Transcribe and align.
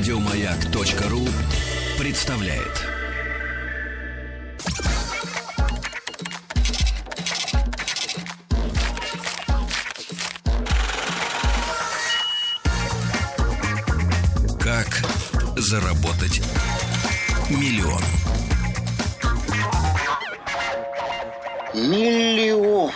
Радиомаяк.ру 0.00 1.28
представляет. 1.98 2.86
Как 14.58 14.86
заработать 15.58 16.40
миллион? 17.50 18.02
Миллион. 21.74 22.90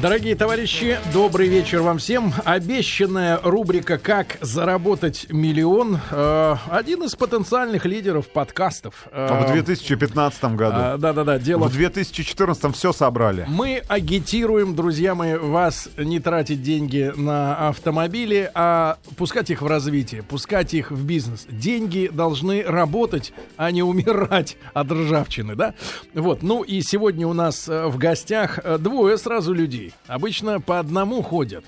Дорогие 0.00 0.36
товарищи, 0.36 0.96
добрый 1.12 1.48
вечер 1.48 1.80
вам 1.80 1.98
всем. 1.98 2.32
Обещанная 2.44 3.40
рубрика 3.42 3.98
«Как 3.98 4.36
заработать 4.40 5.26
миллион» 5.28 5.98
э, 6.12 6.56
один 6.70 7.02
из 7.02 7.16
потенциальных 7.16 7.84
лидеров 7.84 8.28
подкастов. 8.28 9.08
Э, 9.10 9.42
В 9.48 9.52
2015 9.52 10.44
году. 10.54 10.76
э, 10.78 10.96
Да-да-да, 10.98 11.38
дело 11.38 11.64
В 11.64 11.72
2014 11.72 12.76
все 12.76 12.92
собрали. 12.92 13.44
Мы 13.48 13.82
агитируем, 13.88 14.76
друзья 14.76 15.16
мои, 15.16 15.34
вас 15.34 15.88
не 15.96 16.20
тратить 16.20 16.62
деньги 16.62 17.12
на 17.16 17.68
автомобили, 17.68 18.48
а 18.54 18.98
пускать 19.16 19.50
их 19.50 19.62
в 19.62 19.66
развитие, 19.66 20.22
пускать 20.22 20.74
их 20.74 20.92
в 20.92 21.04
бизнес. 21.04 21.44
Деньги 21.50 22.08
должны 22.12 22.62
работать, 22.62 23.32
а 23.56 23.72
не 23.72 23.82
умирать 23.82 24.58
от 24.74 24.92
ржавчины, 24.92 25.56
да? 25.56 25.74
Вот, 26.14 26.42
ну 26.44 26.62
и 26.62 26.82
сегодня 26.82 27.26
у 27.26 27.32
нас 27.32 27.68
э, 27.68 27.86
в 27.86 27.98
гостях 27.98 28.60
э, 28.62 28.78
двое 28.78 29.18
сразу 29.18 29.52
людей. 29.52 29.87
Обычно 30.06 30.60
по 30.60 30.78
одному 30.78 31.22
ходят, 31.22 31.64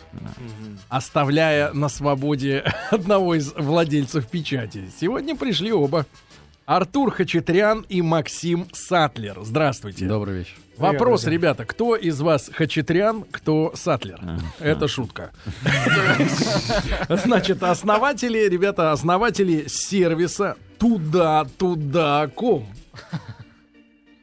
оставляя 0.89 1.73
на 1.73 1.89
свободе 1.89 2.65
одного 2.91 3.35
из 3.35 3.53
владельцев 3.55 4.27
печати. 4.27 4.91
Сегодня 5.01 5.37
пришли 5.37 5.73
оба. 5.73 6.07
Артур 6.67 7.11
Хачатрян 7.11 7.85
и 7.89 8.01
Максим 8.01 8.69
Сатлер. 8.73 9.39
Здравствуйте. 9.43 10.07
Добрый 10.07 10.39
вечер. 10.39 10.55
Вопрос, 10.77 11.25
ребята, 11.27 11.65
кто 11.65 11.97
из 11.97 12.21
вас 12.21 12.49
Хачатрян, 12.55 13.25
кто 13.31 13.73
Сатлер? 13.75 14.21
Это 14.61 14.87
шутка. 14.89 15.33
Значит, 17.09 17.63
основатели, 17.63 18.49
ребята, 18.49 18.93
основатели 18.93 19.67
сервиса 19.69 20.57
туда-туда.ком. 20.79 22.67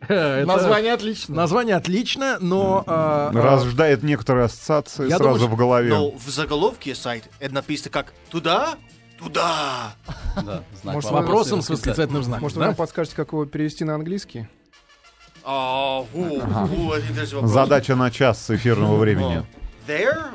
Это- 0.13 0.45
Название 0.47 0.93
отлично. 0.93 1.35
Название 1.35 1.75
отлично, 1.75 2.37
но... 2.39 2.83
а, 2.87 3.31
Рождает 3.33 4.03
некоторые 4.03 4.45
ассоциации 4.45 5.09
Я 5.09 5.17
сразу 5.17 5.39
думаю, 5.39 5.55
в 5.55 5.57
голове. 5.57 5.89
Но 5.89 6.11
в 6.11 6.29
заголовке 6.29 6.95
сайта 6.95 7.29
это 7.39 7.53
написано 7.55 7.91
как 7.91 8.13
«Туда? 8.29 8.75
Туда!» 9.19 9.93
Да, 10.35 10.63
Может, 10.83 11.09
с 11.09 11.13
вопросом 11.13 11.61
с 11.61 11.69
восклицательным 11.69 12.23
знаком. 12.23 12.43
Может, 12.43 12.57
вы 12.57 12.65
нам 12.65 12.75
подскажете, 12.75 13.15
как 13.15 13.31
его 13.31 13.45
перевести 13.45 13.83
на 13.83 13.95
английский? 13.95 14.47
А. 15.43 16.03
Задача 17.43 17.95
на 17.95 18.11
час 18.11 18.49
эфирного 18.49 18.97
времени. 18.97 19.45
There? 19.87 20.25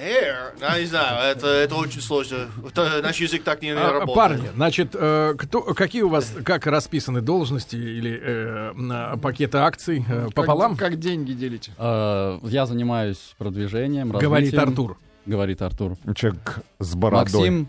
There? 0.00 0.52
Я 0.60 0.80
не 0.80 0.86
знаю, 0.86 1.36
это, 1.36 1.46
это 1.46 1.74
очень 1.74 2.00
сложно. 2.00 2.48
Это- 2.66 3.02
наш 3.02 3.20
язык 3.20 3.42
так 3.42 3.60
не, 3.60 3.68
не 3.68 3.74
А, 3.74 3.92
работает. 3.92 4.14
Парни, 4.16 4.48
значит, 4.54 4.90
э, 4.94 5.34
кто, 5.36 5.60
какие 5.60 6.02
у 6.02 6.08
вас, 6.08 6.32
как 6.42 6.66
расписаны 6.66 7.20
должности 7.20 7.76
или 7.76 8.18
э, 8.22 8.72
на 8.72 9.16
пакеты 9.18 9.58
акций 9.58 10.04
э, 10.08 10.28
пополам? 10.34 10.76
Как, 10.76 10.90
как 10.92 10.98
деньги 10.98 11.32
делите? 11.32 11.72
А, 11.76 12.40
Я 12.44 12.64
занимаюсь 12.66 13.34
продвижением, 13.36 14.10
Говорит 14.10 14.54
развитием. 14.54 14.62
Артур. 14.70 14.98
Говорит 15.26 15.60
Артур. 15.62 15.96
Человек 16.14 16.60
с 16.78 16.94
бородой. 16.94 17.20
Максим, 17.20 17.68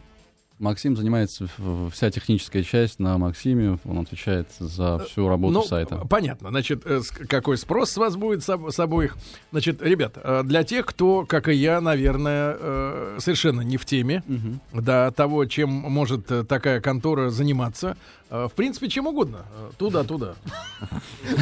Максим 0.61 0.95
занимается 0.95 1.47
вся 1.91 2.11
техническая 2.11 2.61
часть 2.63 2.99
на 2.99 3.17
Максиме. 3.17 3.79
Он 3.83 3.99
отвечает 3.99 4.47
за 4.59 4.99
всю 4.99 5.27
работу 5.27 5.53
Ну, 5.55 5.63
сайта. 5.63 5.97
понятно. 6.09 6.49
Значит, 6.49 6.83
э, 6.85 7.01
какой 7.27 7.57
спрос 7.57 7.91
с 7.91 7.97
вас 7.97 8.15
будет 8.15 8.43
с, 8.43 8.49
об- 8.49 8.69
с 8.69 8.79
обоих? 8.79 9.17
Значит, 9.51 9.81
ребят, 9.81 10.13
э, 10.23 10.43
для 10.43 10.63
тех, 10.63 10.85
кто, 10.85 11.25
как 11.25 11.47
и 11.49 11.53
я, 11.55 11.81
наверное, 11.81 12.55
э, 12.59 13.17
совершенно 13.19 13.61
не 13.61 13.77
в 13.77 13.85
теме, 13.85 14.23
Мгм. 14.27 14.61
да, 14.73 15.09
того, 15.11 15.45
чем 15.45 15.69
может 15.69 16.31
э, 16.31 16.43
такая 16.43 16.79
контора 16.79 17.31
заниматься, 17.31 17.97
э, 18.29 18.47
в 18.47 18.53
принципе, 18.53 18.87
чем 18.87 19.07
угодно. 19.07 19.39
Э, 19.57 19.71
Туда-туда. 19.77 20.35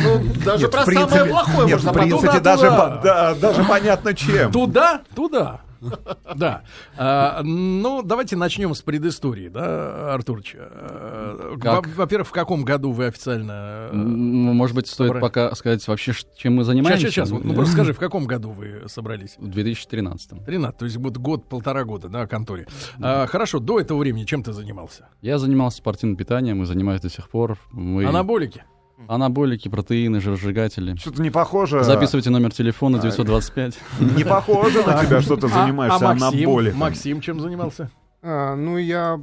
Ну, 0.03 0.21
даже 0.45 0.67
про 0.69 0.85
самое 0.85 1.25
плохое 1.25 1.67
можно 1.67 1.91
в 1.91 1.93
принципе, 1.93 2.39
даже, 2.39 3.63
понятно 3.67 4.13
чем. 4.13 4.51
Туда, 4.51 5.01
туда. 5.15 5.61
Да. 6.35 6.63
А, 6.97 7.41
ну, 7.43 8.01
давайте 8.03 8.35
начнем 8.35 8.73
с 8.75 8.81
предыстории, 8.81 9.49
да, 9.49 10.13
Артурч. 10.13 10.55
Во- 10.55 11.81
Во-первых, 11.95 12.27
в 12.27 12.31
каком 12.31 12.63
году 12.63 12.91
вы 12.91 13.05
официально... 13.07 13.89
э, 13.91 13.93
М, 13.93 14.55
Может 14.55 14.75
быть, 14.75 14.87
стоит 14.87 15.07
собрали. 15.07 15.21
пока 15.21 15.55
сказать 15.55 15.87
вообще, 15.87 16.13
чем 16.37 16.55
мы 16.55 16.63
занимаемся? 16.63 17.01
сейчас, 17.09 17.13
сейчас. 17.13 17.29
Вот, 17.31 17.43
ну, 17.43 17.53
просто 17.53 17.73
скажи, 17.75 17.93
в 17.93 17.99
каком 17.99 18.25
году 18.25 18.51
вы 18.51 18.83
собрались? 18.87 19.35
В 19.37 19.47
2013. 19.47 20.45
13, 20.45 20.77
то 20.77 20.85
есть 20.85 20.97
вот 20.97 21.17
год-полтора 21.17 21.83
года, 21.83 22.09
да, 22.09 22.27
конторе. 22.27 22.67
А, 23.01 23.25
хорошо, 23.27 23.59
до 23.59 23.79
этого 23.79 23.97
времени 23.99 24.25
чем 24.25 24.43
ты 24.43 24.53
занимался? 24.53 25.07
Я 25.21 25.37
занимался 25.39 25.77
спортивным 25.77 26.15
питанием 26.17 26.61
и 26.61 26.65
занимаюсь 26.65 27.01
до 27.01 27.09
сих 27.09 27.29
пор. 27.29 27.57
Мы... 27.71 28.05
Анаболики? 28.05 28.63
Анаболики, 29.07 29.69
протеины, 29.69 30.19
жиросжигатели. 30.19 30.95
Что-то 30.95 31.21
не 31.21 31.29
похоже. 31.29 31.83
Записывайте 31.83 32.29
номер 32.29 32.51
телефона 32.51 32.99
925. 32.99 33.79
Не 34.17 34.23
похоже 34.23 34.83
на 34.85 35.03
тебя, 35.03 35.21
что 35.21 35.35
ты 35.37 35.47
А- 35.47 35.49
занимаешься 35.49 36.05
а 36.05 36.15
Максим, 36.15 36.27
анаболиком. 36.27 36.79
Максим 36.79 37.21
чем 37.21 37.39
занимался? 37.39 37.89
А, 38.21 38.55
ну, 38.55 38.77
я 38.77 39.15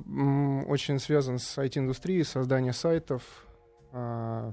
очень 0.66 0.98
связан 0.98 1.38
с 1.38 1.58
IT-индустрией, 1.58 2.24
создание 2.24 2.72
сайтов, 2.72 3.22
а, 3.92 4.52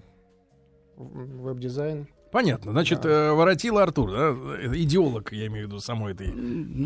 веб-дизайн. 0.97 2.07
Понятно. 2.31 2.71
Значит, 2.71 3.05
э, 3.05 3.31
воротила 3.31 3.83
Артур, 3.83 4.11
да? 4.11 4.31
Идеолог, 4.75 5.31
я 5.31 5.47
имею 5.47 5.65
в 5.65 5.69
виду, 5.69 5.79
самой 5.79 6.13
этой 6.13 6.33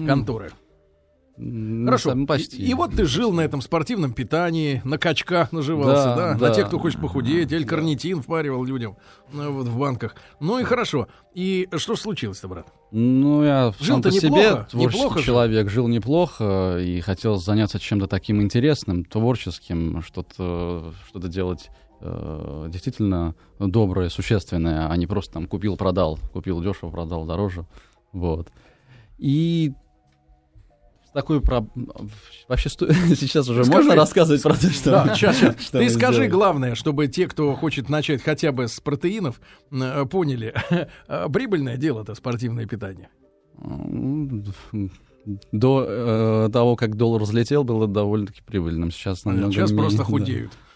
конторы. 0.05 0.51
Хорошо. 1.37 2.09
сам- 2.09 2.25
Почти. 2.25 2.57
И, 2.57 2.71
и 2.71 2.73
вот 2.73 2.95
ты 2.95 3.05
жил 3.05 3.31
на 3.31 3.41
этом 3.41 3.61
спортивном 3.61 4.13
питании, 4.13 4.81
на 4.83 4.97
качках 4.97 5.51
наживался, 5.51 6.05
да? 6.05 6.15
Да, 6.15 6.33
На 6.33 6.39
да. 6.39 6.53
тех, 6.53 6.67
кто 6.67 6.79
хочет 6.79 6.99
похудеть, 6.99 7.51
или 7.51 7.63
карнитин 7.63 8.21
впаривал 8.21 8.63
людям 8.63 8.97
ну, 9.31 9.51
вот 9.51 9.67
в 9.67 9.77
банках. 9.77 10.15
Ну 10.39 10.59
и 10.59 10.63
хорошо. 10.63 11.07
И 11.35 11.69
что 11.77 11.95
случилось-то, 11.95 12.47
брат? 12.47 12.67
Ну, 12.91 13.43
я 13.43 13.71
сам 13.77 13.85
Жил-то 13.85 14.09
по 14.09 14.15
себе 14.15 14.29
неплохо, 14.29 14.67
творческий 14.71 14.77
неплохо 14.97 15.15
жил. 15.19 15.25
человек, 15.25 15.69
жил 15.69 15.87
неплохо 15.87 16.77
и 16.81 16.99
хотел 17.01 17.35
заняться 17.37 17.79
чем-то 17.79 18.07
таким 18.07 18.41
интересным, 18.41 19.05
творческим, 19.05 20.01
что-то 20.01 20.93
что 21.07 21.19
делать 21.27 21.69
э, 22.01 22.67
действительно 22.69 23.35
доброе, 23.59 24.09
существенное, 24.09 24.89
а 24.89 24.97
не 24.97 25.05
просто 25.05 25.33
там 25.33 25.45
купил-продал, 25.47 26.17
купил 26.33 26.61
дешево, 26.63 26.89
продал 26.89 27.25
дороже, 27.25 27.65
вот. 28.11 28.49
И 29.19 29.73
с 31.17 31.21
такой 31.21 31.41
про... 31.41 31.65
Вообще, 32.47 32.69
сто- 32.69 32.91
сейчас 33.15 33.49
уже 33.49 33.63
Скажи. 33.63 33.77
можно 33.77 33.95
рассказывать 33.95 34.43
про 34.43 34.53
то, 34.53 34.69
что... 34.69 34.91
Да, 34.91 35.15
сейчас, 35.15 35.37
сейчас. 35.37 35.55
что 35.59 35.79
Ты 35.79 35.89
скажи 35.89 36.13
сделали? 36.13 36.29
главное, 36.29 36.75
чтобы 36.75 37.07
те, 37.07 37.27
кто 37.27 37.55
хочет 37.55 37.89
начать 37.89 38.21
хотя 38.21 38.51
бы 38.51 38.67
с 38.67 38.79
протеинов, 38.79 39.41
э, 39.71 40.05
поняли, 40.05 40.53
э, 41.07 41.27
прибыльное 41.33 41.77
дело-то 41.77 42.13
спортивное 42.13 42.67
питание. 42.67 43.09
До 45.51 45.85
э, 45.87 46.49
того, 46.53 46.75
как 46.75 46.95
доллар 46.95 47.23
взлетел, 47.23 47.63
было 47.63 47.87
довольно-таки 47.87 48.41
прибыльным. 48.45 48.91
Сейчас 48.91 49.25
намного 49.25 49.51
Сейчас 49.51 49.71
менее, 49.71 49.83
просто 49.83 49.97
да. 49.99 50.03
худеют. 50.03 50.43
люди. 50.43 50.66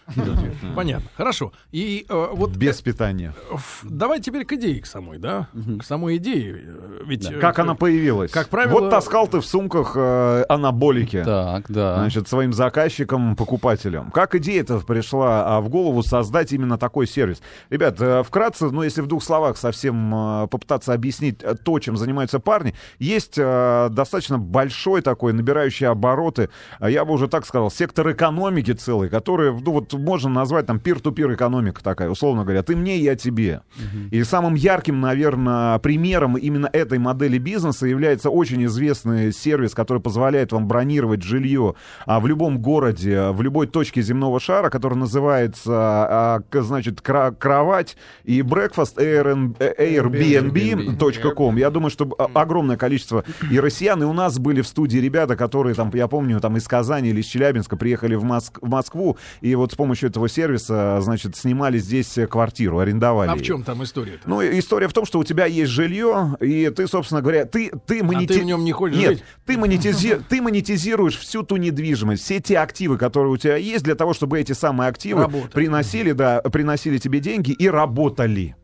Понятно. 0.74 1.08
Хорошо. 1.16 1.52
И 1.70 2.06
э, 2.08 2.28
вот 2.32 2.50
Без 2.56 2.80
питания. 2.80 3.34
Ф- 3.52 3.84
Давай 3.84 4.20
теперь 4.20 4.44
к 4.44 4.52
идее 4.52 4.80
к 4.82 4.86
самой, 4.86 5.18
да? 5.18 5.48
К 5.78 5.84
самой 5.84 6.16
идее. 6.16 6.60
э, 6.66 7.02
Ведь 7.06 7.30
э, 7.30 7.38
Как 7.38 7.58
она 7.58 7.74
появилась? 7.74 8.30
как 8.30 8.48
правило- 8.48 8.80
Вот 8.80 8.90
таскал 8.90 9.26
ты 9.28 9.40
в 9.40 9.46
сумках 9.46 9.92
э, 9.96 10.44
анаболики. 10.48 11.22
Так, 11.24 11.66
да. 11.70 11.96
Значит, 11.96 12.28
своим 12.28 12.52
заказчикам, 12.52 13.36
покупателям. 13.36 14.10
Как 14.10 14.34
идея-то 14.34 14.78
пришла 14.80 15.56
а, 15.56 15.60
в 15.60 15.68
голову 15.68 16.02
создать 16.02 16.52
именно 16.52 16.78
такой 16.78 17.06
сервис? 17.06 17.40
Ребят, 17.70 17.96
э, 18.00 18.22
вкратце, 18.22 18.70
ну, 18.70 18.82
если 18.82 19.00
в 19.02 19.06
двух 19.06 19.22
словах 19.22 19.56
совсем 19.56 20.14
э, 20.14 20.46
попытаться 20.48 20.92
объяснить 20.92 21.42
э, 21.42 21.54
то, 21.54 21.78
чем 21.78 21.96
занимаются 21.96 22.40
парни, 22.40 22.74
есть 22.98 23.34
э, 23.38 23.88
достаточно 23.90 24.38
большой 24.38 25.02
такой, 25.02 25.32
набирающий 25.32 25.86
обороты, 25.86 26.48
а 26.78 26.90
я 26.90 27.04
бы 27.04 27.12
уже 27.14 27.28
так 27.28 27.46
сказал, 27.46 27.70
сектор 27.70 28.10
экономики 28.12 28.72
целый, 28.72 29.08
который, 29.08 29.52
ну, 29.52 29.72
вот 29.72 29.91
вот 29.92 30.02
можно 30.02 30.30
назвать 30.30 30.66
там 30.66 30.80
пир-ту-пир 30.80 31.32
экономика 31.34 31.82
такая, 31.82 32.08
условно 32.08 32.42
говоря. 32.42 32.62
Ты 32.62 32.76
мне, 32.76 32.98
я 32.98 33.16
тебе. 33.16 33.62
И 34.10 34.22
самым 34.24 34.54
ярким, 34.54 35.00
наверное, 35.00 35.78
примером 35.78 36.36
именно 36.36 36.68
этой 36.72 36.98
модели 36.98 37.38
бизнеса 37.38 37.86
является 37.86 38.30
очень 38.30 38.64
известный 38.66 39.32
сервис, 39.32 39.74
который 39.74 40.00
позволяет 40.02 40.52
вам 40.52 40.66
бронировать 40.68 41.22
жилье 41.22 41.74
а, 42.06 42.20
в 42.20 42.26
любом 42.26 42.58
городе, 42.58 43.30
в 43.30 43.42
любой 43.42 43.66
точке 43.66 44.02
земного 44.02 44.40
шара, 44.40 44.70
который 44.70 44.94
называется, 44.98 45.72
а, 45.72 46.42
значит, 46.52 47.00
кровать 47.00 47.96
и 48.24 48.40
breakfast 48.40 48.96
Airbnb- 48.98 49.56
Airbnb.com. 49.78 51.56
Я 51.56 51.70
думаю, 51.70 51.90
что 51.90 52.10
огромное 52.34 52.76
количество 52.76 53.24
и 53.50 53.58
россиян, 53.60 54.02
и 54.02 54.06
у 54.06 54.12
нас 54.12 54.38
были 54.38 54.60
в 54.60 54.66
студии 54.66 54.98
ребята, 54.98 55.36
которые 55.36 55.74
там, 55.74 55.90
я 55.94 56.08
помню, 56.08 56.40
там 56.40 56.56
из 56.56 56.66
Казани 56.66 57.10
или 57.10 57.20
из 57.20 57.26
Челябинска 57.26 57.76
приехали 57.76 58.14
в, 58.14 58.24
Моск- 58.24 58.58
в 58.60 58.68
Москву, 58.68 59.16
и 59.40 59.54
вот 59.54 59.72
с 59.72 59.74
помощью 59.82 60.08
этого 60.10 60.28
сервиса, 60.28 60.98
значит, 61.00 61.36
снимали 61.36 61.78
здесь 61.78 62.16
э, 62.18 62.26
квартиру, 62.26 62.78
арендовали. 62.78 63.30
А 63.30 63.34
в 63.34 63.42
чем 63.42 63.62
там 63.64 63.82
история-то? 63.82 64.28
Ну, 64.28 64.40
история 64.42 64.86
в 64.88 64.92
том, 64.92 65.04
что 65.04 65.18
у 65.18 65.24
тебя 65.24 65.46
есть 65.46 65.70
жилье, 65.70 66.36
и 66.40 66.70
ты, 66.70 66.86
собственно 66.86 67.20
говоря, 67.20 67.44
ты, 67.44 67.70
ты 67.86 68.02
монети- 68.02 68.34
А 68.34 68.38
ты 68.38 68.40
в 68.40 68.44
нем 68.44 68.64
не 68.64 68.72
хочешь 68.72 68.96
Нет, 68.98 69.10
жить? 69.10 69.24
ты, 69.44 69.54
монетизи- 69.54 70.22
ты 70.28 70.40
монетизируешь 70.40 71.18
всю 71.18 71.42
ту 71.42 71.56
недвижимость, 71.56 72.22
все 72.22 72.40
те 72.40 72.58
активы, 72.58 72.96
которые 72.98 73.32
у 73.32 73.36
тебя 73.36 73.56
есть, 73.56 73.84
для 73.84 73.94
того, 73.94 74.14
чтобы 74.14 74.38
эти 74.40 74.52
самые 74.52 74.88
активы 74.88 75.22
Работали. 75.22 75.50
приносили, 75.52 76.12
да, 76.12 76.40
приносили 76.42 76.98
тебе 76.98 77.20
деньги 77.20 77.50
и 77.50 77.68
работали. 77.68 78.54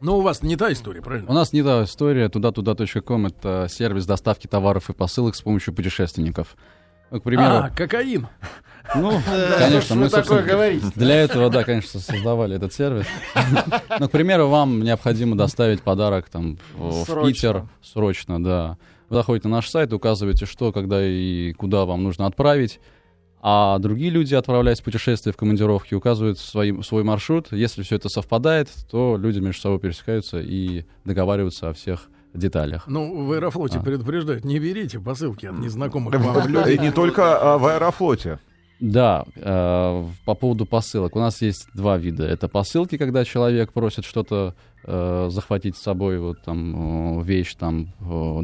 Ну, 0.00 0.18
у 0.18 0.20
вас 0.20 0.42
не 0.42 0.56
та 0.56 0.70
история, 0.72 1.00
правильно? 1.00 1.30
У 1.30 1.32
нас 1.32 1.54
не 1.54 1.62
та 1.62 1.82
история. 1.84 2.28
Туда-туда.ком— 2.28 3.26
это 3.28 3.66
сервис 3.70 4.04
доставки 4.04 4.46
товаров 4.46 4.90
и 4.90 4.92
посылок 4.92 5.34
с 5.36 5.40
помощью 5.40 5.72
путешественников. 5.74 6.56
К 7.10 7.20
примеру, 7.20 7.54
А, 7.56 7.70
кокаин. 7.70 8.26
ну, 8.94 9.12
Да, 9.26 9.58
конечно, 9.58 9.94
мы, 9.94 10.08
такое 10.08 10.22
собственно, 10.24 10.42
говорите? 10.42 10.86
для 10.94 11.14
этого, 11.16 11.50
да, 11.50 11.64
конечно, 11.64 12.00
создавали 12.00 12.56
этот 12.56 12.72
сервис. 12.72 13.06
Ну, 14.00 14.08
к 14.08 14.10
примеру, 14.10 14.48
вам 14.48 14.82
необходимо 14.82 15.36
доставить 15.36 15.82
подарок 15.82 16.28
там 16.28 16.58
в 16.74 16.90
в 16.90 17.04
Срочно. 17.06 17.28
Питер 17.32 17.68
срочно, 17.82 18.42
да. 18.42 18.76
Вы 19.08 19.16
заходите 19.16 19.48
на 19.48 19.56
наш 19.56 19.68
сайт, 19.70 19.92
указываете, 19.92 20.46
что, 20.46 20.72
когда 20.72 21.04
и 21.04 21.52
куда 21.52 21.84
вам 21.84 22.02
нужно 22.02 22.26
отправить. 22.26 22.80
А 23.40 23.78
другие 23.78 24.10
люди, 24.10 24.34
отправляясь 24.34 24.80
в 24.80 24.84
путешествие, 24.84 25.32
в 25.32 25.36
командировки, 25.36 25.94
указывают 25.94 26.38
свои- 26.40 26.82
свой 26.82 27.04
маршрут. 27.04 27.52
Если 27.52 27.82
все 27.82 27.94
это 27.96 28.08
совпадает, 28.08 28.68
то 28.90 29.16
люди 29.16 29.38
между 29.38 29.60
собой 29.60 29.78
пересекаются 29.78 30.40
и 30.40 30.84
договариваются 31.04 31.68
о 31.68 31.72
всех 31.72 32.08
деталях. 32.34 32.84
Ну, 32.86 33.24
в 33.26 33.32
Аэрофлоте 33.32 33.78
А. 33.78 33.82
предупреждают, 33.82 34.44
не 34.44 34.58
берите 34.58 35.00
посылки 35.00 35.46
от 35.46 35.58
незнакомых 35.58 36.14
вам 36.14 36.46
И 36.46 36.48
людей. 36.48 36.78
не 36.78 36.90
только 36.92 37.54
а, 37.54 37.58
в 37.58 37.66
аэрофлоте. 37.66 38.38
Да, 38.78 39.24
э, 39.36 40.04
по 40.26 40.34
поводу 40.34 40.66
посылок. 40.66 41.16
У 41.16 41.18
нас 41.18 41.40
есть 41.40 41.66
два 41.74 41.96
вида. 41.96 42.24
Это 42.26 42.46
посылки, 42.46 42.98
когда 42.98 43.24
человек 43.24 43.72
просит 43.72 44.04
что-то 44.04 44.54
э, 44.84 45.28
захватить 45.30 45.76
с 45.76 45.82
собой, 45.82 46.18
вот 46.18 46.42
там 46.42 47.20
э, 47.20 47.24
вещь, 47.24 47.54
там 47.54 47.94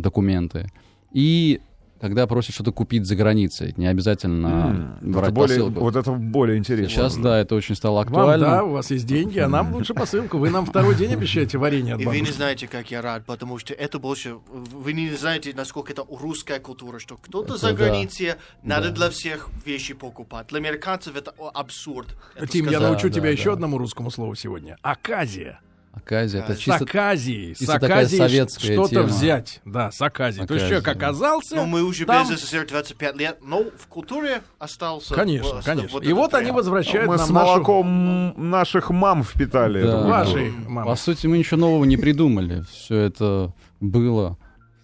документы. 0.00 0.70
И 1.12 1.60
когда 2.02 2.26
просит 2.26 2.52
что-то 2.52 2.72
купить 2.72 3.06
за 3.06 3.14
границей, 3.14 3.74
не 3.76 3.86
обязательно 3.86 4.96
М, 5.00 5.12
брать 5.12 5.26
это 5.26 5.32
более- 5.32 5.58
посылку. 5.60 5.80
Вот 5.80 5.94
это 5.94 6.10
более 6.10 6.58
интересно. 6.58 6.88
Сейчас, 6.90 7.16
да, 7.16 7.38
это 7.38 7.54
очень 7.54 7.76
стало 7.76 7.94
Вам, 7.98 8.02
актуально. 8.08 8.44
да, 8.44 8.64
у 8.64 8.70
вас 8.72 8.90
есть 8.90 9.06
деньги, 9.06 9.38
а 9.38 9.48
нам 9.48 9.72
лучше 9.72 9.94
посылку. 9.94 10.38
Вы 10.38 10.50
нам 10.50 10.66
второй 10.66 10.96
день 10.96 11.12
обещаете 11.12 11.58
варенье 11.58 11.94
от 11.94 12.00
И 12.00 12.04
вы 12.04 12.18
не 12.18 12.32
знаете, 12.32 12.66
как 12.66 12.90
я 12.90 13.02
рад, 13.02 13.24
потому 13.24 13.56
что 13.60 13.72
это 13.72 14.00
больше... 14.00 14.34
Вы 14.52 14.94
не 14.94 15.10
знаете, 15.10 15.52
насколько 15.54 15.92
это 15.92 16.04
русская 16.10 16.58
культура, 16.58 16.98
что 16.98 17.16
кто-то 17.16 17.56
за 17.56 17.68
да. 17.68 17.74
границей, 17.74 18.34
надо 18.64 18.88
Да. 18.88 18.94
для 18.96 19.10
всех 19.10 19.48
вещи 19.64 19.94
покупать. 19.94 20.48
Для 20.48 20.58
американцев 20.58 21.14
это 21.16 21.32
о, 21.38 21.52
абсурд. 21.54 22.16
Это 22.34 22.48
Тим, 22.48 22.68
я 22.68 22.80
научу 22.80 23.10
Да, 23.10 23.14
тебя 23.14 23.22
да, 23.26 23.28
еще 23.30 23.44
да. 23.44 23.52
одному 23.52 23.78
русскому 23.78 24.10
слову 24.10 24.34
сегодня. 24.34 24.76
Аказия. 24.82 25.60
Аказия, 25.92 26.40
это 26.40 26.54
С 26.54 26.56
С 26.56 26.60
чисто... 26.60 26.84
Аказией. 26.84 27.54
С 27.54 27.58
чисто 27.58 27.74
Аказией 27.74 28.18
советская 28.18 28.72
что-то 28.72 28.88
тема. 28.90 29.02
взять. 29.06 29.60
Да, 29.66 29.90
с 29.92 30.00
Аказией. 30.00 30.46
То 30.46 30.54
есть 30.54 30.66
человек 30.66 30.88
оказался... 30.88 31.54
Но 31.56 31.66
мы 31.66 31.82
уже 31.82 32.06
там- 32.06 32.28
без 32.28 32.40
СССР 32.40 32.66
25 32.66 33.16
лет, 33.16 33.38
но 33.42 33.64
в 33.78 33.86
культуре 33.88 34.40
остался... 34.58 35.14
Конечно, 35.14 35.56
вот- 35.56 35.64
конечно. 35.64 35.90
вот 35.92 36.04
И 36.04 36.12
вот 36.14 36.32
они 36.34 36.44
тренд. 36.46 36.56
возвращают 36.56 37.08
Мы 37.08 37.16
нам 37.18 37.26
с 37.26 37.30
нашу... 37.30 37.46
молоком 37.46 38.50
наших 38.50 38.88
мам 38.90 39.22
впитали. 39.22 39.82
Да. 39.82 40.06
Вашей 40.06 40.50
мамы. 40.50 40.86
По 40.90 40.96
сути, 40.96 41.26
мы 41.26 41.36
ничего 41.38 41.60
нового 41.60 41.84
не 41.84 41.98
придумали. 41.98 42.64
Все 42.72 42.96
это 42.96 43.52
было 43.80 44.38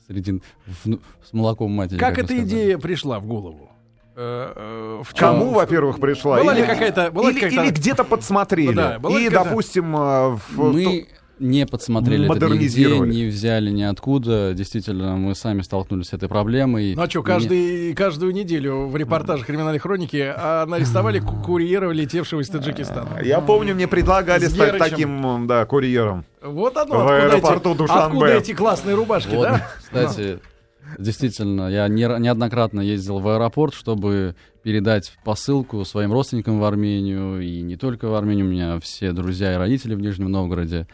среди... 0.07 0.43
в- 0.85 0.99
с 1.27 1.33
молоком 1.33 1.73
матери. 1.73 1.99
Как 1.99 2.17
вы 2.19 2.23
эта 2.25 2.39
идея 2.41 2.77
пришла 2.79 3.19
в 3.19 3.25
голову? 3.27 3.68
Э, 4.21 5.03
в 5.05 5.15
Кому, 5.15 5.45
чем? 5.45 5.53
во-первых, 5.55 6.01
пришла? 6.01 6.39
Была 6.41 6.53
ли 6.53 6.61
Или- 6.63 6.67
какая-то- 6.67 7.11
была 7.13 7.31
ли 7.31 7.37
или, 7.37 7.41
какая-то- 7.41 7.63
или 7.65 7.71
где-то 7.71 8.03
подсмотрели. 8.05 8.75
Да, 8.75 8.99
была 8.99 9.17
ли 9.19 9.27
и, 9.27 9.29
какая-то- 9.29 9.49
допустим, 9.51 9.95
э, 9.97 10.37
в- 10.57 10.73
Мы 10.73 11.07
не 11.39 11.67
подсмотрели 11.67 12.25
это 12.25 12.35
нигде, 12.35 12.47
Модернизировали. 12.47 13.15
не 13.15 13.27
взяли 13.27 13.71
ниоткуда. 13.71 14.55
Действительно, 14.55 15.15
мы 15.17 15.37
сами 15.37 15.63
столкнулись 15.63 16.09
с 16.09 16.13
этой 16.13 16.29
проблемой. 16.29 16.95
Ну 16.97 17.03
а 17.03 17.09
что, 17.09 17.23
каждый, 17.23 17.95
каждую 17.95 18.33
неделю 18.35 18.89
в 18.89 18.97
репортаже 18.97 19.45
криминальной 19.45 19.79
хроники 19.79 20.33
а, 20.37 20.67
нарисовали 20.67 21.21
ку- 21.21 21.37
курьера, 21.41 21.89
летевшего 21.91 22.41
из 22.41 22.49
Таджикистана. 22.49 23.21
Я 23.23 23.41
помню, 23.41 23.77
мне 23.77 23.87
предлагали 23.87 24.47
С 24.47 24.53
стать 24.53 24.75
Герычем. 24.75 24.91
таким, 24.91 25.47
да, 25.47 25.65
курьером. 25.65 26.25
Вот 26.43 26.77
оно, 26.77 26.93
В 26.97 26.99
откуда, 27.03 27.17
аэропорту 27.37 27.71
эти, 27.71 27.79
Душанбе. 27.79 28.03
откуда 28.05 28.27
эти 28.35 28.53
классные 28.53 28.97
рубашки, 28.97 29.37
Вот, 29.37 29.43
да? 29.45 29.67
кстати, 29.79 30.41
действительно, 30.99 31.69
я 31.69 31.89
не- 31.89 32.19
неоднократно 32.21 32.81
ездил 32.81 33.19
в 33.19 33.29
аэропорт, 33.29 33.75
чтобы 33.75 34.37
передать 34.63 35.13
посылку 35.25 35.85
своим 35.85 36.13
родственникам 36.13 36.59
в 36.61 36.65
Армению, 36.65 37.41
и 37.41 37.61
не 37.63 37.77
только 37.77 38.09
в 38.09 38.15
Армению, 38.15 38.47
у 38.47 38.49
меня 38.51 38.81
все 38.81 39.13
друзья 39.13 39.55
и 39.55 39.57
родители 39.57 39.95
в 39.95 40.01
Нижнем 40.01 40.31
Новгороде. 40.31 40.87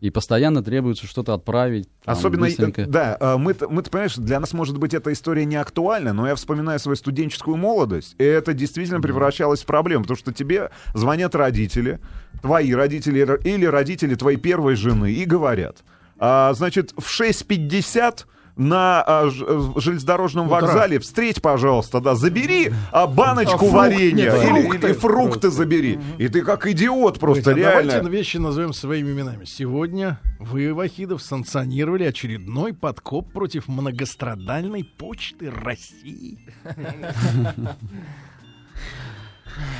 И 0.00 0.08
постоянно 0.08 0.62
требуется 0.62 1.06
что-то 1.06 1.34
отправить. 1.34 1.86
там, 2.04 2.14
Особенно, 2.14 2.46
э, 2.46 2.48
быстренько. 2.48 2.86
да, 2.86 3.18
э, 3.20 3.36
мы-то, 3.36 3.68
мы-то, 3.68 3.90
понимаешь, 3.90 4.14
для 4.16 4.40
нас, 4.40 4.54
может 4.54 4.78
быть, 4.78 4.94
эта 4.94 5.12
история 5.12 5.44
не 5.44 5.56
актуальна, 5.56 6.14
но 6.14 6.26
я 6.26 6.34
вспоминаю 6.36 6.78
свою 6.78 6.96
студенческую 6.96 7.58
молодость, 7.58 8.14
и 8.16 8.24
это 8.24 8.54
действительно 8.54 9.02
превращалось 9.02 9.60
в 9.60 9.66
проблему, 9.66 10.04
потому 10.04 10.16
что 10.16 10.32
тебе 10.32 10.70
звонят 10.94 11.34
родители, 11.34 12.00
твои 12.40 12.72
родители 12.72 13.18
или 13.44 13.66
родители 13.66 14.14
твоей 14.14 14.38
первой 14.38 14.74
жены, 14.74 15.12
и 15.12 15.26
говорят, 15.26 15.84
а, 16.18 16.54
значит, 16.54 16.92
в 16.96 17.06
6.50 17.06 18.26
на 18.56 19.02
а, 19.06 19.30
ж- 19.30 19.44
э, 19.46 19.60
железнодорожном 19.76 20.46
Утра. 20.46 20.60
вокзале 20.60 20.98
встреть, 20.98 21.40
пожалуйста, 21.40 22.00
да, 22.00 22.14
забери 22.14 22.72
а, 22.92 23.06
баночку 23.06 23.54
А 23.54 23.58
фрукт- 23.58 23.72
варенья 23.74 24.32
нет, 24.32 24.34
или, 24.34 24.46
фрукты. 24.62 24.86
или 24.88 24.92
фрукты 24.94 25.50
забери. 25.50 25.98
И 26.18 26.28
ты 26.28 26.42
как 26.42 26.66
идиот 26.66 27.18
просто, 27.18 27.44
Слушайте, 27.44 27.66
а 27.68 27.72
реально. 27.72 27.92
Давайте 27.94 28.16
вещи 28.16 28.36
назовем 28.36 28.72
своими 28.72 29.10
именами. 29.10 29.44
Сегодня 29.44 30.18
вы, 30.38 30.72
Вахидов, 30.74 31.22
санкционировали 31.22 32.04
очередной 32.04 32.72
подкоп 32.74 33.32
против 33.32 33.68
многострадальной 33.68 34.84
почты 34.84 35.50
России. 35.50 36.38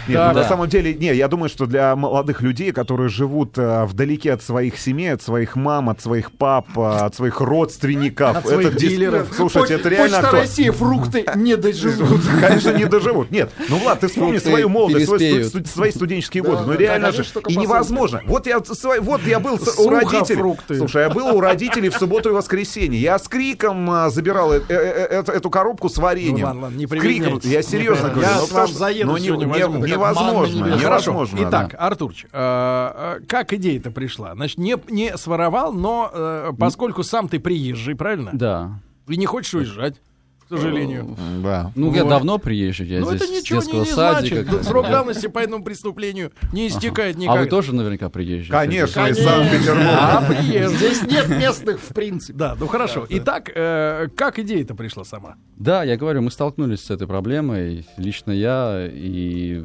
Нет, 0.08 0.16
Так. 0.18 0.28
ну, 0.28 0.34
на 0.34 0.42
Да. 0.42 0.48
самом 0.48 0.68
деле, 0.68 0.94
не, 0.94 1.14
я 1.14 1.28
думаю, 1.28 1.48
что 1.48 1.66
для 1.66 1.94
молодых 1.94 2.42
людей, 2.42 2.72
которые 2.72 3.08
живут 3.08 3.56
э, 3.58 3.84
вдалеке 3.84 4.32
от 4.32 4.42
своих 4.42 4.78
семей, 4.78 5.12
от 5.14 5.22
своих 5.22 5.56
мам, 5.56 5.88
от 5.90 6.00
своих 6.00 6.32
пап, 6.32 6.66
э, 6.76 6.80
от 6.80 7.14
своих 7.14 7.40
родственников, 7.40 8.36
От 8.38 8.46
своих 8.46 8.74
дис- 8.74 8.88
дилеров. 8.90 9.28
Слушайте, 9.34 9.74
это 9.74 9.88
реально 9.88 10.06
Почта 10.08 10.18
актуально. 10.18 10.40
России 10.48 10.70
фрукты 10.70 11.24
не 11.36 11.56
доживут. 11.56 12.20
Конечно, 12.40 12.70
не 12.76 12.84
доживут. 12.86 13.30
Нет, 13.30 13.50
ну 13.68 13.78
Влад, 13.78 14.00
ты 14.00 14.08
вспомни 14.08 14.38
свою 14.38 14.68
молодость, 14.68 15.06
свои 15.06 15.90
студенческие 15.92 16.42
Да, 16.42 16.50
годы. 16.50 16.62
Ну 16.66 16.72
да, 16.72 16.78
реально 16.78 17.12
же. 17.12 17.24
И 17.48 17.56
невозможно. 17.56 18.22
Вот 18.26 18.46
я, 18.46 18.58
вот 19.00 19.22
я 19.26 19.40
был 19.40 19.58
у 19.78 19.90
родителей. 19.90 20.56
Слушай, 20.78 21.02
я 21.04 21.10
был 21.10 21.36
у 21.36 21.40
родителей 21.40 21.88
в 21.88 21.94
субботу 21.96 22.30
и 22.30 22.32
воскресенье. 22.32 23.00
Я 23.00 23.18
с 23.18 23.28
криком 23.28 23.90
а, 23.90 24.10
забирал 24.10 24.52
э- 24.52 24.60
э- 24.68 25.22
э- 25.24 25.32
эту- 25.32 25.50
коробку 25.50 25.88
с 25.88 25.96
вареньем. 25.98 26.70
Ну 26.76 26.86
С 26.86 26.90
криком. 26.90 27.40
Я 27.42 27.62
серьезно 27.62 28.08
говорю. 28.10 28.28
Я 28.28 28.36
ну, 28.40 28.46
вам 28.46 28.66
что- 28.68 28.78
заеду 28.78 29.10
ну, 29.10 29.18
сегодня 29.18 29.46
возьму, 29.68 29.86
Невозможно. 29.86 30.34
манна 30.34 30.46
не 30.54 30.62
берет. 30.62 30.82
Хорошо. 30.82 31.12
Невозможно. 31.12 31.48
Итак, 31.48 31.74
Артурч, 31.78 32.24
э, 32.24 32.28
э, 32.32 33.20
как 33.26 33.52
идея-то 33.52 33.90
пришла? 33.90 34.34
Значит, 34.34 34.58
не, 34.58 34.76
не 34.88 35.16
своровал, 35.16 35.72
но 35.72 36.10
э, 36.12 36.52
поскольку 36.58 37.02
сам 37.02 37.28
ты 37.28 37.40
приезжий, 37.40 37.94
правильно? 37.94 38.30
Да. 38.32 38.80
И 39.08 39.16
не 39.16 39.26
хочешь 39.26 39.54
уезжать, 39.54 40.00
к 40.50 40.56
сожалению. 40.56 41.16
Да. 41.42 41.70
Ну, 41.76 41.94
я 41.94 42.02
Вот. 42.02 42.10
давно 42.10 42.38
приезжий, 42.38 42.86
я 42.88 43.00
Ну, 43.00 43.06
здесь 43.10 43.20
это 43.22 43.30
с 43.30 43.40
ничего 43.42 43.60
не, 43.60 43.64
детского 43.66 43.84
не 43.84 43.90
садика. 43.90 44.42
значит. 44.42 44.64
Срок 44.66 44.86
давности 44.90 45.26
по 45.28 45.38
этому 45.38 45.62
преступлению 45.62 46.32
не 46.52 46.66
истекает 46.66 47.16
А 47.16 47.18
никогда. 47.20 47.40
вы 47.42 47.46
тоже 47.46 47.74
наверняка 47.74 48.08
приезжий? 48.08 48.50
Конечно, 48.50 49.06
из. 49.06 49.18
Санкт-Петербурга. 49.22 50.18
А. 50.18 50.68
Здесь 50.68 51.02
нет 51.02 51.28
местных, 51.28 51.78
в 51.80 51.94
принципе. 51.94 52.36
Да, 52.36 52.56
ну 52.58 52.66
хорошо. 52.66 53.06
Итак, 53.08 53.50
э, 53.54 54.08
как 54.16 54.38
идея-то 54.40 54.74
пришла 54.74 55.04
сама? 55.04 55.36
Да, 55.56 55.84
я 55.84 55.96
говорю, 55.96 56.22
мы 56.22 56.30
столкнулись 56.32 56.80
с 56.80 56.90
этой 56.90 57.06
проблемой, 57.06 57.86
лично 57.96 58.32
я, 58.32 58.88
и 58.92 59.64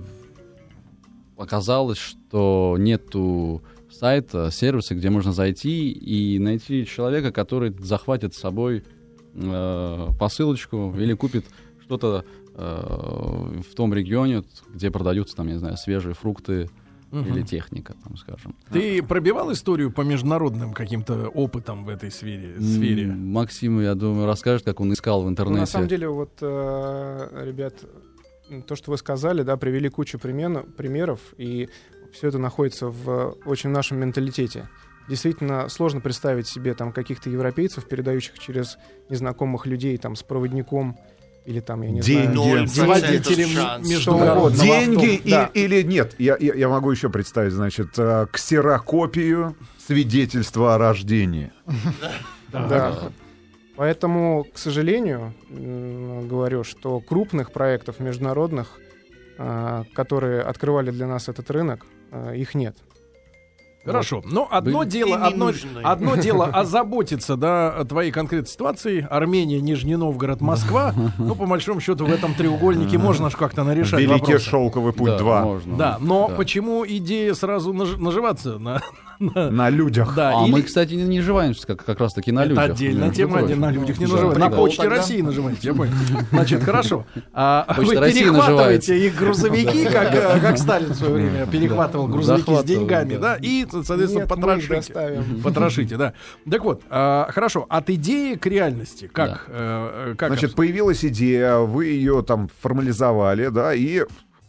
оказалось, 1.38 1.98
что 1.98 2.76
нету 2.78 3.64
сайта, 3.92 4.52
сервиса, 4.52 4.94
где 4.96 5.10
можно 5.10 5.32
зайти 5.34 5.90
и 5.92 6.38
найти 6.40 6.86
человека, 6.86 7.32
который 7.32 7.74
захватит 7.80 8.34
с 8.34 8.38
собой 8.38 8.84
э, 9.36 10.08
посылочку 10.20 10.94
или 10.98 11.14
купит 11.14 11.46
что-то 11.84 12.26
э, 12.56 13.62
в 13.70 13.76
том 13.76 13.94
регионе, 13.94 14.44
где 14.74 14.90
продаются, 14.92 15.36
там, 15.36 15.48
я 15.48 15.54
не 15.54 15.60
знаю, 15.60 15.78
свежие 15.78 16.14
фрукты 16.16 16.70
Мгм. 17.12 17.28
или 17.34 17.42
техника, 17.44 17.94
там, 18.04 18.18
скажем. 18.18 18.56
Ты 18.72 19.02
пробивал 19.04 19.52
историю 19.54 19.92
по 19.92 20.02
международным 20.02 20.74
каким-то 20.74 21.30
опытам 21.30 21.86
в 21.86 21.90
этой 21.90 22.12
сфере? 22.12 22.60
сфере? 22.60 23.06
Максим, 23.08 23.80
я 23.80 23.94
думаю, 23.96 24.26
расскажет, 24.26 24.64
как 24.66 24.80
он 24.82 24.92
искал 24.92 25.22
в 25.22 25.26
Ну, 25.26 25.30
интернете. 25.32 25.60
на 25.62 25.66
самом 25.68 25.88
деле, 25.88 26.10
вот, 26.10 26.32
э, 26.42 27.44
ребят, 27.46 27.76
то, 28.68 28.76
что 28.76 28.92
вы 28.92 28.98
сказали, 28.98 29.44
да, 29.44 29.56
привели 29.56 29.88
кучу 29.90 30.18
примен- 30.18 30.70
примеров, 30.72 31.20
и 31.38 31.70
все 32.12 32.28
это 32.30 32.38
находится 32.40 32.88
в 32.88 33.36
очень 33.46 33.70
нашем 33.70 34.00
менталитете. 34.00 34.68
Действительно, 35.08 35.70
сложно 35.70 36.02
представить 36.02 36.48
себе 36.48 36.74
там 36.74 36.92
каких-то 36.92 37.30
европейцев, 37.30 37.88
передающих 37.88 38.40
через 38.40 38.78
незнакомых 39.10 39.66
людей 39.68 39.98
там 39.98 40.16
с 40.16 40.24
проводником 40.24 40.98
или 41.46 41.60
там, 41.60 41.84
я 41.84 41.92
не 41.92 42.02
Деньги. 42.02 42.34
знаю... 42.36 42.68
С 42.68 42.78
водителем 42.78 43.50
международного 43.88 44.00
Что 44.00 44.16
угодно. 44.16 44.64
Деньги 44.64 45.16
авто- 45.18 45.30
да. 45.30 45.52
и- 45.54 45.60
или 45.60 45.82
нет? 45.84 46.16
Я, 46.18 46.38
я, 46.40 46.56
я 46.56 46.70
могу 46.70 46.90
еще 46.90 47.10
представить, 47.10 47.54
значит, 47.54 47.90
э, 48.00 48.26
ксерокопию 48.32 49.56
свидетельства 49.86 50.74
о 50.76 50.78
рождении. 50.80 51.52
Да. 52.52 53.12
Поэтому, 53.76 54.46
к 54.54 54.58
сожалению, 54.58 55.34
говорю, 55.50 56.64
что 56.64 57.00
крупных 57.02 57.52
проектов 57.52 58.00
международных, 58.00 58.80
а, 59.38 59.84
которые 59.94 60.42
открывали 60.42 60.92
для 60.92 61.08
нас 61.08 61.28
этот 61.28 61.52
рынок, 61.52 61.86
а, 62.12 62.32
их 62.34 62.56
нет. 62.56 62.78
Хорошо. 63.86 64.22
Но 64.26 64.48
одно 64.52 64.80
Были- 64.80 64.90
дело, 64.90 65.16
одно, 65.18 65.46
нужны. 65.48 65.80
одно 65.84 66.16
дело 66.16 66.46
озаботиться, 66.46 67.36
да, 67.38 67.70
о 67.70 67.86
твоей 67.86 68.12
конкретной 68.12 68.50
ситуации. 68.50 69.06
Армения, 69.10 69.62
Нижний 69.62 69.96
Новгород, 69.96 70.42
Москва. 70.42 70.94
Ну, 71.18 71.36
по 71.36 71.46
большому 71.46 71.80
счету, 71.82 72.06
в 72.06 72.12
этом 72.12 72.34
треугольнике 72.34 72.98
можно 72.98 73.30
же 73.30 73.38
как-то 73.38 73.64
нарешать 73.64 74.00
Великий 74.00 74.20
вопросы. 74.34 74.50
шелковый 74.50 74.94
путь 74.94 75.12
Да, 75.12 75.18
2 75.20 75.44
можно. 75.44 75.78
Да, 75.78 75.98
но 76.02 76.28
Да. 76.30 76.36
почему 76.36 76.86
идея 76.86 77.34
сразу 77.34 77.74
наж- 77.74 77.98
наживаться 77.98 78.58
на... 78.60 78.82
на- 79.20 79.50
на 79.50 79.70
людях. 79.70 80.14
Да, 80.16 80.40
А 80.42 80.44
или- 80.44 80.52
мы, 80.52 80.62
кстати, 80.64 80.94
не, 80.94 81.18
наживаемся 81.20 81.66
как, 81.68 81.86
как 81.86 82.00
раз 82.00 82.14
таки 82.14 82.32
на 82.34 82.42
Это 82.42 82.50
людях. 82.50 82.64
отдельная 82.66 83.02
между 83.08 83.16
тема, 83.16 83.38
прочим. 83.40 83.60
на 83.62 83.72
людях 83.72 83.98
не 84.00 84.06
Да, 84.08 84.12
нажимаете. 84.14 84.40
На 84.40 84.50
почте 84.50 84.82
тогда. 84.82 84.96
России 84.98 85.22
нажимаете, 85.22 85.60
я 85.70 85.74
понял. 85.74 85.94
Значит, 86.32 86.64
хорошо. 86.64 87.06
А 87.34 87.66
Почта 87.76 88.00
вы 88.02 88.12
перехватываете 88.12 88.98
их 89.06 89.16
грузовики, 89.16 89.86
как, 89.86 90.14
э, 90.16 90.40
как 90.42 90.58
Сталин 90.58 90.90
в 90.92 90.96
свое 90.96 91.14
время 91.14 91.46
перехватывал 91.46 92.08
грузовики 92.08 92.56
с 92.56 92.64
деньгами, 92.64 93.14
да. 93.16 93.20
да, 93.20 93.38
и, 93.42 93.66
соответственно, 93.84 94.22
Нет, 94.22 94.30
потрошите. 94.30 95.24
Потрошите, 95.44 95.98
да. 95.98 96.14
Так 96.50 96.64
вот, 96.64 96.82
а, 96.90 97.28
хорошо, 97.32 97.66
от 97.70 97.90
идеи 97.90 98.36
к 98.36 98.46
реальности, 98.46 99.10
как, 99.12 99.46
э, 99.48 100.12
э, 100.12 100.16
как 100.16 100.30
Значит, 100.30 100.56
появилась 100.56 101.04
идея, 101.04 101.58
вы 101.58 101.88
ее 101.88 102.24
там 102.24 102.50
формализовали, 102.62 103.48
да, 103.50 103.74
и 103.74 104.04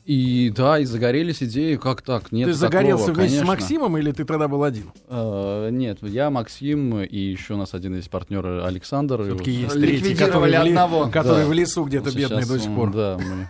И 0.04 0.52
да, 0.54 0.78
и 0.78 0.84
загорелись 0.84 1.42
идеи, 1.42 1.74
как 1.74 2.00
так? 2.02 2.30
Нет 2.30 2.46
Ты 2.46 2.54
загорелся 2.54 3.06
такого, 3.06 3.18
вместе 3.22 3.38
с 3.38 3.40
конечно. 3.40 3.46
Максимом 3.60 3.98
или 3.98 4.12
ты 4.12 4.24
тогда 4.24 4.46
был 4.46 4.62
один? 4.62 4.92
Э, 5.08 5.68
нет, 5.72 5.98
я, 6.02 6.30
Максим, 6.30 7.00
и 7.02 7.18
еще 7.18 7.54
у 7.54 7.56
нас 7.56 7.74
один 7.74 7.96
есть 7.96 8.08
партнер 8.08 8.46
Александр. 8.64 9.24
Все-таки 9.24 9.50
есть 9.50 9.72
третий, 9.72 10.10
Ликвидировали 10.10 10.52
который, 10.52 10.68
одного. 10.68 11.08
который 11.10 11.42
Да. 11.42 11.46
в 11.48 11.52
лесу 11.52 11.84
где-то 11.84 12.14
бедный 12.16 12.46
до 12.46 12.58
сих 12.58 12.68
он- 12.70 12.76
пор. 12.76 12.92
Да, 12.92 13.18
мы... 13.18 13.48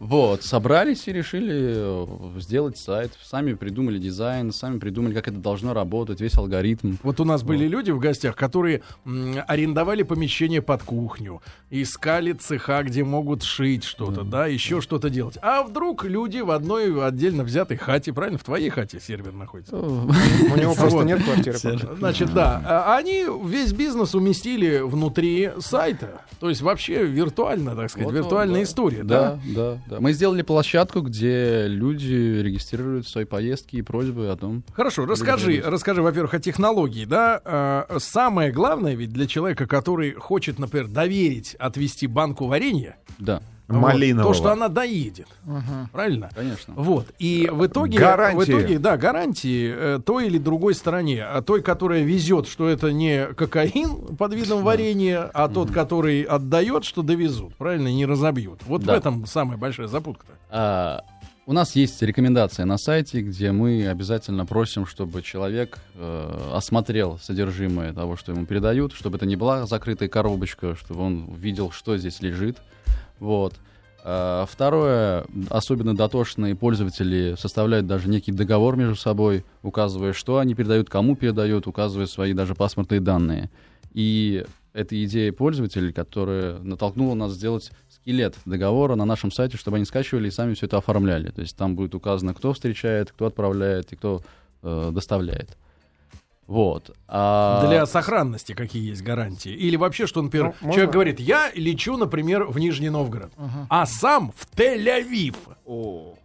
Вот, 0.00 0.44
собрались 0.44 1.08
и 1.08 1.12
решили 1.12 1.74
э, 1.76 2.06
сделать 2.38 2.78
сайт. 2.78 3.12
Сами 3.20 3.54
придумали 3.54 3.98
дизайн, 3.98 4.52
сами 4.52 4.78
придумали, 4.78 5.12
как 5.12 5.26
это 5.26 5.38
должно 5.38 5.74
работать, 5.74 6.20
весь 6.20 6.36
алгоритм. 6.36 6.94
Вот 7.02 7.18
у 7.18 7.24
нас 7.24 7.42
были 7.42 7.66
люди 7.66 7.90
в 7.90 7.98
гостях, 7.98 8.36
которые 8.36 8.82
м, 9.04 9.36
арендовали 9.48 10.04
помещение 10.04 10.62
под 10.62 10.84
кухню, 10.84 11.42
искали 11.70 12.32
цеха, 12.32 12.82
где 12.84 13.02
могут 13.02 13.42
шить 13.42 13.82
что-то, 13.82 14.22
да, 14.22 14.46
еще 14.46 14.80
что-то 14.80 15.10
делать. 15.10 15.36
А 15.42 15.64
вдруг 15.64 16.04
люди 16.04 16.38
в 16.38 16.52
одной 16.52 17.04
отдельно 17.04 17.42
взятой 17.42 17.76
хате, 17.76 18.12
правильно, 18.12 18.38
в 18.38 18.44
твоей 18.44 18.70
хате 18.70 19.00
сервер 19.00 19.32
находится. 19.32 19.76
У 19.76 20.56
него 20.56 20.74
просто 20.74 20.98
Вот. 20.98 21.06
нет 21.06 21.22
квартиры. 21.24 21.58
Значит, 21.98 22.32
да, 22.32 22.62
а 22.64 22.96
они 22.96 23.26
весь 23.44 23.72
бизнес 23.72 24.14
уместили 24.14 24.78
внутри 24.78 25.50
сайта. 25.58 26.20
То 26.38 26.48
есть 26.48 26.62
вообще 26.62 27.04
виртуально, 27.04 27.74
так 27.74 27.90
сказать, 27.90 28.06
Вот, 28.06 28.14
виртуальная 28.16 28.60
да. 28.60 28.62
история, 28.62 29.02
да? 29.02 29.40
Да, 29.44 29.78
да, 29.87 29.87
да. 29.88 30.00
Мы 30.00 30.12
сделали 30.12 30.42
площадку, 30.42 31.00
где 31.00 31.66
люди 31.66 32.40
регистрируют 32.42 33.08
свои 33.08 33.24
поездки 33.24 33.76
и 33.76 33.82
просьбы 33.82 34.28
о 34.28 34.36
том. 34.36 34.62
Хорошо, 34.72 35.06
расскажи, 35.06 35.62
расскажи, 35.64 36.02
во-первых, 36.02 36.34
о 36.34 36.38
технологии, 36.38 37.04
да. 37.04 37.86
Э, 37.88 37.98
Самое 37.98 38.52
главное 38.52 38.94
ведь 38.94 39.10
для 39.10 39.26
человека, 39.26 39.66
который 39.66 40.12
хочет, 40.12 40.58
например, 40.58 40.88
доверить 40.88 41.54
отвести 41.58 42.06
банку 42.06 42.46
варенья, 42.46 42.96
Да, 43.18 43.42
вот, 43.68 43.76
Малинового. 43.80 44.32
то, 44.32 44.38
что 44.38 44.50
она 44.52 44.68
доедет, 44.68 45.28
правильно? 45.92 46.30
конечно. 46.34 46.74
Вот. 46.74 47.06
И 47.18 47.48
в 47.52 47.66
итоге, 47.66 47.98
Гарантии. 47.98 48.38
в 48.38 48.44
итоге, 48.58 48.78
да, 48.78 48.96
гарантии 48.96 49.72
э, 49.76 50.00
той 50.04 50.26
или 50.26 50.38
другой 50.38 50.74
стороне. 50.74 51.22
А 51.24 51.42
той, 51.42 51.62
которая 51.62 52.02
везет, 52.02 52.48
что 52.48 52.68
это 52.68 52.92
не 52.92 53.26
кокаин 53.34 54.16
под 54.16 54.32
видом 54.34 54.62
варенья, 54.62 55.30
а 55.34 55.48
тот, 55.48 55.70
который 55.70 56.22
отдает, 56.22 56.84
что 56.84 57.02
довезут, 57.02 57.54
правильно, 57.56 57.88
не 57.88 58.06
разобьют. 58.06 58.60
Вот 58.66 58.82
в 58.82 58.86
Да. 58.86 58.96
этом 58.96 59.26
самая 59.26 59.58
большая 59.58 59.86
запутка-то. 59.86 60.32
А, 60.50 61.02
у 61.44 61.52
нас 61.52 61.76
есть 61.76 62.00
рекомендация 62.02 62.64
на 62.66 62.78
сайте, 62.78 63.20
где 63.20 63.52
мы 63.52 63.86
обязательно 63.88 64.46
просим, 64.46 64.86
чтобы 64.86 65.22
человек 65.22 65.78
э, 65.94 66.50
осмотрел 66.54 67.18
содержимое 67.22 67.92
того, 67.92 68.16
что 68.16 68.32
ему 68.32 68.46
передают, 68.46 68.92
чтобы 68.94 69.16
это 69.18 69.26
не 69.26 69.36
была 69.36 69.66
закрытая 69.66 70.08
коробочка, 70.08 70.74
чтобы 70.74 71.02
он 71.02 71.34
видел, 71.34 71.70
что 71.70 71.96
здесь 71.98 72.20
лежит. 72.22 72.58
Вот. 73.20 73.54
А, 74.04 74.46
Второе, 74.46 75.26
особенно 75.50 75.94
дотошные 75.96 76.54
пользователи 76.54 77.34
составляют 77.38 77.86
даже 77.86 78.08
некий 78.08 78.32
договор 78.32 78.76
между 78.76 78.96
собой, 78.96 79.44
указывая, 79.62 80.12
что 80.12 80.38
они 80.38 80.54
передают, 80.54 80.88
кому 80.88 81.16
передают, 81.16 81.66
указывая 81.66 82.06
свои 82.06 82.32
даже 82.32 82.54
паспортные 82.54 83.00
данные. 83.00 83.50
И 83.92 84.44
это 84.72 85.02
идея 85.04 85.32
пользователей, 85.32 85.92
которая 85.92 86.58
натолкнула 86.60 87.14
нас 87.14 87.32
сделать 87.32 87.72
скелет 87.90 88.36
договора 88.44 88.94
на 88.94 89.04
нашем 89.04 89.32
сайте, 89.32 89.56
чтобы 89.56 89.76
они 89.76 89.84
скачивали 89.84 90.28
и 90.28 90.30
сами 90.30 90.54
все 90.54 90.66
это 90.66 90.78
оформляли. 90.78 91.30
То 91.30 91.40
есть 91.40 91.56
там 91.56 91.74
будет 91.74 91.94
указано, 91.94 92.32
кто 92.32 92.52
встречает, 92.52 93.10
кто 93.10 93.26
отправляет 93.26 93.92
и 93.92 93.96
кто 93.96 94.22
э, 94.62 94.90
доставляет. 94.92 95.56
Вот. 96.48 96.96
А- 97.06 97.66
Для 97.68 97.84
сохранности 97.84 98.54
какие 98.54 98.88
есть 98.88 99.02
гарантии? 99.02 99.52
Или 99.52 99.76
вообще, 99.76 100.06
что, 100.06 100.22
например, 100.22 100.46
Ну, 100.46 100.54
можно? 100.68 100.72
человек 100.72 100.92
говорит, 100.94 101.20
я 101.20 101.50
лечу, 101.54 101.96
например, 101.98 102.44
в 102.44 102.58
Нижний 102.58 102.88
Новгород, 102.88 103.30
а 103.68 103.84
сам 103.84 104.32
в 104.34 104.48
Тель-Авив. 104.56 105.36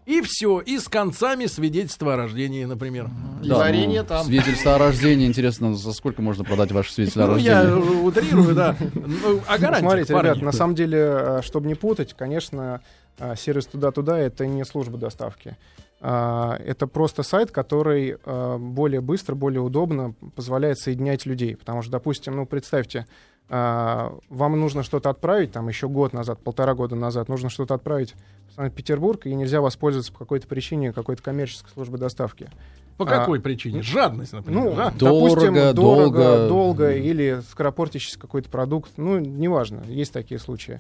И 0.06 0.22
все, 0.22 0.60
и 0.62 0.80
с 0.80 0.88
концами 0.88 1.46
свидетельства 1.46 2.13
о 2.13 2.18
рождении, 2.18 2.63
например. 2.63 3.10
Да, 3.44 3.58
варенье 3.58 4.01
ну, 4.01 4.08
там. 4.08 4.25
Свидетельство 4.25 4.75
о 4.75 4.77
рождении, 4.77 5.27
интересно, 5.27 5.75
за 5.75 5.92
сколько 5.92 6.22
можно 6.22 6.46
продать 6.46 6.72
ваше 6.72 6.94
свидетельство 6.94 7.25
о 7.25 7.27
Ну, 7.27 7.34
рождении? 7.34 7.56
я 7.56 7.63
э, 7.63 7.75
утрирую, 7.75 8.56
да. 8.56 8.75
Ну, 8.94 9.42
О 9.48 9.58
гарантиях, 9.58 9.80
Смотрите, 9.80 10.13
парни. 10.13 10.30
ребят, 10.30 10.42
на 10.42 10.51
самом 10.53 10.75
деле, 10.75 11.00
э, 11.00 11.42
чтобы 11.44 11.68
не 11.68 11.75
путать, 11.75 12.13
конечно, 12.13 12.80
э, 13.20 13.36
сервис 13.38 13.65
туда-туда 13.65 14.18
это 14.20 14.46
не 14.48 14.63
служба 14.63 14.98
доставки. 14.98 15.58
А, 16.05 16.57
Это 16.65 16.86
просто 16.86 17.24
сайт, 17.24 17.51
который 17.51 18.17
э, 18.24 18.57
более 18.57 19.00
быстро, 19.00 19.36
более 19.36 19.62
удобно 19.62 20.13
позволяет 20.36 20.77
соединять 20.77 21.25
людей. 21.25 21.55
Потому 21.55 21.81
что, 21.81 21.93
допустим, 21.93 22.36
ну 22.36 22.45
представьте, 22.45 23.07
а, 23.48 24.13
вам 24.29 24.60
нужно 24.60 24.83
что-то 24.83 25.10
отправить, 25.10 25.53
там 25.53 25.69
еще 25.69 25.88
год 25.88 26.12
назад, 26.12 26.39
полтора 26.39 26.74
года 26.74 26.95
назад, 26.95 27.29
нужно 27.29 27.50
что-то 27.50 27.75
отправить 27.75 28.15
в 28.50 28.55
Санкт-Петербург, 28.55 29.25
и 29.25 29.33
нельзя 29.33 29.62
воспользоваться 29.62 30.12
по 30.12 30.19
какой-то 30.19 30.45
причине 30.48 30.91
какой-то 30.91 31.24
коммерческой 31.24 31.69
службы 31.72 31.98
доставки. 31.98 32.50
По 32.98 33.05
какой 33.05 33.39
причине? 33.39 33.81
Жадность, 33.81 34.33
например. 34.33 34.63
Ну, 34.63 34.75
да? 34.75 34.93
допустим, 34.98 35.53
Дорого, 35.53 35.74
дорого, 35.74 36.24
долго. 36.24 36.48
долго 36.48 36.91
или 36.93 37.41
скоропортящийся 37.50 38.19
какой-то 38.19 38.50
продукт. 38.50 38.91
Ну, 38.98 39.19
неважно, 39.19 39.83
есть 39.88 40.13
такие 40.13 40.39
случаи. 40.39 40.79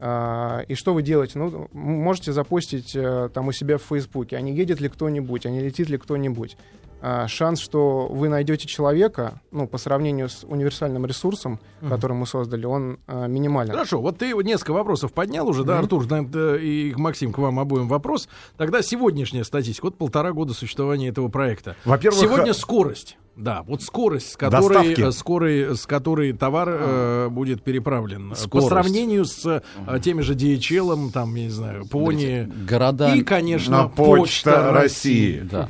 А, 0.00 0.64
и 0.68 0.74
что 0.74 0.92
вы 0.94 1.02
делаете? 1.02 1.38
Ну, 1.38 1.68
можете 1.72 2.32
запостить 2.32 2.94
э, 2.94 3.30
там 3.32 3.48
у 3.48 3.52
себя 3.52 3.78
в 3.78 3.82
Фейсбуке, 3.82 4.36
а 4.36 4.40
не 4.40 4.54
едет 4.54 4.80
ли 4.80 4.88
кто-нибудь, 4.88 5.46
а 5.46 5.50
не 5.50 5.60
летит 5.60 5.88
ли 5.88 5.98
кто-нибудь. 5.98 6.56
А, 7.06 7.28
шанс, 7.28 7.60
что 7.60 8.06
вы 8.06 8.30
найдете 8.30 8.66
человека, 8.66 9.42
ну, 9.50 9.68
по 9.68 9.76
сравнению 9.76 10.30
с 10.30 10.42
универсальным 10.42 11.04
ресурсом, 11.04 11.60
который 11.86 12.14
мы 12.14 12.26
создали, 12.26 12.64
он 12.64 12.98
а, 13.06 13.26
минимален. 13.26 13.72
Хорошо, 13.72 14.00
вот 14.00 14.16
ты 14.16 14.32
несколько 14.42 14.72
вопросов 14.72 15.12
поднял 15.12 15.46
уже, 15.46 15.64
да, 15.64 15.78
Артур, 15.78 16.06
и 16.06 16.94
Максим, 16.96 17.34
к 17.34 17.36
вам 17.36 17.60
обоим 17.60 17.88
вопрос. 17.88 18.30
Тогда 18.56 18.80
сегодняшняя 18.80 19.44
статистика, 19.44 19.84
вот 19.84 19.98
полтора 19.98 20.32
года 20.32 20.54
существования 20.54 21.08
этого 21.08 21.28
проекта. 21.28 21.76
Во-первых, 21.84 22.22
Сегодня 22.22 22.52
а- 22.52 22.54
скорость. 22.54 23.18
Да, 23.36 23.64
вот 23.66 23.82
скорость, 23.82 24.32
с 24.32 24.36
которой, 24.36 24.74
Доставки. 24.74 25.08
э, 25.08 25.12
скорой, 25.12 25.76
с 25.76 25.86
которой 25.86 26.32
товар 26.32 26.68
э, 26.70 27.28
будет 27.30 27.64
переправлен. 27.64 28.30
По 28.30 28.36
Скорость. 28.36 28.68
сравнению 28.68 29.24
с 29.24 29.44
э, 29.44 30.00
теми 30.00 30.20
же 30.20 30.34
DHL, 30.34 31.10
там, 31.10 31.34
я 31.34 31.44
не 31.44 31.50
знаю, 31.50 31.86
Пони. 31.86 32.48
Города... 32.68 33.12
И, 33.14 33.22
конечно, 33.22 33.82
На 33.82 33.88
Почта 33.88 34.72
России. 34.72 35.40
Да. 35.50 35.68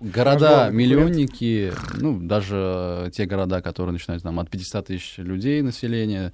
Города, 0.00 0.41
миллионники, 0.70 1.72
ну, 2.00 2.20
даже 2.20 3.10
те 3.14 3.26
города, 3.26 3.62
которые 3.62 3.92
начинают 3.92 4.22
там 4.22 4.38
от 4.40 4.50
500 4.50 4.86
тысяч 4.86 5.18
людей 5.18 5.62
населения, 5.62 6.32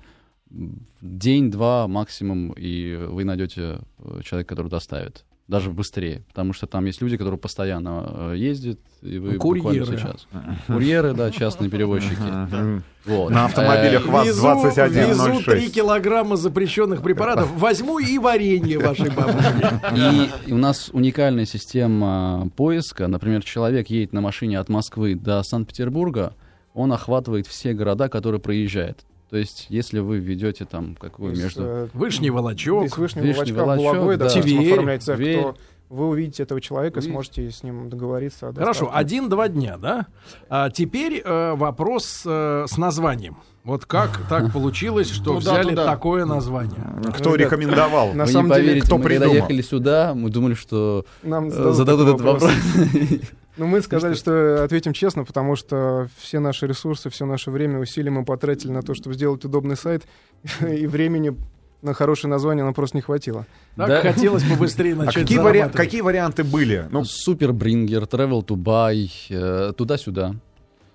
день-два 1.00 1.88
максимум, 1.88 2.52
и 2.52 2.94
вы 2.96 3.24
найдете 3.24 3.80
э, 3.98 4.20
человека, 4.24 4.48
который 4.48 4.68
доставит. 4.68 5.24
Даже 5.48 5.70
быстрее, 5.70 6.24
потому 6.28 6.52
что 6.52 6.66
там 6.66 6.84
есть 6.84 7.00
люди, 7.00 7.16
которые 7.16 7.40
постоянно 7.40 8.32
э, 8.32 8.34
ездят, 8.36 8.78
и 9.00 9.18
вы 9.18 9.36
Курьеры. 9.36 9.80
буквально 9.80 9.98
сейчас. 9.98 10.26
Курьеры, 10.66 11.14
да, 11.14 11.30
частные 11.30 11.70
перевозчики. 11.70 12.82
Вот. 13.06 13.30
На 13.30 13.46
автомобилях 13.46 14.06
Э, 14.06 14.10
ВАЗ 14.10 14.26
Везу, 14.26 14.42
2106. 14.42 15.44
3 15.46 15.70
килограмма 15.70 16.36
запрещенных 16.36 17.02
препаратов. 17.02 17.50
Возьму 17.58 17.98
и 17.98 18.18
варенье 18.18 18.78
вашей 18.78 19.08
бабушки. 19.10 20.36
И, 20.46 20.50
и 20.50 20.52
у 20.52 20.58
нас 20.58 20.90
уникальная 20.92 21.46
система 21.46 22.50
поиска. 22.54 23.08
Например, 23.08 23.42
человек 23.42 23.88
едет 23.88 24.12
на 24.12 24.20
машине 24.20 24.58
от 24.58 24.68
Москвы 24.68 25.14
до 25.14 25.42
Санкт-Петербурга, 25.42 26.34
он 26.74 26.92
охватывает 26.92 27.46
все 27.46 27.72
города, 27.72 28.10
которые 28.10 28.40
проезжает. 28.42 29.06
То 29.30 29.36
есть, 29.36 29.66
если 29.68 29.98
вы 29.98 30.18
ведете 30.18 30.64
там, 30.64 30.96
как 30.96 31.18
вы 31.18 31.32
Из, 31.32 31.42
между... 31.42 31.62
э, 31.62 31.88
Вышний 31.92 32.30
волочок. 32.30 32.84
Из 32.84 32.96
Вышнего 32.96 33.24
Вишний 33.24 33.52
Волочка 33.52 33.54
в 33.54 33.66
Волочок, 33.66 33.92
Булагой, 33.94 34.16
да. 34.16 34.24
допустим, 34.28 34.42
Тверь, 34.42 34.72
оформляется, 34.72 35.16
Тверь. 35.16 35.38
кто 35.40 35.56
вы 35.90 36.08
увидите 36.08 36.42
этого 36.42 36.60
человека, 36.60 37.00
Ви- 37.00 37.10
сможете 37.10 37.50
с 37.50 37.62
ним 37.62 37.88
договориться. 37.90 38.48
о 38.48 38.52
Хорошо, 38.54 38.90
один-два 38.92 39.48
дня, 39.48 39.76
да? 39.76 40.06
А 40.48 40.70
теперь 40.70 41.20
э, 41.24 41.54
вопрос 41.54 42.22
э, 42.26 42.64
с 42.68 42.76
названием. 42.78 43.36
Вот 43.68 43.84
как 43.84 44.18
так 44.28 44.50
получилось, 44.54 45.10
что 45.10 45.38
Туда, 45.38 45.52
взяли 45.52 45.70
туда. 45.70 45.84
такое 45.84 46.24
название? 46.24 46.80
Кто 47.14 47.30
Ну, 47.30 47.34
ребят, 47.36 47.52
рекомендовал? 47.52 48.14
на 48.14 48.24
вы 48.24 48.30
самом 48.32 48.46
не 48.48 48.54
деле, 48.54 48.64
поверите, 48.66 48.86
кто 48.86 48.96
мы 48.98 49.02
когда 49.04 49.18
придумал? 49.26 49.34
ехали 49.36 49.62
сюда, 49.62 50.14
мы 50.14 50.30
думали, 50.30 50.54
что 50.54 51.04
Нам 51.22 51.48
э, 51.48 51.50
зададут 51.50 51.76
зададут 51.76 52.08
этот 52.08 52.20
вопрос. 52.22 52.50
Ну, 53.58 53.66
мы 53.66 53.80
сказали, 53.82 54.14
что 54.14 54.62
ответим 54.62 54.92
честно, 54.92 55.24
потому 55.24 55.56
что 55.56 56.06
все 56.16 56.38
наши 56.38 56.66
ресурсы, 56.68 57.10
все 57.10 57.24
наше 57.26 57.50
время, 57.50 57.80
усилия 57.80 58.08
мы 58.10 58.24
потратили 58.24 58.70
на 58.70 58.82
то, 58.82 58.94
чтобы 58.94 59.16
сделать 59.16 59.44
удобный 59.44 59.76
сайт, 59.76 60.04
и 60.60 60.86
времени 60.86 61.36
на 61.82 61.92
хорошее 61.92 62.30
название 62.30 62.64
нам 62.64 62.72
просто 62.72 62.96
не 62.96 63.02
хватило. 63.02 63.46
Так 63.76 63.88
Да. 63.88 64.00
хотелось 64.00 64.44
побыстрее 64.44 64.92
А 64.94 64.96
начать 64.96 65.22
какие, 65.24 65.38
вари- 65.38 65.58
зарабатывать. 65.58 65.76
какие 65.76 66.00
варианты 66.02 66.44
были? 66.44 66.86
Ну, 66.90 67.04
Супер 67.04 67.52
Брингер, 67.52 68.04
Travel 68.04 68.44
to 68.46 68.54
Buy, 68.56 69.08
э, 69.28 69.72
туда-сюда. 69.76 70.36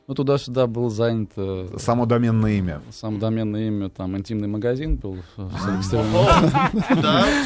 Ну, 0.06 0.16
туда-сюда 0.16 0.68
был 0.68 0.90
занят 0.90 1.30
э, 1.38 1.68
само 1.78 2.06
доменное 2.06 2.52
имя. 2.58 2.82
сам 2.92 3.20
доменное 3.20 3.68
имя, 3.68 3.88
там, 3.88 4.18
интимный 4.18 4.50
магазин 4.50 4.98
был? 4.98 5.16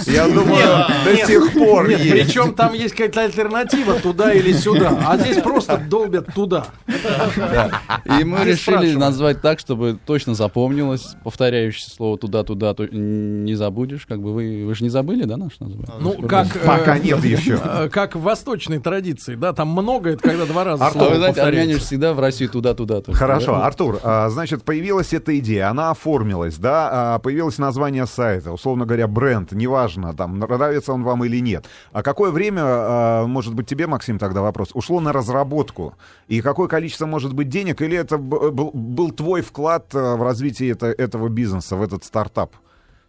Я 0.07 0.27
думаю, 0.27 0.85
до 1.05 1.15
сих 1.27 1.53
пор 1.53 1.85
причем 1.85 2.55
там 2.55 2.73
есть 2.73 2.95
какая-то 2.95 3.21
альтернатива 3.25 3.99
туда 3.99 4.33
или 4.33 4.53
сюда, 4.53 4.97
а 5.05 5.17
здесь 5.19 5.37
просто 5.37 5.77
долбят 5.77 6.33
туда. 6.33 6.65
И 6.87 8.23
мы 8.23 8.39
Не 8.39 8.45
решили 8.45 8.95
назвать 8.95 9.39
так, 9.41 9.59
чтобы 9.59 9.99
точно 10.05 10.33
запомнилось. 10.33 11.15
Повторяющееся 11.23 11.91
слово 11.91 12.17
туда-туда 12.17 12.73
то- 12.73 12.87
не 12.87 13.53
забудешь. 13.53 14.07
Как 14.07 14.19
бы 14.19 14.33
вы, 14.33 14.65
вы 14.65 14.73
же 14.73 14.83
не 14.83 14.89
забыли, 14.89 15.25
да, 15.25 15.37
наш 15.37 15.59
название? 15.59 15.93
Ну, 15.99 16.13
как, 16.27 16.55
э, 16.55 16.59
Пока 16.65 16.97
нет 16.97 17.23
еще. 17.23 17.59
э, 17.63 17.89
как 17.91 18.15
в 18.15 18.21
восточной 18.21 18.79
традиции, 18.79 19.35
да, 19.35 19.53
там 19.53 19.67
много, 19.69 20.09
это 20.11 20.23
когда 20.23 20.45
два 20.45 20.63
раза 20.63 20.87
А 20.87 20.91
слово 20.91 21.07
армяне 21.11 21.27
повторяется. 21.27 21.79
всегда 21.85 22.13
в 22.13 22.19
Россию 22.19 22.46
туда-туда. 22.47 23.01
только, 23.01 23.17
Хорошо, 23.19 23.53
да? 23.53 23.65
Артур, 23.65 23.99
а, 24.03 24.29
значит, 24.29 24.63
появилась 24.63 25.13
эта 25.13 25.37
идея, 25.39 25.69
она 25.69 25.91
оформилась, 25.91 26.57
да, 26.57 27.15
а, 27.15 27.19
появилось 27.19 27.57
название 27.57 28.05
сайта, 28.05 28.51
условно 28.51 28.85
говоря, 28.85 29.07
бренд, 29.07 29.51
неважно, 29.51 30.13
там, 30.13 30.39
нравится 30.39 30.93
он 30.93 31.03
вам 31.03 31.23
или 31.25 31.39
нет. 31.39 31.65
А 31.91 32.03
какое 32.03 32.31
время, 32.31 32.61
а, 32.63 33.25
может 33.27 33.53
быть, 33.53 33.67
тебе, 33.67 33.87
Максим, 33.87 34.19
тогда 34.19 34.41
вопрос, 34.41 34.69
ушло 34.73 34.99
на 34.99 35.13
разработку? 35.13 35.93
И 36.27 36.41
какое 36.41 36.67
количество, 36.67 37.05
может 37.05 37.33
быть, 37.33 37.49
денег, 37.49 37.81
или 37.81 37.97
это 37.97 38.17
был, 38.17 38.71
был 38.73 39.11
твой 39.11 39.41
вклад 39.41 39.87
а, 39.93 40.15
в 40.15 40.23
развитие 40.23 40.71
это- 40.71 40.87
этого 40.87 41.29
бизнеса, 41.29 41.75
в 41.75 41.81
этот 41.81 42.03
стартап? 42.03 42.55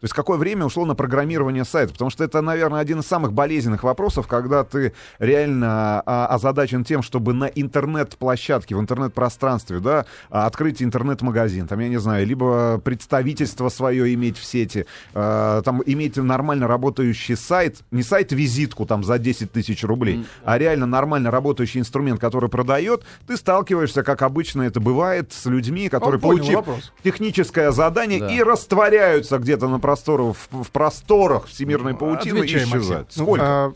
То 0.01 0.05
есть 0.05 0.15
какое 0.15 0.39
время 0.39 0.65
ушло 0.65 0.85
на 0.85 0.95
программирование 0.95 1.65
сайта? 1.65 1.93
Потому 1.93 2.11
что 2.11 2.23
это, 2.23 2.41
наверное, 2.41 2.81
один 2.81 3.01
из 3.01 3.07
самых 3.07 3.33
болезненных 3.33 3.83
вопросов, 3.83 4.29
когда 4.29 4.63
ты 4.63 4.93
реально 5.19 6.03
а, 6.07 6.27
озадачен 6.27 6.85
тем, 6.85 7.03
чтобы 7.03 7.33
на 7.35 7.47
интернет-площадке, 7.47 8.77
в 8.77 8.81
интернет-пространстве, 8.81 9.81
да, 9.81 10.07
открыть 10.31 10.83
интернет-магазин, 10.83 11.67
там, 11.67 11.81
я 11.81 11.89
не 11.89 11.97
знаю, 11.99 12.27
либо 12.27 12.79
представительство 12.79 13.69
свое 13.71 14.15
иметь 14.15 14.39
в 14.39 14.45
сети, 14.45 14.87
а, 15.15 15.63
там, 15.63 15.83
иметь 15.85 16.17
нормально 16.17 16.69
работающий 16.69 17.37
сайт, 17.37 17.79
не 17.91 18.03
сайт-визитку 18.03 18.87
там 18.87 19.03
за 19.03 19.19
10 19.19 19.51
тысяч 19.53 19.83
рублей, 19.85 20.25
а 20.45 20.59
реально 20.59 20.87
нормально 20.87 21.31
работающий 21.31 21.81
инструмент, 21.81 22.21
который 22.21 22.49
продает, 22.49 23.03
ты 23.27 23.37
сталкиваешься, 23.37 24.03
как 24.03 24.23
обычно 24.23 24.63
это 24.63 24.79
бывает, 24.81 25.33
с 25.33 25.47
людьми, 25.47 25.89
которые, 25.89 26.21
понял 26.21 26.39
получив 26.39 26.57
вопрос. 26.57 26.93
техническое 27.03 27.73
задание 27.73 28.21
Да. 28.21 28.31
и 28.33 28.43
растворяются 28.43 29.39
где-то 29.39 29.69
на 29.69 29.79
просторах, 29.89 30.37
в, 30.37 30.65
в 30.65 30.71
просторах 30.71 31.47
всемирной 31.47 31.95
паутины 31.95 32.39
Отвечай, 32.41 32.61
и 32.61 32.65
исчезают. 32.65 33.09
Ну, 33.17 33.23
Сколько? 33.25 33.45
а, 33.45 33.73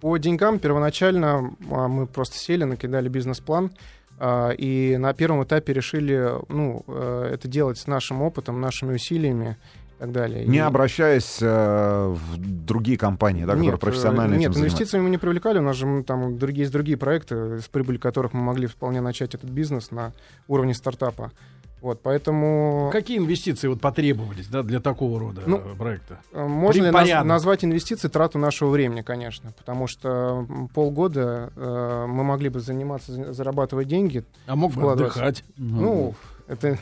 по 0.00 0.16
деньгам 0.16 0.58
первоначально 0.58 1.54
а, 1.70 1.88
мы 1.88 2.06
просто 2.06 2.38
сели, 2.38 2.64
накидали 2.64 3.08
бизнес-план, 3.08 3.70
а, 4.18 4.50
и 4.50 4.96
на 4.96 5.12
первом 5.12 5.44
этапе 5.44 5.72
решили 5.72 6.30
ну, 6.48 6.84
э, 6.86 7.30
это 7.34 7.48
делать 7.48 7.78
с 7.78 7.86
нашим 7.86 8.22
опытом, 8.22 8.60
нашими 8.60 8.94
усилиями 8.94 9.56
и 9.96 10.00
так 10.00 10.12
далее. 10.12 10.46
не 10.46 10.58
И- 10.58 10.60
обращаясь 10.60 11.38
э, 11.40 12.14
в 12.14 12.38
другие 12.38 12.96
компании, 12.96 13.44
да, 13.44 13.52
которые 13.52 13.72
Нет, 13.72 13.80
профессионально 13.80 14.34
э, 14.34 14.38
Нет, 14.38 14.50
этим 14.52 14.60
инвестициями 14.60 15.04
мы 15.04 15.10
не 15.10 15.18
привлекали, 15.18 15.58
у 15.58 15.62
нас 15.62 15.76
же 15.76 16.02
там 16.04 16.38
другие, 16.38 16.62
есть 16.62 16.72
другие 16.72 16.96
проекты, 16.96 17.60
с 17.60 17.68
прибылью 17.68 18.00
которых 18.00 18.32
мы 18.32 18.40
могли 18.40 18.66
вполне 18.66 19.02
начать 19.02 19.34
этот 19.34 19.50
бизнес 19.50 19.90
на 19.90 20.12
уровне 20.48 20.74
стартапа. 20.74 21.32
Вот, 21.80 22.02
поэтому 22.02 22.90
Какие 22.92 23.18
инвестиции 23.18 23.66
вот 23.68 23.80
потребовались 23.80 24.46
да, 24.48 24.62
для 24.62 24.80
такого 24.80 25.18
рода 25.18 25.42
Ну, 25.46 25.56
э, 25.56 25.74
проекта? 25.76 26.20
э, 26.32 26.46
можно 26.46 26.82
ли 26.82 26.90
наз- 26.90 27.22
назвать 27.24 27.64
инвестиции 27.64 28.08
трату 28.08 28.38
нашего 28.38 28.68
времени, 28.70 29.00
конечно, 29.02 29.52
потому 29.56 29.86
что 29.86 30.46
полгода 30.74 31.50
э, 31.56 32.06
мы 32.06 32.22
могли 32.24 32.50
бы 32.50 32.60
заниматься, 32.60 33.12
за- 33.12 33.32
зарабатывать 33.32 33.88
деньги. 33.88 34.24
А 34.46 34.56
мог 34.56 34.72
бы 34.74 34.92
отдыхать. 34.92 35.42
Ну, 35.56 36.14
это 36.48 36.78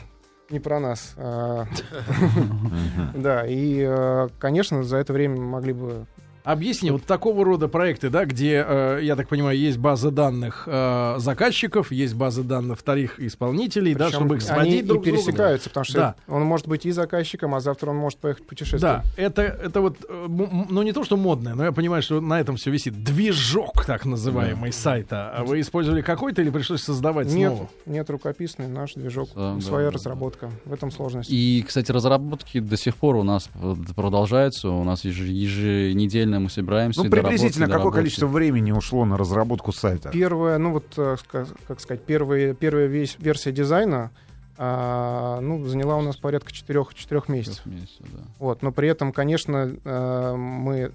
не 0.49 0.59
про 0.59 0.79
нас. 0.79 1.13
а, 1.15 1.65
Да, 3.15 3.45
и, 3.47 3.83
э, 3.87 4.27
конечно, 4.39 4.83
за 4.83 4.97
это 4.97 5.13
время 5.13 5.37
мы 5.37 5.45
могли 5.45 5.73
бы 5.73 6.05
Объясни, 6.53 6.89
вот 6.89 7.03
такого 7.03 7.45
рода 7.45 7.67
проекты, 7.67 8.09
да, 8.09 8.25
где, 8.25 8.65
э, 8.67 8.99
я 9.03 9.15
так 9.15 9.27
понимаю, 9.27 9.55
есть 9.57 9.77
база 9.77 10.09
данных 10.09 10.63
э, 10.65 11.15
заказчиков, 11.19 11.91
есть 11.91 12.15
база 12.15 12.43
данных 12.43 12.79
вторых 12.79 13.19
исполнителей, 13.19 13.93
да, 13.93 14.05
Причем 14.07 14.19
чтобы 14.19 14.35
их 14.37 14.41
они 14.41 14.47
сводить 14.55 14.73
и 14.83 14.87
друг 14.87 15.03
другу. 15.03 15.17
пересекаются, 15.17 15.69
потому 15.69 15.83
что 15.83 15.93
Да. 15.97 16.15
он 16.27 16.41
может 16.43 16.67
быть 16.67 16.87
и 16.87 16.91
заказчиком, 16.91 17.53
а 17.53 17.59
завтра 17.59 17.91
он 17.91 17.97
может 17.97 18.17
поехать 18.17 18.47
путешествовать. 18.47 18.81
Да, 18.81 19.03
это, 19.15 19.43
это 19.43 19.81
вот, 19.81 19.97
э, 20.09 20.25
ну 20.27 20.81
не 20.81 20.91
то, 20.91 21.03
что 21.03 21.17
модное, 21.17 21.53
но 21.53 21.65
я 21.65 21.71
понимаю, 21.71 22.01
что 22.01 22.19
на 22.19 22.39
этом 22.39 22.55
все 22.55 22.71
висит. 22.71 23.03
Движок, 23.03 23.85
так 23.85 24.05
называемый, 24.05 24.73
сайта. 24.73 25.29
А 25.31 25.43
вы 25.43 25.59
использовали 25.61 26.01
какой-то 26.01 26.41
или 26.41 26.49
пришлось 26.49 26.81
создавать 26.81 27.27
Нет, 27.27 27.51
снова? 27.53 27.69
нет, 27.85 28.09
рукописный 28.09 28.67
наш 28.67 28.95
движок, 28.95 29.29
Да, 29.35 29.53
да, 29.53 29.61
своя 29.61 29.89
да, 29.89 29.91
разработка. 29.91 30.49
В 30.65 30.73
этом 30.73 30.89
сложность. 30.89 31.29
И, 31.29 31.63
кстати, 31.67 31.91
разработки 31.91 32.59
до 32.59 32.75
сих 32.75 32.95
пор 32.95 33.17
у 33.17 33.23
нас 33.23 33.49
продолжаются. 33.95 34.69
У 34.69 34.83
нас 34.83 35.05
еж- 35.05 35.19
еженедельно 35.29 36.38
мы 36.39 36.49
собираемся. 36.49 37.03
Ну, 37.03 37.09
доработки, 37.09 37.29
приблизительно 37.29 37.65
какое 37.65 37.77
доработки. 37.77 37.97
количество 37.99 38.27
времени 38.27 38.71
ушло 38.71 39.05
на 39.05 39.17
разработку 39.17 39.71
сайта? 39.71 40.09
Первая, 40.09 40.57
ну 40.57 40.73
вот, 40.73 40.93
э, 40.97 41.17
как 41.67 41.79
сказать, 41.79 42.03
первая, 42.03 42.53
первая 42.53 42.87
весь 42.87 43.17
версия 43.19 43.51
дизайна 43.51 44.11
а, 44.61 45.39
ну, 45.39 45.65
заняла 45.65 45.95
у 45.95 46.01
нас 46.01 46.17
порядка 46.17 46.51
4, 46.51 46.83
4 46.93 47.21
месяцев. 47.29 47.65
Месяцев, 47.65 48.05
да. 48.11 48.19
Вот, 48.39 48.61
но 48.61 48.73
при 48.73 48.89
этом, 48.89 49.13
конечно, 49.13 49.73
э, 49.81 50.35
мы, 50.35 50.91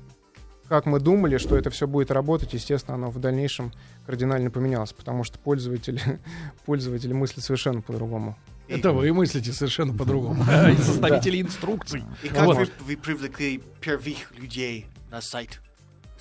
как 0.68 0.84
мы 0.84 1.00
думали, 1.00 1.38
что 1.38 1.56
это 1.56 1.70
все 1.70 1.86
будет 1.86 2.10
работать, 2.10 2.52
естественно, 2.52 2.96
оно 2.96 3.10
в 3.10 3.18
дальнейшем 3.18 3.72
кардинально 4.04 4.50
поменялось, 4.50 4.92
потому 4.92 5.24
что 5.24 5.38
пользователи, 5.38 5.98
пользователи 6.66 7.14
мыслят 7.14 7.42
совершенно 7.42 7.80
по-другому. 7.80 8.36
Это 8.68 8.92
вы 8.92 9.12
мыслите 9.12 9.52
совершенно 9.52 9.92
по-другому. 9.92 10.42
И 10.72 10.76
составители 10.82 11.40
инструкций. 11.42 12.02
И 12.22 12.28
как 12.28 12.46
Вот. 12.46 12.56
вы, 12.56 12.68
вы 12.80 12.96
привлекли 12.96 13.62
первых 13.80 14.32
людей 14.38 14.86
на 15.10 15.20
сайт? 15.20 15.60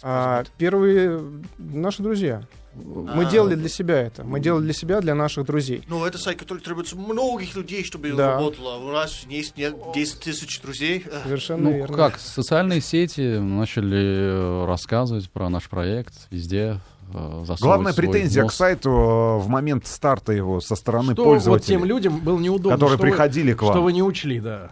А, 0.01 0.43
первые 0.57 1.21
наши 1.57 2.03
друзья. 2.03 2.43
Мы 2.75 3.25
А. 3.27 3.29
делали 3.29 3.53
для 3.53 3.69
себя 3.69 4.01
это. 4.01 4.23
Мы 4.23 4.39
делали 4.39 4.63
для 4.63 4.73
себя, 4.73 4.99
для 4.99 5.13
наших 5.13 5.45
друзей. 5.45 5.83
Ну, 5.87 6.03
это 6.05 6.17
сайт, 6.17 6.39
который 6.39 6.57
требуется 6.57 6.95
многих 6.97 7.55
людей, 7.55 7.83
чтобы 7.83 8.11
Да. 8.13 8.31
работало. 8.33 8.77
У 8.79 8.91
нас 8.91 9.25
есть 9.29 9.55
не- 9.57 9.71
10 9.93 10.19
тысяч 10.21 10.59
друзей. 10.59 11.05
Совершенно 11.23 11.69
Ну, 11.69 11.71
верно. 11.77 11.95
как, 11.95 12.19
социальные 12.19 12.81
сети 12.81 13.37
начали 13.37 14.03
э, 14.03 14.65
рассказывать 14.65 15.29
про 15.29 15.49
наш 15.49 15.69
проект 15.69 16.13
везде. 16.31 16.79
Э, 17.13 17.43
засовывать 17.45 17.59
Главная 17.61 17.93
свой 17.93 18.07
претензия 18.07 18.45
к 18.45 18.51
сайту 18.51 18.89
э, 18.89 19.37
в 19.39 19.47
момент 19.47 19.87
старта 19.87 20.31
его 20.33 20.59
со 20.61 20.75
стороны 20.75 21.13
Что 21.13 21.23
вот 21.23 21.29
пользователей, 21.31 21.77
тем 21.77 21.85
людям 21.85 22.19
было 22.19 22.39
неудобно. 22.39 22.71
которые 22.71 22.97
что 22.97 23.03
вы- 23.05 23.09
приходили 23.11 23.53
к 23.53 23.61
вам. 23.61 23.73
Что 23.73 23.81
вы 23.83 23.93
не 23.93 24.03
учли, 24.03 24.39
да. 24.39 24.71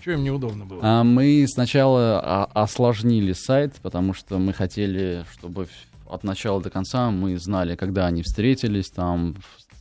Что 0.00 0.12
им 0.12 0.22
неудобно 0.22 0.64
было? 0.64 0.80
А 0.82 1.04
мы 1.04 1.44
сначала 1.48 2.20
а, 2.22 2.48
осложнили 2.54 3.32
сайт, 3.32 3.74
потому 3.82 4.14
что 4.14 4.38
мы 4.38 4.52
хотели, 4.52 5.24
чтобы 5.32 5.68
от 6.08 6.24
начала 6.24 6.60
до 6.62 6.70
конца 6.70 7.10
мы 7.10 7.36
знали, 7.38 7.74
когда 7.76 8.06
они 8.06 8.22
встретились, 8.22 8.90
там 8.90 9.36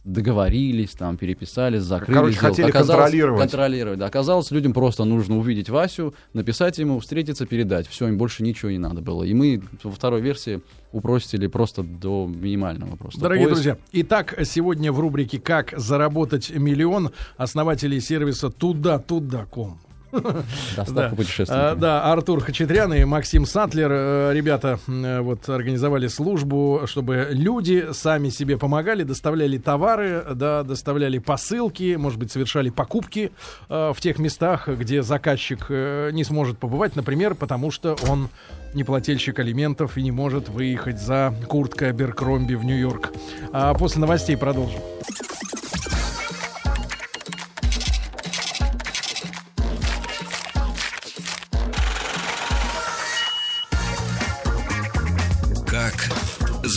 договорились, 0.08 0.92
там 0.92 1.18
переписались, 1.18 1.82
закрыли. 1.84 2.18
Короче, 2.18 2.38
хотели 2.38 2.70
Оказалось- 2.70 2.88
контролировать. 3.04 3.42
Контролировать, 3.42 4.00
да. 4.00 4.06
Оказалось, 4.06 4.52
людям 4.52 4.74
просто 4.74 5.04
нужно 5.04 5.38
увидеть 5.38 5.70
Васю, 5.70 6.14
написать 6.34 6.78
ему, 6.78 7.00
встретиться, 7.00 7.46
передать. 7.46 7.88
Все, 7.88 8.08
им 8.08 8.18
больше 8.18 8.42
ничего 8.44 8.72
не 8.72 8.78
надо 8.78 9.02
было. 9.02 9.24
И 9.24 9.34
мы 9.34 9.62
во 9.84 9.92
второй 9.92 10.22
версии 10.22 10.62
упростили 10.94 11.48
просто 11.48 11.84
до 11.84 12.26
минимального 12.26 12.96
просто. 12.96 13.20
Дорогие 13.20 13.48
поиск. 13.48 13.56
друзья, 13.64 13.78
итак, 13.92 14.40
сегодня 14.46 14.92
в 14.92 15.00
рубрике 15.00 15.40
«Как 15.40 15.74
заработать 15.78 16.50
миллион» 16.50 17.12
основатели 17.38 18.00
сервиса 18.00 18.50
туда-туда.ком. 18.50 19.80
Доставка 20.76 20.94
Да. 20.94 21.10
путешественника. 21.10 21.72
А, 21.72 21.76
да, 21.76 22.04
Артур 22.12 22.42
Хачатрян 22.42 22.94
и 22.94 23.04
Максим 23.04 23.46
Сатлер, 23.46 23.90
э, 23.92 24.32
ребята, 24.34 24.80
э, 24.88 25.20
вот 25.22 25.48
организовали 25.50 26.08
службу, 26.08 26.82
чтобы 26.86 27.28
люди 27.32 27.88
сами 27.92 28.30
себе 28.30 28.58
помогали, 28.58 29.04
доставляли 29.04 29.58
товары, 29.58 30.24
да, 30.34 30.64
доставляли 30.64 31.18
посылки, 31.18 31.96
может 31.98 32.20
быть, 32.20 32.32
совершали 32.32 32.70
покупки 32.70 33.32
э, 33.70 33.92
в 33.96 34.00
тех 34.02 34.20
местах, 34.20 34.68
где 34.68 35.02
заказчик 35.04 35.66
э, 35.70 36.12
не 36.14 36.24
сможет 36.24 36.58
побывать, 36.58 36.96
например, 36.96 37.36
потому 37.36 37.72
что 37.72 37.96
он 38.08 38.30
не 38.74 38.84
плательщик 38.84 39.40
алиментов 39.40 39.98
и 39.98 40.04
не 40.04 40.12
может 40.12 40.50
выехать 40.50 41.00
за 41.02 41.34
курткой 41.48 41.90
Аберкромби 41.90 42.54
в 42.56 42.64
Нью-Йорк. 42.66 43.12
А 43.52 43.74
после 43.74 44.02
новостей 44.02 44.38
продолжим. 44.38 44.80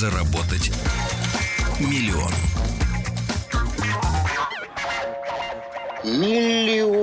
Заработать 0.01 0.73
миллион? 1.79 2.33
Миллион. 6.03 7.00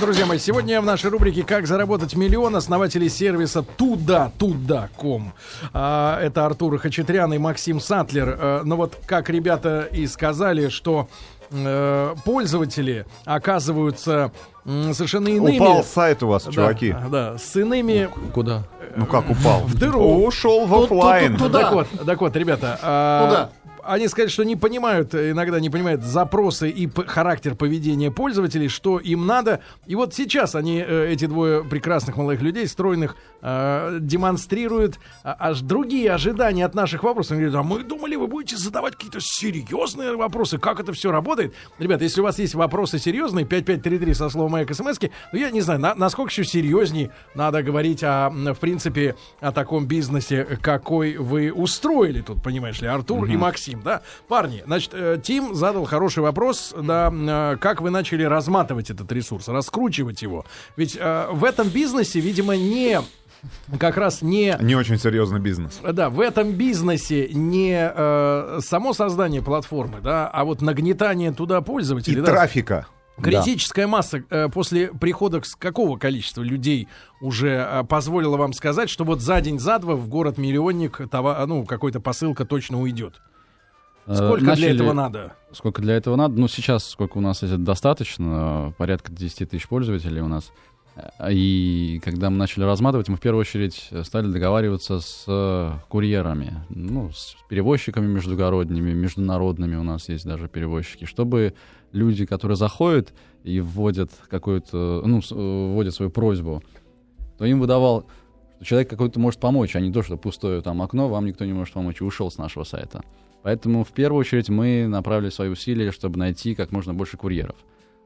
Друзья 0.00 0.24
мои, 0.24 0.38
сегодня 0.38 0.80
в 0.80 0.84
нашей 0.84 1.10
рубрике 1.10 1.42
«Как 1.42 1.66
заработать 1.66 2.14
миллион» 2.16 2.56
основатели 2.56 3.06
сервиса 3.08 3.62
туда-туда.ком. 3.62 5.32
А, 5.74 6.18
это 6.20 6.46
Артур 6.46 6.78
Хачатрян 6.78 7.32
и 7.34 7.38
Максим 7.38 7.80
Сатлер. 7.80 8.36
А, 8.40 8.62
но 8.64 8.76
вот 8.76 8.96
как 9.06 9.28
ребята 9.28 9.86
и 9.92 10.06
сказали, 10.06 10.68
что 10.68 11.08
э, 11.50 12.14
пользователи 12.24 13.04
оказываются 13.26 14.32
совершенно 14.64 15.28
иными. 15.28 15.56
Упал 15.56 15.84
сайт 15.84 16.22
у 16.22 16.28
вас, 16.28 16.44
Да, 16.44 16.52
чуваки. 16.52 16.94
Да, 17.10 17.36
с 17.38 17.56
иными 17.56 18.08
Куда? 18.32 18.64
Ну 18.96 19.06
как 19.06 19.28
упал? 19.30 19.60
в 19.60 19.74
дыру. 19.74 20.24
Ушел 20.24 20.66
в 20.66 20.88
ту- 20.88 21.38
Туда. 21.38 21.60
Так 21.62 21.72
вот, 21.72 21.86
так 22.06 22.20
вот, 22.20 22.36
ребята. 22.36 22.78
а, 22.82 23.26
Туда. 23.28 23.50
Они 23.90 24.06
сказали, 24.06 24.30
что 24.30 24.44
не 24.44 24.54
понимают, 24.54 25.14
э, 25.14 25.32
иногда 25.32 25.58
не 25.58 25.68
понимают 25.68 26.02
запросы 26.02 26.70
и 26.70 26.88
характер 27.06 27.56
поведения 27.56 28.12
пользователей, 28.12 28.68
что 28.68 28.98
им 29.00 29.26
надо. 29.26 29.62
И 29.86 29.96
вот 29.96 30.14
сейчас 30.14 30.54
они, 30.54 30.78
э, 30.86 31.08
эти 31.10 31.26
двое 31.26 31.64
прекрасных 31.64 32.16
молодых 32.16 32.40
людей, 32.40 32.68
стройных, 32.68 33.16
э, 33.42 33.98
демонстрируют 34.00 35.00
а, 35.24 35.36
аж 35.38 35.60
другие 35.60 36.12
ожидания 36.12 36.64
от 36.64 36.74
наших 36.74 37.02
вопросов. 37.02 37.32
Они 37.32 37.40
говорят, 37.40 37.60
а 37.60 37.62
мы 37.62 37.82
думали, 37.82 38.14
вы 38.14 38.28
будете 38.28 38.56
задавать 38.56 38.94
какие-то 38.94 39.18
серьезные 39.20 40.14
вопросы, 40.16 40.58
как 40.58 40.78
это 40.78 40.92
все 40.92 41.10
работает. 41.10 41.54
Ребята, 41.78 42.04
если 42.04 42.20
у 42.20 42.24
вас 42.24 42.38
есть 42.38 42.54
вопросы 42.54 42.98
серьезные, 42.98 43.44
5533 43.44 44.14
со 44.14 44.28
словом 44.28 44.52
«Маяк» 44.52 44.72
смс 44.72 44.98
ну 45.32 45.38
я 45.38 45.50
не 45.50 45.62
знаю, 45.62 45.80
на- 45.80 45.94
насколько 45.94 46.30
еще 46.30 46.44
серьезнее 46.44 47.10
надо 47.34 47.62
говорить 47.62 48.04
о, 48.04 48.30
в 48.30 48.58
принципе, 48.60 49.16
о 49.40 49.50
таком 49.50 49.86
бизнесе, 49.86 50.44
какой 50.62 51.16
вы 51.16 51.52
устроили 51.52 52.20
тут, 52.20 52.42
понимаешь 52.42 52.80
ли, 52.80 52.86
Артур 52.86 53.24
и 53.26 53.36
Максим, 53.36 53.79
да? 53.82 54.02
Парни, 54.28 54.62
значит, 54.66 54.90
э, 54.94 55.18
Тим 55.22 55.54
задал 55.54 55.84
хороший 55.84 56.22
вопрос, 56.22 56.74
да, 56.80 57.12
э, 57.12 57.56
как 57.60 57.80
вы 57.80 57.90
начали 57.90 58.22
разматывать 58.24 58.90
этот 58.90 59.10
ресурс, 59.12 59.48
раскручивать 59.48 60.22
его. 60.22 60.44
Ведь 60.76 60.96
э, 60.98 61.28
в 61.32 61.44
этом 61.44 61.68
бизнесе, 61.68 62.20
видимо, 62.20 62.56
не 62.56 63.00
как 63.78 63.96
раз 63.96 64.22
не 64.22 64.56
Не 64.60 64.74
очень 64.74 64.98
серьезный 64.98 65.40
бизнес. 65.40 65.80
да, 65.82 66.10
в 66.10 66.20
этом 66.20 66.52
бизнесе 66.52 67.28
не 67.32 67.90
э, 67.94 68.60
само 68.62 68.92
создание 68.92 69.42
платформы, 69.42 70.00
да, 70.02 70.28
а 70.28 70.44
вот 70.44 70.60
нагнетание 70.60 71.32
туда 71.32 71.58
И 71.58 71.62
пользователей. 71.62 72.20
да, 72.20 72.26
трафика. 72.26 72.86
Критическая 73.22 73.86
масса 73.86 74.22
э, 74.30 74.48
после 74.48 74.88
прихода 74.88 75.42
с 75.42 75.54
какого 75.54 75.98
количества 75.98 76.42
людей 76.42 76.88
уже 77.20 77.66
э, 77.70 77.84
позволила 77.84 78.36
вам 78.36 78.52
сказать, 78.52 78.88
что 78.88 79.04
вот 79.04 79.20
за 79.20 79.40
день, 79.40 79.58
за 79.58 79.78
два 79.78 79.94
в 79.94 80.08
город-миллионник 80.08 81.02
товар, 81.10 81.46
ну, 81.46 81.64
какой-то 81.64 82.00
посылка 82.00 82.44
точно 82.46 82.80
уйдет. 82.80 83.20
Э, 84.06 84.14
Сколько 84.14 84.38
для 84.40 84.48
начали- 84.50 84.74
этого 84.74 84.92
надо? 84.92 85.32
Сколько 85.52 85.82
для 85.82 85.94
этого 85.94 86.16
надо? 86.16 86.40
Ну, 86.40 86.48
сейчас 86.48 86.84
сколько 86.84 87.18
у 87.18 87.20
нас 87.20 87.42
есть 87.42 87.62
достаточно, 87.62 88.72
порядка 88.78 89.12
10 89.12 89.50
тысяч 89.50 89.68
пользователей 89.68 90.20
у 90.20 90.28
нас. 90.28 90.52
Э, 90.96 91.32
И 91.32 92.00
когда 92.04 92.30
мы 92.30 92.36
начали 92.36 92.64
разматывать, 92.64 93.08
мы 93.08 93.16
в 93.16 93.20
первую 93.20 93.40
очередь 93.42 93.90
стали 94.04 94.26
договариваться 94.26 95.00
с 95.00 95.24
э, 95.28 95.72
курьерами, 95.88 96.64
ну, 96.70 97.10
с 97.12 97.36
перевозчиками 97.48 98.06
междугородними, 98.06 98.92
международными 98.92 99.76
у 99.76 99.82
нас 99.82 100.08
есть 100.08 100.24
даже 100.26 100.48
перевозчики, 100.48 101.04
чтобы 101.04 101.54
люди, 101.92 102.26
которые 102.26 102.56
заходят 102.56 103.12
и 103.44 103.60
вводят 103.60 104.10
какую-то, 104.28 105.02
ну, 105.04 105.20
вводят 105.74 105.94
свою 105.94 106.10
просьбу, 106.10 106.62
то 107.38 107.44
им 107.44 107.60
выдавал, 107.60 108.06
что 108.56 108.64
человек 108.66 108.90
какой-то 108.90 109.18
может 109.20 109.40
помочь, 109.40 109.74
а 109.76 109.80
не 109.80 109.90
то, 109.92 110.02
что 110.02 110.16
пустое 110.16 110.60
там 110.62 110.82
окно, 110.82 111.08
вам 111.08 111.24
никто 111.26 111.44
не 111.44 111.52
может 111.52 111.74
помочь, 111.74 112.00
и 112.00 112.04
ушел 112.04 112.30
с 112.30 112.36
нашего 112.38 112.64
сайта. 112.64 113.02
Поэтому 113.42 113.84
в 113.84 113.92
первую 113.92 114.20
очередь 114.20 114.48
мы 114.48 114.86
направили 114.86 115.30
свои 115.30 115.48
усилия, 115.48 115.92
чтобы 115.92 116.18
найти 116.18 116.54
как 116.54 116.72
можно 116.72 116.92
больше 116.94 117.16
курьеров. 117.16 117.56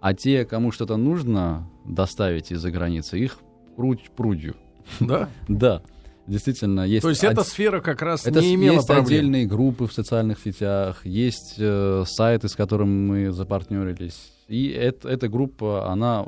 А 0.01 0.15
те, 0.15 0.45
кому 0.45 0.71
что-то 0.71 0.97
нужно 0.97 1.69
доставить 1.85 2.53
из-за 2.53 2.71
границы, 2.71 3.19
их 3.19 3.39
прудь 3.77 4.11
прудью. 4.15 4.55
Да? 5.01 5.31
Да, 5.49 5.83
действительно, 6.27 6.83
есть... 6.83 7.03
То 7.03 7.09
есть 7.09 7.25
од- 7.25 7.33
эта 7.33 7.43
сфера 7.43 7.81
как 7.81 8.03
раз 8.03 8.27
это 8.27 8.41
не 8.41 8.55
имела 8.55 8.75
есть 8.75 8.87
проблем. 8.87 9.07
отдельные 9.07 9.47
группы 9.47 9.87
в 9.87 9.93
социальных 9.93 10.39
сетях, 10.41 11.05
есть 11.07 11.55
э, 11.59 12.05
сайты, 12.07 12.49
с 12.49 12.55
которыми 12.55 12.91
мы 12.91 13.33
запартнерились. 13.33 14.34
И 14.47 14.71
эт- 14.73 15.09
эта 15.09 15.27
группа, 15.29 15.91
она 15.91 16.23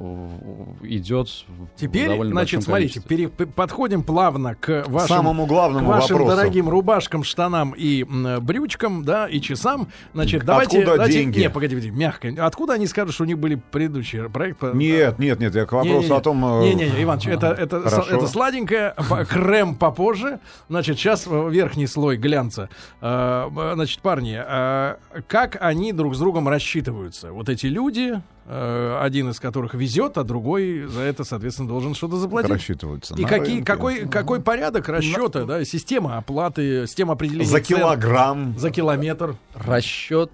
идет 0.82 1.28
в 1.28 1.68
Теперь, 1.78 2.08
довольно 2.08 2.32
значит, 2.32 2.62
смотрите, 2.62 3.00
пере- 3.00 3.28
подходим 3.28 4.02
плавно 4.02 4.54
к 4.54 4.84
вашим 4.88 5.16
Самому 5.16 5.44
к 5.44 5.48
главному 5.48 5.86
вашим 5.86 6.16
вопросу. 6.18 6.36
дорогим 6.36 6.68
рубашкам, 6.70 7.24
штанам 7.24 7.74
и 7.76 8.04
м, 8.04 8.42
брючкам, 8.42 9.04
да, 9.04 9.28
и 9.28 9.38
часам. 9.40 9.88
Значит, 10.14 10.44
давайте... 10.46 10.78
Откуда 10.78 10.96
давайте- 10.96 11.18
деньги? 11.18 11.40
Не, 11.40 11.50
погоди, 11.50 11.74
погоди, 11.74 11.90
мягко. 11.90 12.32
Откуда 12.38 12.72
они 12.74 12.86
скажут, 12.86 13.12
что 13.14 13.24
у 13.24 13.26
них 13.26 13.38
были 13.38 13.56
предыдущие 13.56 14.30
проекты? 14.30 14.70
Нет, 14.72 15.18
нет, 15.18 15.38
нет, 15.38 15.54
я 15.54 15.66
к 15.66 15.72
вопросу 15.72 15.94
Не-не-не. 15.98 16.16
о 16.16 16.20
том... 16.20 16.44
э, 16.62 16.62
Не-не-не, 16.68 17.02
Иваныч, 17.02 17.26
это, 17.26 17.48
это, 17.48 17.80
с- 17.86 17.92
Хорошо. 17.92 18.16
это 18.16 18.26
сладенькое, 18.28 18.94
крем 19.28 19.74
попозже. 19.74 20.40
Значит, 20.70 20.98
сейчас 20.98 21.26
верхний 21.26 21.86
слой 21.86 22.16
глянца. 22.16 22.70
Э, 23.02 23.48
Значит, 23.74 24.00
парни, 24.00 24.38
э, 24.42 24.96
как 25.28 25.58
они 25.60 25.92
друг 25.92 26.14
с 26.14 26.18
другом 26.18 26.48
рассчитываются? 26.48 27.32
Вот 27.32 27.48
эти 27.50 27.66
люди, 27.66 28.05
э, 28.46 28.98
один 29.00 29.30
из 29.30 29.40
которых 29.40 29.74
везет, 29.74 30.18
а 30.18 30.24
другой 30.24 30.82
за 30.86 31.00
это, 31.02 31.24
соответственно, 31.24 31.68
должен 31.68 31.94
что-то 31.94 32.16
заплатить. 32.16 32.50
рассчитываются. 32.50 33.14
И 33.14 33.24
какие, 33.24 33.56
рынке. 33.56 33.64
какой, 33.64 34.08
какой 34.08 34.40
порядок 34.40 34.88
расчета, 34.88 35.44
да, 35.44 35.64
система 35.64 36.16
оплаты, 36.18 36.86
система 36.86 37.14
определения 37.14 37.46
За 37.50 37.60
цен 37.60 37.78
килограмм. 37.78 38.54
за 38.58 38.70
километр? 38.70 39.36
Расчет, 39.54 40.30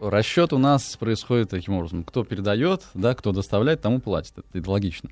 расчет 0.00 0.52
у 0.52 0.58
нас 0.58 0.96
происходит 0.96 1.50
таким 1.50 1.74
образом. 1.74 2.04
Кто 2.04 2.24
передает, 2.24 2.82
да, 2.94 3.14
кто 3.14 3.32
доставляет, 3.32 3.80
тому 3.82 4.00
платит. 4.00 4.32
Это, 4.38 4.58
это 4.58 4.70
логично. 4.70 5.10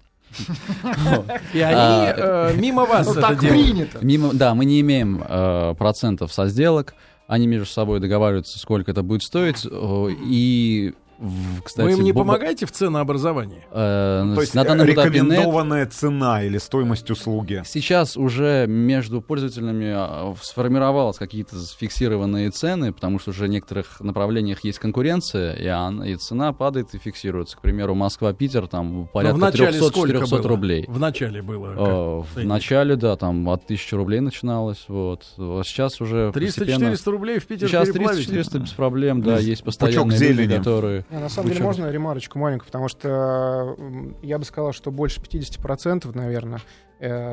И 1.55 1.61
они 1.61 1.75
А, 1.81 2.51
э, 2.53 2.57
мимо 2.57 2.85
вас 2.85 3.07
Ну 3.07 3.12
это 3.12 3.21
так 3.23 3.40
делают. 3.40 3.62
принято. 3.64 3.99
Мимо, 4.03 4.31
да, 4.35 4.55
мы 4.55 4.64
не 4.66 4.81
имеем 4.81 5.23
э, 5.27 5.75
процентов 5.79 6.33
со 6.33 6.49
сделок. 6.49 6.94
Они 7.27 7.47
между 7.47 7.66
собой 7.66 7.99
договариваются, 8.01 8.59
сколько 8.59 8.90
это 8.90 9.03
будет 9.03 9.23
стоить. 9.23 9.66
и, 9.66 10.94
в- 11.18 11.62
кстати, 11.62 11.87
Вы 11.87 11.92
им 11.94 12.04
не 12.04 12.12
бо- 12.12 12.20
помогаете 12.20 12.66
в 12.66 12.72
ценообразовании? 12.72 13.62
э, 13.70 14.33
То 14.35 14.40
есть 14.40 14.54
на 14.54 14.64
данном 14.64 14.87
этапе 14.90 15.11
нет. 15.11 15.14
рекомендованная 15.31 15.87
цена 15.87 16.42
или 16.44 16.59
стоимость 16.59 17.11
услуги. 17.11 17.62
Сейчас 17.66 18.16
уже 18.16 18.66
между 18.68 19.20
пользователями 19.20 19.92
а, 19.94 20.35
сформировалось 20.42 21.16
какие-то 21.18 21.57
фиксированные 21.78 22.50
цены, 22.50 22.92
потому 22.92 23.18
что 23.18 23.31
уже 23.31 23.44
в 23.44 23.48
некоторых 23.48 24.00
направлениях 24.00 24.64
есть 24.64 24.78
конкуренция, 24.78 25.54
и, 25.54 25.66
она- 25.66 26.09
и 26.09 26.16
цена 26.16 26.52
падает 26.52 26.94
и 26.94 26.98
фиксируется. 26.98 27.57
К 27.57 27.61
примеру, 27.61 27.94
Москва-Питер 27.94 28.66
там 28.68 29.09
порядка 29.12 29.37
в 29.37 29.40
начале 29.40 29.81
сколько 29.81 30.00
300-400 30.18 30.31
было? 30.31 30.48
рублей. 30.48 30.85
В 30.88 30.98
начале 31.00 31.42
было. 31.42 32.24
Э, 32.35 32.40
В 32.40 32.44
начале, 32.44 32.96
да, 32.96 33.16
там 33.16 33.48
от 33.48 33.64
1000 33.64 33.96
рублей 33.96 34.20
начиналось, 34.20 34.85
вот. 34.88 35.24
А 35.38 35.62
сейчас 35.64 36.00
уже 36.00 36.31
постепенно... 36.33 36.85
300-400 36.92 37.11
рублей 37.11 37.38
в 37.38 37.46
Питер 37.46 37.68
Сейчас 37.68 37.88
переплавить? 37.90 38.28
300-400 38.28 38.59
без 38.61 38.70
проблем, 38.70 39.22
да, 39.22 39.33
Ну, 39.33 39.38
есть 39.38 39.64
постоянные 39.64 40.18
люди, 40.18 40.24
зелени. 40.42 40.57
которые... 40.59 41.04
Не, 41.11 41.18
на 41.18 41.29
самом 41.29 41.49
деле, 41.49 41.61
Вычеркнуть. 41.61 41.79
можно 41.79 41.90
ремарочку 41.90 42.38
маленькую, 42.38 42.66
потому 42.66 42.88
что 42.88 43.77
я 44.23 44.38
бы 44.38 44.44
сказал, 44.44 44.73
что 44.73 44.90
больше 44.90 45.21
50%, 45.21 46.11
наверное, 46.14 46.61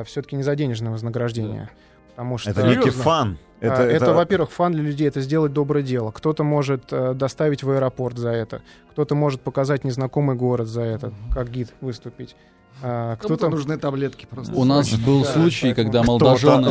все-таки 0.04 0.36
не 0.36 0.42
за 0.42 0.54
денежное 0.56 0.92
вознаграждение. 0.92 1.70
Потому 2.16 2.38
что 2.38 2.50
Это 2.50 2.62
некий 2.66 2.90
фан. 2.90 3.36
А, 3.60 3.64
Это, 3.66 3.82
Это, 3.82 4.04
это- 4.06 4.12
во-первых, 4.14 4.50
фан 4.50 4.72
для 4.72 4.82
людей, 4.82 5.06
это 5.06 5.20
сделать 5.20 5.52
доброе 5.52 5.82
дело. 5.82 6.10
Кто-то 6.10 6.44
может 6.44 6.84
э, 6.92 7.12
доставить 7.14 7.62
в 7.62 7.70
аэропорт 7.70 8.16
за 8.18 8.30
это, 8.30 8.62
кто-то 8.90 9.14
может 9.14 9.42
показать 9.42 9.84
незнакомый 9.84 10.34
город 10.36 10.66
за 10.68 10.82
это, 10.82 11.12
как 11.32 11.50
гид 11.50 11.72
выступить. 11.80 12.36
А, 12.82 13.16
кто-то 13.16 13.48
нужны 13.48 13.78
таблетки 13.78 14.26
просто. 14.30 14.54
У 14.54 14.64
нас 14.64 14.90
был 14.98 15.22
Да, 15.24 15.30
случай, 15.32 15.72
поэтому 15.74 15.84
когда 15.84 16.02
молодожены, 16.10 16.70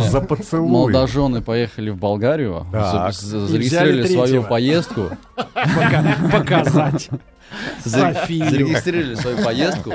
молодожены 0.62 1.42
поехали 1.42 1.90
в 1.92 1.98
Болгарию, 1.98 2.66
Так. 2.72 3.14
зарегистрировали 3.14 4.08
свою 4.08 4.44
поездку, 4.44 5.10
Пока- 5.36 6.16
показать. 6.32 7.10
зарегистрировали 7.84 9.16
свою 9.16 9.44
поездку, 9.44 9.94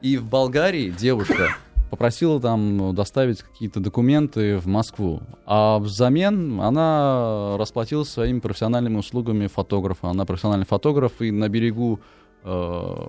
и 0.00 0.16
в 0.18 0.24
Болгарии 0.28 0.90
девушка 0.90 1.56
попросила 1.94 2.40
там 2.40 2.92
доставить 2.92 3.42
какие-то 3.42 3.78
документы 3.78 4.56
в 4.58 4.66
Москву, 4.66 5.22
а 5.46 5.78
взамен 5.78 6.60
она 6.60 7.54
расплатилась 7.56 8.08
своими 8.08 8.40
профессиональными 8.40 8.96
услугами 8.96 9.46
фотографа. 9.46 10.08
Она 10.08 10.24
профессиональный 10.24 10.66
фотограф, 10.66 11.12
и 11.20 11.30
на 11.30 11.48
берегу 11.48 12.00
э, 12.42 13.06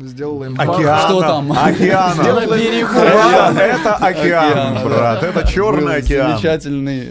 Сделала 0.00 0.44
им 0.44 0.54
Океана, 0.58 0.98
Что 1.00 1.20
там? 1.20 1.52
Океана. 1.52 2.22
Сделай 2.22 2.46
берегу. 2.46 2.98
Это, 2.98 3.96
океан, 3.96 4.76
Океан, 4.78 4.84
брат. 4.88 5.22
Это 5.22 5.40
был 5.40 5.46
черный 5.46 5.96
океан. 5.96 6.30
замечательный, 6.30 7.08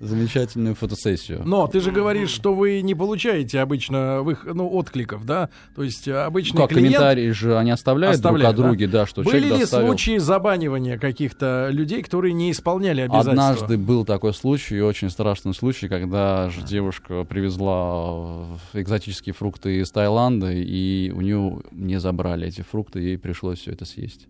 замечательную 0.00 0.74
фотосессию. 0.74 1.42
Но 1.44 1.66
ты 1.66 1.80
же 1.80 1.90
говоришь, 1.90 2.30
что 2.30 2.54
вы 2.54 2.82
не 2.82 2.94
получаете 2.94 3.60
обычно 3.60 4.22
вы, 4.22 4.36
ну, 4.44 4.68
откликов, 4.68 5.24
да? 5.24 5.48
То 5.74 5.82
есть 5.82 6.06
э, 6.06 6.14
обычный 6.14 6.58
как 6.58 6.70
клиент... 6.70 6.94
комментарии 6.94 7.30
же 7.30 7.58
они 7.58 7.70
оставляют, 7.70 8.16
Оставляют, 8.16 8.56
друг 8.56 8.66
о 8.66 8.68
друге, 8.68 8.86
да, 8.86 9.06
что 9.06 9.22
Были 9.22 9.38
человек 9.38 9.52
ли 9.52 9.60
доставил. 9.60 9.86
случаи 9.88 10.18
забанивания 10.18 10.98
каких-то 10.98 11.68
людей, 11.70 12.02
которые 12.02 12.32
не 12.32 12.52
исполняли 12.52 13.02
обязательства? 13.02 13.32
Однажды 13.32 13.76
был 13.76 14.04
такой 14.04 14.34
случай, 14.34 14.80
очень 14.80 15.10
страшный 15.10 15.54
случай, 15.54 15.88
когда 15.88 16.48
же 16.50 16.62
девушка 16.62 17.24
привезла 17.24 18.46
э, 18.72 18.80
экзотические 18.80 19.34
фрукты 19.34 19.80
из 19.80 19.90
Таиланда, 19.90 20.52
и 20.52 21.10
у 21.10 21.20
нее 21.20 21.60
не 21.72 21.98
забрали 21.98 22.46
эти 22.46 22.62
фрукты, 22.62 23.00
ей 23.00 23.18
пришлось 23.18 23.58
все 23.58 23.72
это 23.72 23.84
съесть. 23.84 24.28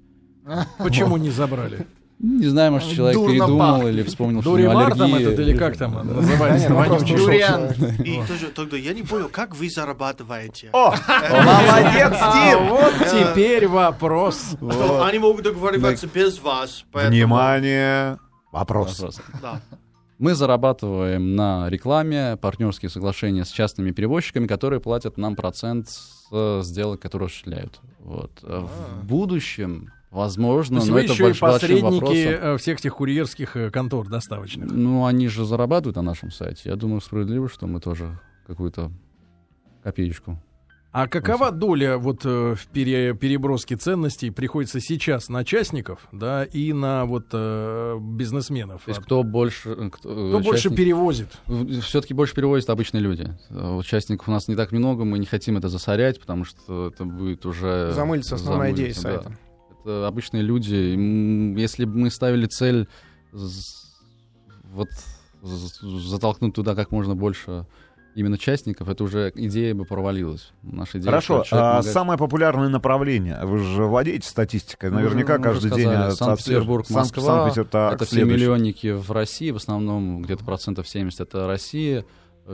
Почему 0.79 1.19
не 1.19 1.31
забрали? 1.31 1.87
Не 2.21 2.47
знаю, 2.49 2.73
может, 2.73 2.91
человек 2.91 3.15
Дурно 3.17 3.33
передумал 3.33 3.75
пахнет. 3.77 3.95
или 3.95 4.03
вспомнил, 4.03 4.41
что 4.41 4.53
у 4.53 4.59
него 4.59 4.73
Дуримар 4.73 4.97
там 4.97 5.15
аллергия. 5.15 5.29
этот 5.29 5.39
или 5.47 5.57
как 5.57 5.77
там 5.77 5.95
называется? 6.05 6.69
Дуриан. 7.17 7.67
И 8.05 8.21
тоже, 8.27 8.47
тогда 8.55 8.77
я 8.77 8.93
не 8.93 9.05
понял, 9.05 9.29
как 9.29 9.55
вы 9.55 9.71
зарабатываете? 9.71 10.71
О, 10.73 10.91
молодец, 10.91 12.13
А 12.21 12.51
Дим! 12.51 12.69
вот 12.71 12.93
теперь 13.11 13.69
вопрос. 13.69 14.57
Они 15.03 15.19
могут 15.21 15.45
договариваться 15.45 16.09
без 16.09 16.41
вас. 16.41 16.85
Внимание. 16.93 18.19
Вопрос. 18.53 19.05
Мы 20.19 20.35
зарабатываем 20.35 21.37
на 21.37 21.69
рекламе, 21.69 22.37
партнерские 22.37 22.91
соглашения 22.91 23.45
с 23.45 23.51
частными 23.51 23.93
перевозчиками, 23.93 24.49
которые 24.49 24.81
платят 24.81 25.17
нам 25.17 25.37
процент 25.37 25.89
с 25.91 26.27
э, 26.33 26.61
сделок, 26.65 27.01
которые 27.01 27.27
осуществляют. 27.27 27.79
Вот. 28.01 28.33
А 28.43 28.67
В 28.67 29.05
будущем, 29.07 29.93
возможно, 30.11 30.81
но 30.85 30.93
вы 30.93 31.01
это 31.03 31.13
еще 31.13 31.25
и 31.25 31.27
больш- 31.33 31.41
большим 31.41 31.49
посредники 31.61 31.95
вопросом. 31.95 32.17
э, 32.55 32.57
всех 32.59 32.79
этих 32.81 32.95
курьерских 32.97 33.57
э, 33.57 33.71
контор 33.71 34.09
доставочных. 34.09 34.71
Ну, 34.71 35.05
они 35.07 35.29
же 35.29 35.45
зарабатывают 35.45 35.97
на 35.97 36.03
нашем 36.03 36.31
сайте. 36.31 36.69
Я 36.71 36.77
думаю, 36.77 37.01
справедливо, 37.01 37.49
что 37.49 37.67
мы 37.67 37.81
тоже 37.81 38.19
какую-то 38.47 38.91
копеечку. 39.83 40.39
А 40.91 41.07
какова 41.07 41.51
доля 41.53 41.99
вот 41.99 42.23
э, 42.25 42.55
в 42.55 42.67
пере- 42.69 43.15
переброске 43.15 43.77
ценностей 43.77 44.31
приходится 44.31 44.81
сейчас 44.81 45.29
на 45.29 45.45
частников, 45.45 46.09
да, 46.13 46.45
и 46.45 46.73
на 46.73 47.05
вот 47.05 47.27
э, 47.35 47.99
бизнесменов? 48.01 48.85
То 48.85 48.91
есть 48.93 49.03
кто 49.03 49.23
больше... 49.23 49.75
Кто, 49.91 50.09
Кто 50.31 50.41
больше 50.41 50.71
перевозит? 50.71 51.29
Все-таки 51.83 52.15
больше 52.15 52.35
перевозят 52.35 52.71
обычные 52.71 53.03
люди. 53.03 53.31
Участников 53.51 54.29
у 54.29 54.33
нас 54.33 54.49
не 54.49 54.57
так 54.57 54.73
много, 54.73 55.05
мы 55.05 55.19
не 55.19 55.27
хотим 55.27 55.59
это 55.59 55.69
засорять, 55.69 56.19
потому 56.21 56.45
что 56.47 56.89
это 56.89 57.05
будет 57.05 57.45
уже... 57.45 57.93
Замылится 57.93 58.37
основная 58.37 58.73
идея 58.73 58.95
замылиться, 58.95 59.29
да. 59.29 59.37
Это 59.89 60.07
обычные 60.07 60.43
люди. 60.43 60.75
Если 61.59 61.87
бы 61.87 61.97
мы 61.97 62.11
ставили 62.11 62.45
цель 62.45 62.87
вот 63.33 64.89
затолкнуть 65.41 66.55
туда 66.55 66.75
как 66.75 66.91
можно 66.93 67.15
больше 67.17 67.65
именно 68.15 68.37
частников, 68.37 68.89
это 68.91 69.03
уже 69.05 69.33
идея 69.35 69.75
бы 69.75 69.87
провалилась. 69.87 70.51
Наша 70.63 70.99
идея, 70.99 71.07
Хорошо, 71.11 71.45
а 71.51 71.51
помогает- 71.51 71.87
самое 71.87 72.19
популярное 72.19 72.69
направление? 72.69 73.39
Вы 73.45 73.59
же 73.59 73.85
владеете 73.85 74.29
статистикой, 74.29 74.91
наверняка 74.91 75.35
уже 75.35 75.43
каждый 75.43 75.71
день 75.71 75.87
сказали, 75.89 76.11
от- 76.11 76.17
Санкт-Петербург, 76.19 76.85
отслеживаете. 76.85 76.95
Москва, 77.17 77.45
Санкт-Петербург, 77.45 77.95
это 77.95 78.05
все 78.05 78.25
миллионники 78.25 78.89
в 78.93 79.11
России, 79.13 79.51
в 79.53 79.57
основном 79.57 80.21
где-то 80.23 80.45
процентов 80.45 80.87
70 80.87 81.21
это 81.21 81.47
Россия, 81.47 82.05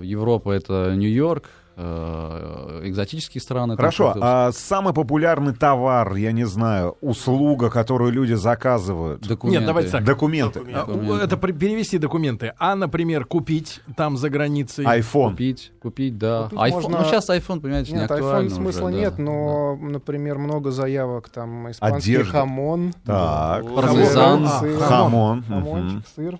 Европа 0.02 0.50
это 0.52 0.94
Нью-Йорк, 0.96 1.44
э, 1.76 2.80
экзотические 2.84 3.42
страны. 3.42 3.76
Хорошо, 3.76 4.14
а 4.20 4.52
самый 4.52 4.94
популярный 4.94 5.54
товар, 5.54 6.14
я 6.14 6.32
не 6.32 6.44
знаю, 6.44 6.96
услуга, 7.00 7.70
которую 7.70 8.12
люди 8.12 8.34
заказывают? 8.34 9.22
документы. 9.26 9.58
Нет, 9.58 9.66
давайте 9.66 9.90
так. 9.90 10.04
Документы. 10.04 10.60
Документы. 10.64 11.24
Это 11.24 11.36
перевести 11.36 11.98
документы. 11.98 12.52
А, 12.58 12.74
например, 12.76 13.24
купить 13.24 13.80
там 13.96 14.16
за 14.16 14.30
границей. 14.30 14.84
iPhone. 14.84 15.30
Купить, 15.30 15.72
купить, 15.82 16.18
да. 16.18 16.44
Купить 16.44 16.58
iPhone- 16.58 16.70
можно- 16.72 16.98
Ну, 16.98 17.04
сейчас 17.04 17.28
iPhone, 17.30 17.60
понимаете, 17.60 17.92
не 17.92 17.98
Нет, 18.00 18.10
актуально 18.10 18.48
iPhone 18.48 18.54
смысла 18.54 18.86
уже, 18.88 18.92
да, 18.94 19.00
нет, 19.00 19.18
но, 19.18 19.76
например, 19.76 20.38
много 20.38 20.70
заявок, 20.70 21.28
там, 21.28 21.70
испанский 21.70 22.14
Одежда. 22.16 22.32
хамон, 22.38 22.92
Так. 23.04 23.74
Пармезан. 23.74 24.48
Сыр, 24.60 24.78
Хамон. 24.80 25.42
хамончик, 25.42 26.02
сыр. 26.14 26.38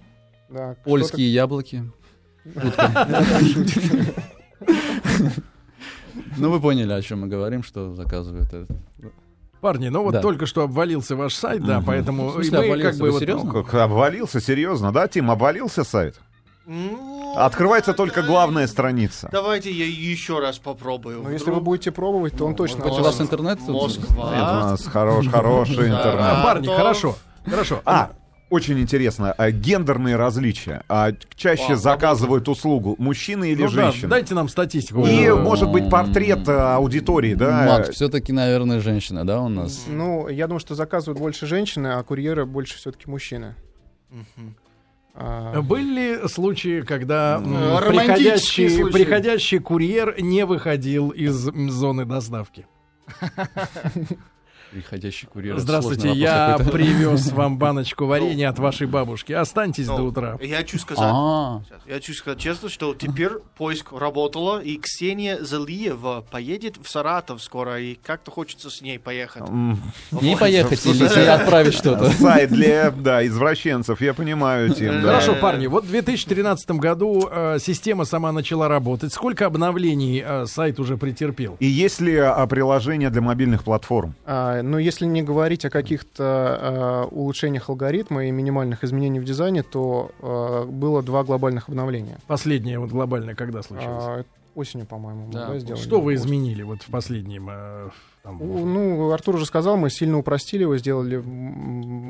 Да, 0.51 0.69
да. 0.69 0.77
Польские 0.85 1.33
яблоки. 1.33 1.85
Ну, 6.37 6.51
вы 6.51 6.61
поняли, 6.61 6.93
о 6.93 7.03
чем 7.03 7.21
мы 7.23 7.27
говорим, 7.29 7.63
что 7.63 7.95
заказывают 7.95 8.53
это. 8.53 8.67
Парни, 9.61 9.89
ну 9.89 10.03
вот 10.03 10.13
Да. 10.13 10.21
только 10.21 10.45
что 10.47 10.63
обвалился 10.63 11.17
ваш 11.17 11.35
сайт, 11.35 11.65
да, 11.65 11.79
Мгм. 11.79 11.87
поэтому 11.87 12.29
В 12.29 12.33
смысле, 12.35 12.61
мы 12.77 12.83
как 12.83 12.95
бы 12.97 13.03
Вы 13.05 13.11
вот, 13.13 13.21
серьезно? 13.21 13.53
Ну, 13.53 13.63
как 13.65 13.75
обвалился, 13.75 14.41
серьезно, 14.41 14.93
да, 14.93 15.09
Тим? 15.09 15.31
Обвалился 15.31 15.85
сайт? 15.85 16.17
Ну, 16.67 17.35
Открывается 17.37 17.95
только 17.95 18.21
да, 18.23 18.29
главная 18.29 18.67
страница. 18.67 19.29
Давайте 19.33 19.71
я 19.73 19.87
еще 19.87 20.39
раз 20.39 20.59
попробую. 20.59 21.23
Но 21.23 21.31
если 21.31 21.51
вы 21.51 21.61
будете 21.61 21.93
пробовать, 21.93 22.37
то 22.37 22.45
он 22.47 22.55
точно 22.55 22.85
Может, 22.85 23.01
у 23.01 23.03
вас 23.03 23.21
интернет 23.21 23.59
тут? 23.59 23.69
Нет, 23.69 23.77
у 23.77 23.83
Москва. 23.83 24.31
нас 24.71 24.85
хорош, 24.87 25.29
хороший 25.29 25.77
Да. 25.77 25.99
интернет. 25.99 26.21
А, 26.21 26.43
парни, 26.43 26.67
хорошо, 26.67 27.17
хорошо. 27.47 27.81
А, 27.85 28.11
очень 28.55 28.79
интересно, 28.79 29.33
а 29.33 29.51
гендерные 29.51 30.17
различия. 30.17 30.83
А 30.89 31.13
чаще 31.35 31.71
Вау, 31.71 31.77
заказывают 31.77 32.49
услугу 32.49 32.95
мужчины 32.99 33.51
или 33.51 33.63
Ну 33.63 33.71
да, 33.71 33.91
женщины? 33.91 34.09
дайте 34.09 34.35
нам 34.35 34.49
статистику. 34.49 35.05
И, 35.07 35.25
М. 35.25 35.43
может 35.43 35.71
быть, 35.71 35.91
портрет 35.91 36.49
а, 36.49 36.77
аудитории, 36.77 37.35
да? 37.35 37.65
Мат, 37.67 37.89
все-таки, 37.95 38.33
наверное, 38.33 38.81
женщина, 38.81 39.27
да, 39.27 39.41
у 39.41 39.49
нас? 39.49 39.85
Ну, 39.89 40.29
я 40.29 40.47
думаю, 40.47 40.61
что 40.61 40.75
заказывают 40.75 41.19
больше 41.19 41.47
женщины, 41.47 41.89
а 41.89 42.03
курьеры 42.05 42.47
больше 42.47 42.77
все-таки 42.77 43.11
мужчины. 43.11 43.55
Мгм. 44.11 44.55
А, 45.17 45.61
Были 45.63 46.19
ли 46.23 46.29
случаи, 46.29 46.83
когда 46.83 47.41
Э, 47.45 47.89
приходящий, 47.89 48.69
случаи. 48.71 48.93
приходящий 48.93 49.59
курьер 49.59 50.15
не 50.21 50.45
выходил 50.47 51.11
из 51.11 51.35
зоны 51.35 52.05
доставки? 52.05 52.67
Приходящий 54.75 55.29
курьер. 55.29 55.57
Здравствуйте, 55.61 56.11
я 56.11 56.59
привез 56.59 57.31
вам 57.31 57.59
баночку 57.59 58.07
варенья 58.09 58.49
от 58.49 58.59
вашей 58.59 58.89
бабушки. 58.89 59.33
Останьтесь 59.33 59.87
до 59.87 59.99
Ну, 59.99 60.07
утра. 60.07 60.37
Я 60.43 60.57
хочу 60.57 60.81
сказать, 60.81 61.05
А. 61.07 61.63
Я 61.87 61.95
хочу 61.95 62.13
сказать 62.13 62.41
честно, 62.41 62.69
что 62.69 62.93
теперь 62.93 63.31
поиск 63.57 63.93
работала, 63.93 64.61
и 64.61 64.77
Ксения 64.79 65.39
Залиева 65.41 66.25
поедет 66.29 66.77
в 66.83 66.91
Саратов 66.91 67.41
скоро, 67.41 67.81
и 67.81 67.95
как-то 67.95 68.33
хочется 68.33 68.69
с 68.69 68.83
ней 68.83 68.99
поехать. 68.99 69.45
Не 70.11 70.37
поехать 70.37 70.85
или 70.85 71.05
отправить 71.25 71.75
что-то. 71.75 72.11
Сайт 72.19 72.51
для, 72.51 72.91
да, 72.91 73.25
извращенцев, 73.25 74.01
я 74.01 74.13
понимаю, 74.13 74.71
Тим, 74.75 75.03
да. 75.03 75.21
Хорошо, 75.21 75.37
парни, 75.37 75.69
вот 75.69 75.85
в 75.85 75.89
2013 75.89 76.69
году 76.73 77.29
э, 77.31 77.59
система 77.61 78.07
сама 78.07 78.33
начала 78.33 78.67
работать. 78.67 79.13
Сколько 79.13 79.47
обновлений 79.47 80.21
э, 80.27 80.47
сайт 80.47 80.81
уже 80.81 80.97
претерпел? 80.97 81.57
И 81.61 81.67
есть 81.67 82.01
ли 82.01 82.17
а, 82.17 82.45
приложение 82.49 83.11
для 83.11 83.23
мобильных 83.23 83.63
платформ? 83.63 84.17
Но 84.71 84.79
если 84.79 85.07
не 85.07 85.23
говорить 85.23 85.65
о 85.65 85.71
каких-то 85.71 86.25
а, 86.25 87.05
улучшениях 87.11 87.69
алгоритма 87.69 88.27
и 88.27 88.31
минимальных 88.31 88.85
изменениях 88.85 89.23
в 89.25 89.27
дизайне, 89.27 89.63
то 89.63 90.11
а, 90.21 90.65
было 90.67 91.03
два 91.03 91.23
глобальных 91.25 91.69
обновления. 91.69 92.19
Последнее 92.27 92.79
вот 92.79 92.91
глобальное 92.91 93.35
когда 93.35 93.63
случилось? 93.63 94.05
А, 94.05 94.25
осенью, 94.55 94.87
по-моему, 94.87 95.27
мы, 95.27 95.33
Да, 95.33 95.49
да, 95.49 95.59
сделали. 95.59 95.81
Что 95.83 96.01
вы 96.01 96.15
изменили 96.15 96.63
вот 96.63 96.83
в 96.83 96.87
последнем? 96.87 97.49
э, 97.51 97.91
там, 98.23 98.41
У- 98.41 98.65
Ну, 98.65 99.11
Артур 99.13 99.37
уже 99.37 99.47
сказал, 99.47 99.77
мы 99.77 99.91
сильно 99.91 100.19
упростили 100.19 100.63
его, 100.63 100.77
сделали 100.79 101.17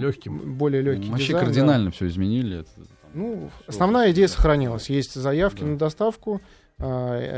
Легким. 0.00 0.38
более 0.56 0.82
легкий 0.82 1.10
Вообще 1.10 1.28
дизайн, 1.28 1.40
да. 1.40 1.46
кардинально 1.46 1.90
все 1.90 2.06
изменили. 2.08 2.60
Это, 2.60 2.70
там, 2.76 2.84
Ну, 3.14 3.50
основная 3.66 4.10
идея 4.12 4.28
сохранилась. 4.28 4.90
Есть 4.90 5.14
заявки 5.14 5.60
Да. 5.60 5.66
на 5.66 5.78
доставку, 5.78 6.40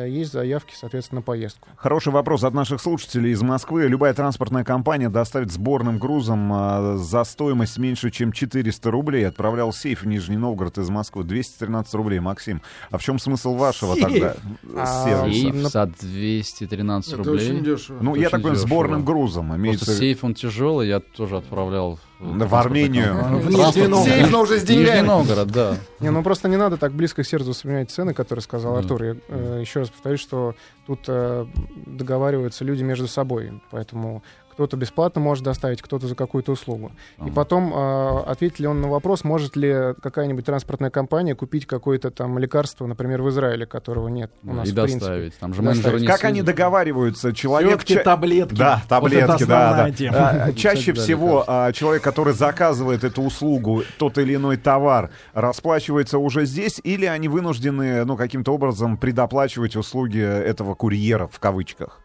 есть 0.06 0.32
заявки, 0.32 0.74
соответственно, 0.74 1.20
на 1.20 1.22
поездку. 1.22 1.68
Хороший 1.76 2.12
вопрос 2.12 2.42
от 2.42 2.54
наших 2.54 2.80
слушателей 2.80 3.32
из 3.32 3.42
Москвы. 3.42 3.86
Любая 3.86 4.14
транспортная 4.14 4.64
компания 4.64 5.08
доставит 5.10 5.52
сборным 5.52 5.98
грузом 5.98 6.50
а, 6.52 6.96
за 6.96 7.22
стоимость 7.24 7.76
меньше, 7.78 8.10
чем 8.10 8.32
400 8.32 8.90
рублей. 8.90 9.28
Отправлял 9.28 9.72
сейф 9.72 10.02
в 10.02 10.06
Нижний 10.06 10.38
Новгород 10.38 10.78
из 10.78 10.88
Москвы. 10.88 11.24
213 11.24 11.94
рублей, 11.94 12.18
Максим. 12.18 12.62
А 12.90 12.96
в 12.98 13.02
чем 13.02 13.18
смысл 13.18 13.54
вашего 13.54 13.94
Сейф? 13.94 14.06
тогда 14.08 14.36
А, 14.74 15.04
сервиса? 15.04 15.52
Сейф 15.52 15.54
за 15.70 15.86
213 15.86 17.12
Это 17.12 17.22
рублей. 17.22 17.34
очень 17.50 17.64
дешево. 17.64 17.98
Ну, 18.00 18.14
я 18.14 18.20
очень 18.22 18.30
так 18.30 18.32
понимаю, 18.40 18.54
дешево. 18.54 18.68
сборным 18.68 19.04
грузом. 19.04 19.46
Просто 19.48 19.60
Имеется... 19.62 19.92
сейф, 19.94 20.24
он 20.24 20.34
тяжелый, 20.34 20.88
я 20.88 21.00
тоже 21.00 21.36
отправлял 21.36 21.98
В 22.18 22.54
Армению. 22.54 23.14
В 23.38 23.50
Нижний 23.50 23.86
Новгород. 23.86 24.34
Уже 24.42 24.58
с 24.60 24.64
деньгами. 24.64 25.06
Новгород, 25.06 25.48
да. 25.48 25.76
Не, 26.00 26.10
ну 26.10 26.22
просто 26.22 26.48
не 26.48 26.56
надо 26.56 26.76
так 26.76 26.92
близко 26.92 27.22
к 27.22 27.26
сердцу 27.26 27.52
вспоминать 27.52 27.90
цены, 27.90 28.14
которые 28.14 28.42
сказал. 28.42 28.76
Артур. 28.76 29.02
Я 29.02 29.16
э, 29.28 29.58
еще 29.60 29.80
раз 29.80 29.90
повторюсь, 29.90 30.20
что 30.20 30.54
тут 30.86 31.00
э, 31.08 31.46
договариваются 31.86 32.64
люди 32.64 32.82
между 32.82 33.06
собой, 33.06 33.60
поэтому 33.70 34.22
кто-то 34.56 34.78
бесплатно 34.78 35.20
может 35.20 35.44
доставить, 35.44 35.82
кто-то 35.82 36.06
за 36.06 36.14
какую-то 36.14 36.52
услугу. 36.52 36.90
И 37.18 37.22
Ага. 37.24 37.30
потом 37.34 37.74
э, 37.74 38.20
ответит 38.26 38.58
ли 38.58 38.66
он 38.66 38.80
на 38.80 38.88
вопрос, 38.88 39.22
может 39.22 39.54
ли 39.54 39.92
какая-нибудь 40.02 40.46
транспортная 40.46 40.88
компания 40.88 41.34
купить 41.34 41.66
какое-то 41.66 42.10
там 42.10 42.38
лекарство, 42.38 42.86
например, 42.86 43.20
в 43.20 43.28
Израиле, 43.28 43.66
которого 43.66 44.08
нет 44.08 44.32
у 44.44 44.54
нас 44.54 44.66
и 44.66 44.72
в 44.72 44.74
принципе. 44.74 44.98
доставить. 45.00 45.38
Там 45.38 45.52
же 45.52 45.60
Доставить. 45.60 46.00
не 46.00 46.06
Как 46.06 46.24
они 46.24 46.40
договариваются? 46.40 47.34
Человек... 47.34 47.72
Всё-таки 47.72 47.94
ча- 47.96 48.02
таблетки. 48.02 48.54
Да, 48.56 48.80
Вот 48.80 48.88
таблетки, 48.88 49.44
да, 49.44 49.68
основная 49.70 49.90
да. 49.90 49.92
тема. 49.92 50.16
А, 50.16 50.52
Чаще 50.54 50.92
да, 50.94 51.02
всего 51.02 51.44
а, 51.46 51.72
человек, 51.72 52.02
который 52.02 52.32
заказывает 52.32 53.04
эту 53.04 53.20
услугу, 53.22 53.82
тот 53.98 54.16
или 54.16 54.36
иной 54.36 54.56
товар, 54.56 55.10
расплачивается 55.34 56.16
уже 56.18 56.46
здесь, 56.46 56.80
или 56.82 57.04
они 57.04 57.28
вынуждены, 57.28 58.06
ну, 58.06 58.16
каким-то 58.16 58.54
образом 58.54 58.96
предоплачивать 58.96 59.76
услуги 59.76 60.18
этого 60.20 60.74
курьера, 60.74 61.26
в 61.30 61.38
кавычках? 61.40 62.00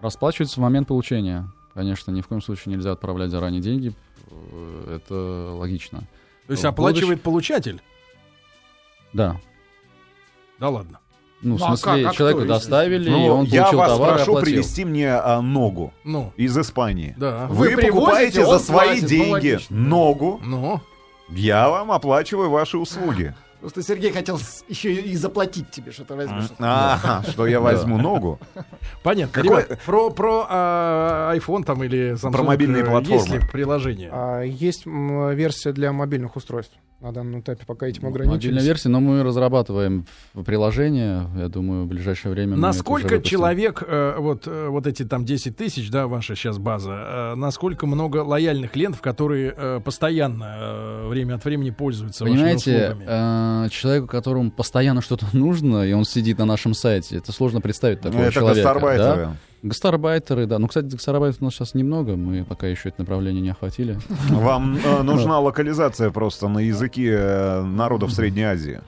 Расплачиваются 0.00 0.60
в 0.60 0.62
момент 0.62 0.86
получения. 0.88 1.50
Конечно, 1.76 2.10
ни 2.10 2.22
в 2.22 2.26
коем 2.26 2.40
случае 2.42 2.74
нельзя 2.74 2.90
отправлять 2.92 3.30
заранее 3.30 3.60
деньги. 3.60 3.92
Э, 4.30 4.96
Это 4.96 5.52
логично. 5.54 6.00
То 6.46 6.52
есть 6.52 6.62
В 6.64 6.66
оплачивает 6.66 7.22
получатель? 7.22 7.80
Да. 9.12 9.38
Да 10.58 10.70
ладно. 10.70 10.98
Ну, 11.42 11.56
в 11.56 11.60
Ну, 11.60 11.64
а 11.66 11.76
смысле, 11.76 12.02
как? 12.04 12.12
А 12.12 12.16
человеку 12.16 12.40
кто, 12.40 12.48
доставили, 12.48 13.08
и 13.08 13.12
Ну, 13.12 13.26
он 13.26 13.44
я 13.44 13.62
получил 13.64 13.78
вас 13.78 13.90
товар 13.92 14.08
и 14.08 14.16
прошу 14.16 14.30
оплатил. 14.32 14.52
привезти 14.54 14.84
мне 14.86 15.12
а, 15.14 15.42
ногу 15.42 15.92
Ну, 16.02 16.32
из 16.38 16.56
Испании. 16.56 17.14
да. 17.18 17.46
Вы, 17.48 17.74
Вы 17.76 17.82
покупаете 17.82 18.44
за 18.46 18.58
свои 18.58 18.86
платит, 18.88 19.02
ну, 19.02 19.08
деньги 19.08 19.30
логично. 19.30 19.76
ногу, 19.76 20.40
Ну, 20.42 20.80
я 21.28 21.68
вам 21.68 21.92
оплачиваю 21.92 22.48
ваши 22.48 22.78
услуги. 22.78 23.34
Просто 23.66 23.82
Сергей 23.82 24.12
хотел 24.12 24.38
еще 24.68 24.94
и 24.94 25.16
заплатить 25.16 25.72
тебе, 25.72 25.90
что 25.90 26.04
ты 26.04 26.14
возьмешь. 26.14 26.44
Ага, 26.60 27.28
что 27.28 27.48
я 27.48 27.58
возьму 27.60 27.98
ногу. 27.98 28.38
понятно. 29.02 29.42
Какой- 29.42 29.64
Ребят, 29.64 29.80
про, 29.84 30.10
про 30.10 30.46
а, 30.48 31.34
iPhone 31.34 31.64
там 31.64 31.82
или 31.82 32.12
Samsung 32.12 32.30
Про 32.30 32.42
мобильные 32.44 32.84
э, 32.84 32.86
платформы. 32.86 33.20
Есть 33.20 33.28
ли 33.28 33.40
приложение? 33.40 34.10
А, 34.12 34.42
есть 34.42 34.86
версия 34.86 35.72
для 35.72 35.92
мобильных 35.92 36.36
устройств. 36.36 36.76
На 37.00 37.12
данном 37.12 37.40
этапе 37.40 37.64
пока 37.66 37.86
этим 37.86 38.04
Мобильная 38.04 38.36
ограничились. 38.36 38.64
версия, 38.64 38.88
но 38.88 39.00
мы 39.00 39.22
разрабатываем 39.22 40.06
приложение. 40.46 41.28
Я 41.36 41.48
думаю, 41.48 41.84
в 41.84 41.88
ближайшее 41.88 42.32
время 42.32 42.56
Насколько 42.56 43.20
человек, 43.20 43.82
э, 43.86 44.14
вот, 44.16 44.46
э, 44.46 44.68
вот 44.68 44.86
эти 44.86 45.04
там 45.04 45.24
10 45.24 45.56
тысяч, 45.56 45.90
да, 45.90 46.06
ваша 46.06 46.36
сейчас 46.36 46.56
база, 46.58 47.34
насколько 47.36 47.86
много 47.86 48.18
лояльных 48.18 48.70
клиентов, 48.70 49.02
которые 49.02 49.80
постоянно, 49.80 51.02
время 51.08 51.34
от 51.34 51.44
времени 51.44 51.70
пользуются 51.70 52.24
Понимаете, 52.24 52.72
вашими 52.72 52.84
услугами? 52.86 53.04
Э, 53.64 53.68
человеку, 53.70 54.06
которому 54.06 54.50
постоянно 54.50 55.00
что-то 55.00 55.26
нужно, 55.32 55.82
и 55.86 55.92
он 55.92 56.04
сидит 56.04 56.38
на 56.38 56.44
нашем 56.44 56.74
сайте, 56.74 57.16
это 57.18 57.32
сложно 57.32 57.60
представить 57.60 58.00
такого 58.00 58.22
Это 58.22 58.32
человека. 58.32 58.62
гастарбайтеры. 58.62 59.16
да? 59.16 59.36
Гастарбайтеры, 59.62 60.46
да. 60.46 60.58
Ну, 60.58 60.68
кстати, 60.68 60.86
гастарбайтеров 60.86 61.42
у 61.42 61.44
нас 61.46 61.54
сейчас 61.54 61.74
немного, 61.74 62.16
мы 62.16 62.44
пока 62.44 62.66
еще 62.66 62.90
это 62.90 63.00
направление 63.00 63.42
не 63.42 63.50
охватили. 63.50 63.98
Вам 64.30 64.76
э, 64.84 65.02
нужна 65.02 65.40
локализация 65.40 66.10
просто 66.10 66.48
на 66.48 66.58
языке 66.60 67.10
э, 67.18 67.62
народов 67.62 68.12
Средней 68.12 68.44
Азии. 68.44 68.80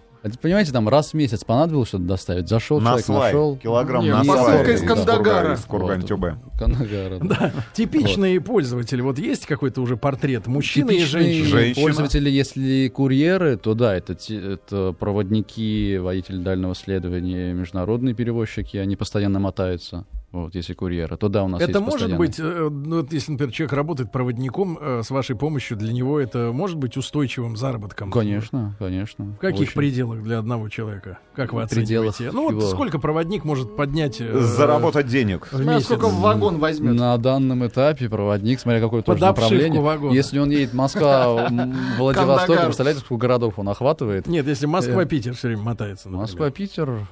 Понимаете, 0.42 0.72
там 0.72 0.88
раз 0.88 1.10
в 1.12 1.14
месяц 1.14 1.44
понадобилось 1.44 1.88
что-то 1.88 2.04
доставить, 2.04 2.48
зашел, 2.48 2.80
На 2.80 2.86
человек 2.90 3.04
свай. 3.06 3.18
нашел. 3.32 3.56
Килограмм 3.56 4.04
Не, 4.04 4.10
на 4.12 4.24
посылка 4.24 4.72
из 4.72 4.82
Кандагара. 4.82 5.54
Из 5.54 5.60
Курган-Тюбе. 5.64 6.36
Канагара. 6.58 7.18
да. 7.20 7.52
Типичные 7.74 8.40
пользователи, 8.40 9.00
вот 9.00 9.18
есть 9.18 9.46
какой-то 9.46 9.80
уже 9.80 9.96
портрет 9.96 10.46
мужчины 10.46 10.90
и 10.96 11.04
женщины? 11.04 11.74
Пользователи, 11.74 12.28
если 12.30 12.88
курьеры, 12.88 13.56
то 13.56 13.74
да, 13.74 13.94
это, 13.94 14.16
это 14.32 14.92
проводники, 14.98 15.98
водители 15.98 16.38
дальнего 16.38 16.74
следования, 16.74 17.52
международные 17.52 18.14
перевозчики, 18.14 18.76
они 18.76 18.96
постоянно 18.96 19.38
мотаются. 19.38 20.04
Вот, 20.30 20.54
если 20.54 20.74
курьеры, 20.74 21.16
то 21.16 21.30
да, 21.30 21.42
у 21.44 21.48
нас 21.48 21.58
Это 21.62 21.70
есть 21.70 21.80
может 21.80 22.10
постоянно. 22.10 22.18
быть, 22.18 22.38
э, 22.38 22.68
ну, 22.70 22.96
вот 22.96 23.12
если, 23.14 23.32
например, 23.32 23.50
человек 23.54 23.72
работает 23.72 24.12
проводником 24.12 24.78
э, 24.78 25.00
с 25.02 25.08
вашей 25.10 25.36
помощью, 25.36 25.78
для 25.78 25.90
него 25.90 26.20
это 26.20 26.50
может 26.52 26.76
быть 26.76 26.98
устойчивым 26.98 27.56
заработком? 27.56 28.10
Конечно, 28.10 28.76
конечно. 28.78 29.24
В 29.24 29.36
каких 29.38 29.60
Очень. 29.68 29.72
пределах 29.72 30.22
для 30.22 30.38
одного 30.38 30.68
человека? 30.68 31.18
Как 31.34 31.54
вы 31.54 31.66
пределах 31.66 32.10
оцениваете? 32.14 32.36
Ну, 32.36 32.42
вот 32.44 32.50
его- 32.50 32.70
сколько 32.70 32.98
проводник 32.98 33.44
может 33.44 33.74
поднять 33.74 34.20
э, 34.20 34.38
Заработать 34.40 35.06
денег. 35.06 35.48
в 35.50 35.64
месяц? 35.64 35.86
сколько 35.86 36.08
в 36.08 36.20
вагон 36.20 36.58
возьмет. 36.58 36.94
На 36.94 37.16
данном 37.16 37.66
этапе 37.66 38.10
проводник, 38.10 38.60
смотря 38.60 38.80
какое 38.82 39.00
тоже 39.00 39.20
направление. 39.22 39.80
вагона. 39.80 40.12
Если 40.12 40.38
он 40.38 40.50
едет 40.50 40.74
Москва, 40.74 41.48
Владивосток, 41.96 42.64
представляете, 42.64 43.00
сколько 43.00 43.22
городов 43.22 43.54
он 43.58 43.68
охватывает? 43.70 44.26
Нет, 44.26 44.46
если 44.46 44.66
Москва-Питер 44.66 45.32
все 45.34 45.48
время 45.48 45.62
мотается. 45.62 46.10
Москва-Питер, 46.10 47.06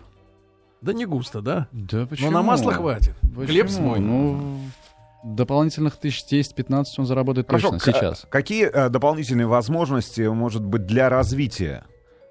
Да 0.83 0.93
не 0.93 1.07
густо, 1.07 1.41
да? 1.41 1.69
да 1.73 2.07
почему? 2.07 2.31
Но 2.31 2.39
на 2.39 2.43
масло 2.43 2.73
хватит. 2.73 3.15
Почему? 3.23 3.47
Хлеб 3.47 3.71
свой. 3.71 3.99
Ну, 4.01 4.61
дополнительных 5.25 5.97
тысяч 5.97 6.25
10-15 6.31 6.85
он 6.99 7.07
заработает 7.07 7.47
Хорошо, 7.49 7.71
точно 7.71 7.93
к- 7.93 7.97
сейчас. 7.97 8.27
Какие 8.29 8.67
э, 8.67 8.89
дополнительные 8.89 9.47
возможности, 9.47 10.21
может 10.23 10.63
быть, 10.65 10.87
для 10.87 11.09
развития 11.09 11.85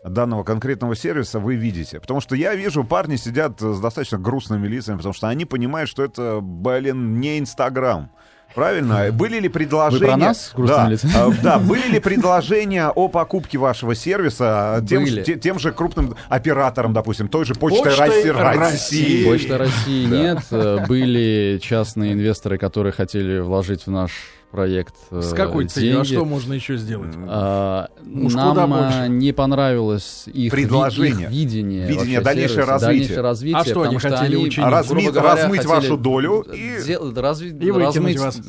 данного 0.03 0.43
конкретного 0.43 0.95
сервиса 0.95 1.39
вы 1.39 1.55
видите? 1.55 1.99
Потому 1.99 2.21
что 2.21 2.35
я 2.35 2.55
вижу, 2.55 2.83
парни 2.83 3.15
сидят 3.17 3.61
э, 3.61 3.73
с 3.73 3.79
достаточно 3.79 4.17
грустными 4.17 4.67
лицами, 4.67 4.97
потому 4.97 5.13
что 5.13 5.27
они 5.27 5.45
понимают, 5.45 5.89
что 5.89 6.03
это, 6.03 6.39
блин, 6.41 7.19
не 7.19 7.39
Инстаграм. 7.39 8.11
Правильно? 8.55 9.11
Были 9.11 9.39
ли 9.39 9.49
предложения... 9.49 9.99
Вы 9.99 10.07
про 10.07 10.17
нас 10.17 10.53
да, 10.55 10.89
э, 10.91 11.31
да, 11.43 11.59
были 11.59 11.87
ли 11.91 11.99
предложения 11.99 12.87
о 12.89 13.09
покупке 13.09 13.57
вашего 13.57 13.93
сервиса 13.95 14.83
тем, 14.87 15.03
Были. 15.03 15.15
же- 15.19 15.23
те- 15.23 15.35
тем 15.35 15.59
же 15.59 15.71
крупным 15.73 16.15
операторам, 16.29 16.93
допустим, 16.93 17.27
той 17.27 17.45
же 17.45 17.53
Почтой 17.53 17.83
Почтой 17.93 18.07
России? 18.07 18.29
России. 18.29 19.25
Почта 19.25 19.57
России 19.57 20.05
нет. 20.05 20.39
Э, 20.51 20.85
Были 20.87 21.59
частные 21.61 22.13
инвесторы, 22.13 22.57
которые 22.57 22.93
хотели 22.93 23.39
вложить 23.39 23.85
в 23.85 23.91
наш 23.91 24.11
проект 24.55 24.95
э, 25.11 25.21
С 25.21 25.33
какой 25.33 25.67
целью? 25.67 25.99
А 26.01 26.05
что 26.05 26.23
можно 26.23 26.53
еще 26.53 26.77
сделать? 26.77 27.13
А, 27.27 27.89
Нам 28.05 28.73
а, 28.73 29.07
не 29.07 29.33
понравилось 29.33 30.23
их, 30.27 30.53
ви- 30.53 30.61
Предложение. 30.61 31.25
их 31.25 31.29
видение, 31.29 31.87
Видение, 31.87 32.21
дальнейшее 32.21 32.55
сервиса, 32.63 32.71
развитие. 32.71 32.87
дальнейшее 32.99 33.21
развитие, 33.21 33.57
А 33.61 33.65
что 33.65 33.81
они 33.81 33.95
потому 33.97 34.15
хотели 34.15 34.35
они, 34.35 34.45
учинить? 34.45 34.67
А 34.67 34.71
разми- 34.71 34.87
грубо 34.87 35.11
говоря, 35.11 35.35
размыть 35.43 35.61
хотели 35.65 35.75
вашу 35.75 35.97
долю 35.97 36.45
и- 36.53 36.83
дел- 36.87 37.11
разви- 37.11 37.59
И 37.59 37.71
размыть- 37.71 38.19
вас. 38.19 38.39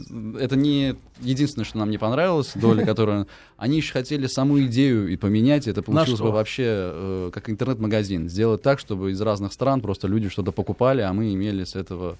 Это 0.40 0.54
не 0.56 0.94
единственное, 1.20 1.64
что 1.64 1.78
нам 1.78 1.90
не 1.90 1.98
понравилось, 1.98 2.52
доля, 2.54 2.86
которую 2.86 3.26
они 3.56 3.78
еще 3.78 3.92
хотели 3.92 4.26
саму 4.28 4.60
идею 4.66 5.08
и 5.08 5.16
поменять. 5.16 5.66
Это 5.66 5.82
получилось 5.82 6.18
что? 6.20 6.28
бы 6.28 6.32
вообще 6.32 6.64
э, 6.66 7.30
как 7.32 7.50
интернет-магазин. 7.50 8.28
Сделать 8.28 8.62
так, 8.62 8.78
чтобы 8.78 9.10
из 9.10 9.20
разных 9.20 9.52
стран 9.52 9.80
просто 9.80 10.06
люди 10.06 10.28
что-то 10.28 10.52
покупали, 10.52 11.00
а 11.02 11.12
мы 11.12 11.34
имели 11.34 11.64
с 11.64 11.74
этого 11.74 12.16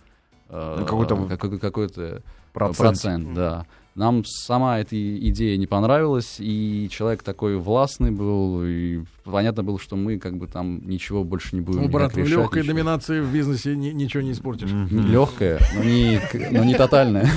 э, 0.49 0.77
Ну, 0.81 0.85
какой-то 0.87 1.17
какой- 1.37 1.59
какой-то 1.59 2.23
Процент. 2.57 2.79
процент, 2.79 3.35
да. 3.35 3.67
Нам 3.95 4.25
сама 4.25 4.79
эта 4.79 4.97
идея 4.97 5.57
не 5.59 5.67
понравилась, 5.67 6.37
и 6.39 6.89
человек 6.91 7.23
такой 7.23 7.59
властный 7.59 8.11
был, 8.11 8.63
и 8.65 9.05
понятно 9.31 9.63
было, 9.63 9.79
что 9.79 9.97
мы 9.97 10.19
как 10.19 10.37
бы 10.37 10.47
там 10.47 10.81
ничего 10.87 11.25
больше 11.25 11.55
не 11.55 11.61
будем 11.61 11.83
Ну, 11.83 11.89
брат, 11.89 12.15
в 12.15 12.19
легкой 12.19 12.63
ничего. 12.63 12.75
доминации 12.75 13.21
в 13.21 13.33
бизнесе 13.33 13.77
ни- 13.77 13.91
ничего 13.91 14.23
не 14.23 14.33
испортишь. 14.33 14.71
Легкая, 14.91 15.61
но 15.75 15.85
не, 15.85 16.21
но 16.53 16.65
не 16.65 16.75
тотальная. 16.75 17.29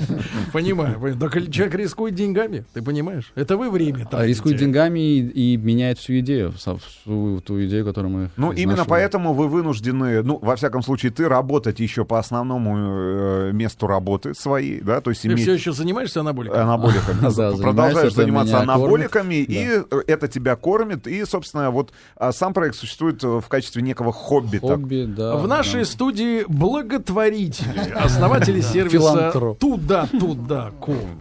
Понимаю. 0.52 0.98
Так 1.18 1.50
человек 1.50 1.74
рискует 1.74 2.14
деньгами, 2.14 2.64
ты 2.72 2.82
понимаешь? 2.82 3.32
Это 3.34 3.56
вы 3.56 3.70
время 3.70 4.06
А 4.12 4.26
рискует 4.26 4.56
деньгами 4.56 4.98
и, 5.00 5.54
и 5.54 5.56
меняет 5.56 5.98
всю 5.98 6.18
идею, 6.20 6.52
всю 6.52 7.40
ту 7.40 7.64
идею, 7.64 7.84
которую 7.84 8.10
мы 8.12 8.30
Ну, 8.36 8.52
именно 8.52 8.84
поэтому 8.84 9.32
вы 9.34 9.48
вынуждены, 9.48 10.22
ну, 10.22 10.38
во 10.40 10.56
всяком 10.56 10.82
случае, 10.82 11.12
ты 11.12 11.28
работать 11.28 11.80
еще 11.80 12.04
по 12.04 12.18
основному 12.18 12.76
э, 12.78 13.50
месту 13.52 13.86
работы 13.86 14.34
своей, 14.34 14.80
да, 14.80 15.00
то 15.00 15.10
есть 15.10 15.22
Ты 15.22 15.28
иметь 15.28 15.40
все 15.40 15.54
еще 15.54 15.72
занимаешься 15.72 16.20
анаболиками. 16.20 16.60
Да, 17.20 17.30
занимаюсь, 17.30 17.60
Продолжаешь 17.60 18.14
заниматься 18.14 18.60
анаболиками, 18.60 19.44
кормит. 19.44 19.50
и 19.50 20.10
это 20.10 20.28
тебя 20.28 20.56
кормит, 20.56 21.06
и, 21.06 21.24
собственно, 21.30 21.70
вот 21.70 21.92
а, 22.16 22.32
сам 22.32 22.52
проект 22.52 22.76
существует 22.76 23.22
э, 23.24 23.26
в 23.40 23.48
качестве 23.48 23.82
некого 23.82 24.12
хобби. 24.12 24.58
Хобби, 24.58 25.04
да. 25.06 25.36
В 25.36 25.48
нашей 25.48 25.80
да. 25.80 25.86
студии 25.86 26.44
благотворители, 26.48 27.90
основатели 27.94 28.60
сервиса 28.60 29.32
туда-туда-ком. 29.58 31.20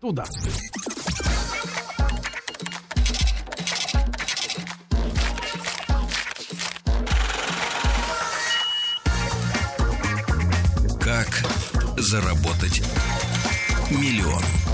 Туда. 0.00 0.24
Как 11.00 11.28
заработать 11.98 12.82
миллион? 13.90 14.69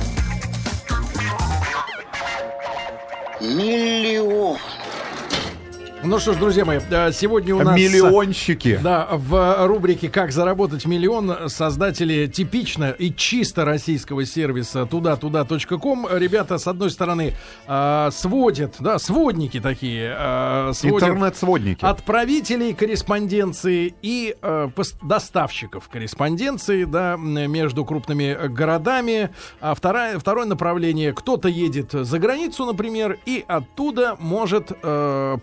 Миллион. 3.46 4.58
Ну 6.04 6.18
что 6.20 6.34
ж, 6.34 6.36
друзья 6.36 6.64
мои, 6.64 6.78
э, 6.90 7.10
сегодня 7.10 7.56
у 7.56 7.62
нас... 7.62 7.74
Миллионщики. 7.74 8.78
Да, 8.82 9.08
в 9.12 9.66
рубрике 9.66 10.08
«Как 10.10 10.30
заработать 10.30 10.84
миллион» 10.84 11.48
создатели 11.48 12.26
типично 12.26 12.90
и 12.90 13.12
чисто 13.12 13.64
российского 13.64 14.24
сервиса 14.26 14.84
туда-туда.ком. 14.86 16.06
Ребята, 16.12 16.58
с 16.58 16.66
одной 16.66 16.90
стороны, 16.90 17.32
э, 17.66 18.08
сводят, 18.12 18.76
да, 18.78 18.98
сводники 18.98 19.58
такие, 19.58 20.14
э, 20.16 20.72
сводят 20.74 21.08
Интернет-сводники. 21.08 21.84
отправителей 21.84 22.74
корреспонденции 22.74 23.94
и 24.02 24.36
э, 24.40 24.68
доставщиков 25.02 25.88
корреспонденции, 25.88 26.84
да, 26.84 27.16
между 27.16 27.84
крупными 27.84 28.48
городами. 28.48 29.30
А 29.60 29.74
второе, 29.74 30.18
второе 30.18 30.44
направление, 30.46 31.14
кто-то 31.14 31.48
едет 31.48 31.92
за 31.92 32.18
границу, 32.18 32.66
например, 32.66 33.18
и 33.24 33.44
оттуда 33.48 34.16
может 34.20 34.70
э, 34.82 35.38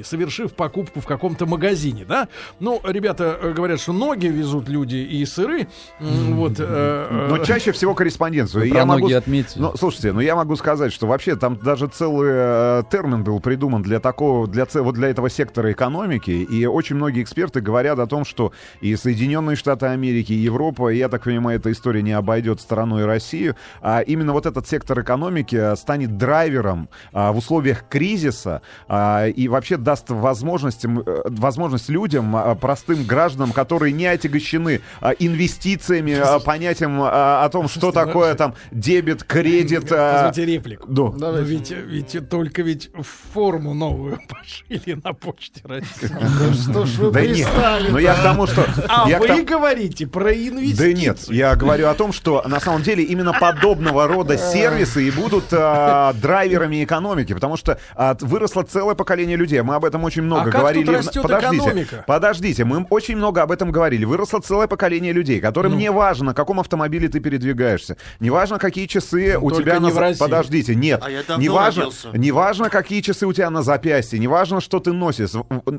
привезти, 0.00 0.02
совершив 0.02 0.52
покупку 0.52 1.00
в 1.00 1.06
каком-то 1.06 1.46
магазине, 1.46 2.04
да. 2.08 2.28
Ну, 2.60 2.80
ребята 2.84 3.38
э, 3.40 3.52
говорят, 3.52 3.80
что 3.80 3.92
ноги 3.92 4.26
везут 4.26 4.68
люди 4.68 4.96
и 4.96 5.24
сыры, 5.26 5.66
вот. 6.00 6.60
э, 6.60 6.64
э, 7.10 7.28
Но 7.30 7.38
чаще 7.44 7.72
всего 7.72 7.94
корреспонденцию. 7.94 8.64
Я 8.64 8.84
могу... 8.84 9.02
ноги 9.02 9.14
отметили. 9.14 9.62
Ну, 9.62 9.72
слушайте, 9.76 10.12
ну 10.12 10.20
я 10.20 10.36
могу 10.36 10.56
сказать, 10.56 10.92
что 10.92 11.06
вообще 11.06 11.36
там 11.36 11.56
даже 11.56 11.86
целый 11.86 12.84
термин 12.90 13.24
был 13.24 13.40
придуман 13.40 13.82
для 13.82 14.00
такого, 14.00 14.46
для, 14.46 14.66
це- 14.66 14.80
вот 14.80 14.94
для 14.94 15.08
этого 15.08 15.30
сектора 15.30 15.72
экономики, 15.72 16.30
и 16.30 16.66
очень 16.66 16.96
многие 16.96 17.22
эксперты 17.22 17.60
говорят 17.60 17.98
о 17.98 18.06
том, 18.06 18.24
что 18.24 18.52
и 18.82 18.96
Соединенные 18.96 19.56
Штаты 19.56 19.86
Америки, 19.86 20.32
и 20.32 20.36
Европа, 20.36 20.92
и 20.92 20.98
я 20.98 21.08
так 21.08 21.24
понимаю, 21.24 21.58
эта 21.58 21.70
история 21.70 22.02
не 22.02 22.12
обойдет 22.12 22.60
стороной 22.60 23.04
Россию, 23.04 23.56
а 23.82 24.00
именно 24.00 24.32
вот 24.32 24.46
этот 24.46 24.66
сектор 24.68 25.00
экономики 25.00 25.76
станет 25.76 26.16
драйвером 26.16 26.88
а, 27.12 27.32
в 27.32 27.38
условиях 27.38 27.84
кризиса 27.88 28.62
а, 28.88 29.26
и 29.26 29.48
вообще 29.48 29.76
даст 29.80 30.10
возможность, 30.10 30.84
э, 30.84 30.88
возможность 31.24 31.88
людям, 31.88 32.36
а, 32.36 32.54
простым 32.54 33.04
гражданам, 33.04 33.52
которые 33.52 33.92
не 33.92 34.06
отягощены 34.06 34.80
а, 35.00 35.10
инвестициями, 35.10 36.12
а, 36.12 36.38
понятием 36.38 37.00
о 37.02 37.48
том, 37.50 37.68
что 37.68 37.92
такое 37.92 38.34
там 38.34 38.54
дебет, 38.70 39.24
кредит. 39.24 39.88
Позвольте 39.88 40.44
реплику. 40.44 40.86
да. 40.88 41.30
Но 41.30 41.38
ведь, 41.40 41.70
ведь 41.70 42.28
только 42.28 42.62
ведь 42.62 42.90
форму 43.32 43.74
новую 43.74 44.18
пошили 44.28 45.00
на 45.02 45.12
почте 45.12 45.60
России. 45.64 46.10
Да 46.10 46.54
что 46.54 46.86
ж 46.86 46.98
вы 46.98 47.10
Да 47.10 47.20
нет, 47.22 47.48
пристали? 47.48 47.90
но 47.90 47.98
я 47.98 48.14
к 48.14 48.22
тому, 48.22 48.46
что... 48.46 48.66
А 48.88 49.06
вы 49.06 49.42
говорите 49.42 50.06
про 50.06 50.32
инвестиции. 50.32 50.92
Да 50.92 51.00
нет, 51.00 51.18
я 51.28 51.56
говорю 51.56 51.88
о 51.88 51.94
том, 51.94 52.12
что 52.12 52.42
на 52.46 52.60
самом 52.60 52.82
деле 52.82 53.04
именно 53.04 53.32
подобного 53.32 54.06
рода 54.06 54.36
сервисы 54.36 55.06
и 55.08 55.10
будут 55.10 55.48
драйверами 55.50 56.84
экономики, 56.84 57.32
потому 57.32 57.56
что 57.56 57.78
выросло 58.20 58.62
целое 58.62 58.94
поколение 58.94 59.36
людей. 59.36 59.62
Мы 59.70 59.76
об 59.76 59.84
этом 59.84 60.02
очень 60.02 60.22
много 60.22 60.42
А 60.48 60.50
как 60.50 60.60
говорили. 60.62 60.84
тут 60.84 60.94
в- 60.94 60.98
растет 60.98 61.22
подождите, 61.22 61.56
экономика? 61.64 62.04
подождите, 62.04 62.64
мы 62.64 62.84
очень 62.90 63.16
много 63.16 63.42
об 63.42 63.52
этом 63.52 63.70
говорили. 63.70 64.04
Выросло 64.04 64.40
целое 64.40 64.66
поколение 64.66 65.12
людей, 65.12 65.40
которым 65.40 65.72
Ну. 65.74 65.78
не 65.78 65.92
важно, 65.92 66.26
на 66.26 66.34
каком 66.34 66.58
автомобиле 66.58 67.08
ты 67.08 67.20
передвигаешься, 67.20 67.96
не 68.18 68.30
важно, 68.30 68.58
какие 68.58 68.86
часы 68.86 69.36
у 69.38 69.42
Ну, 69.42 69.48
только 69.50 69.62
тебя 69.62 69.74
не 69.78 69.86
на 69.86 69.90
в 69.90 69.98
России. 69.98 70.18
Подождите, 70.18 70.74
нет, 70.74 71.00
А 71.04 71.36
не 71.38 71.48
важно, 71.48 71.82
родился. 71.84 72.08
не 72.14 72.32
важно, 72.32 72.68
какие 72.68 73.00
часы 73.00 73.26
у 73.28 73.32
тебя 73.32 73.48
на 73.50 73.62
запястье, 73.62 74.18
не 74.18 74.26
важно, 74.26 74.60
что 74.60 74.80
ты 74.80 74.92
носишь, 74.92 75.30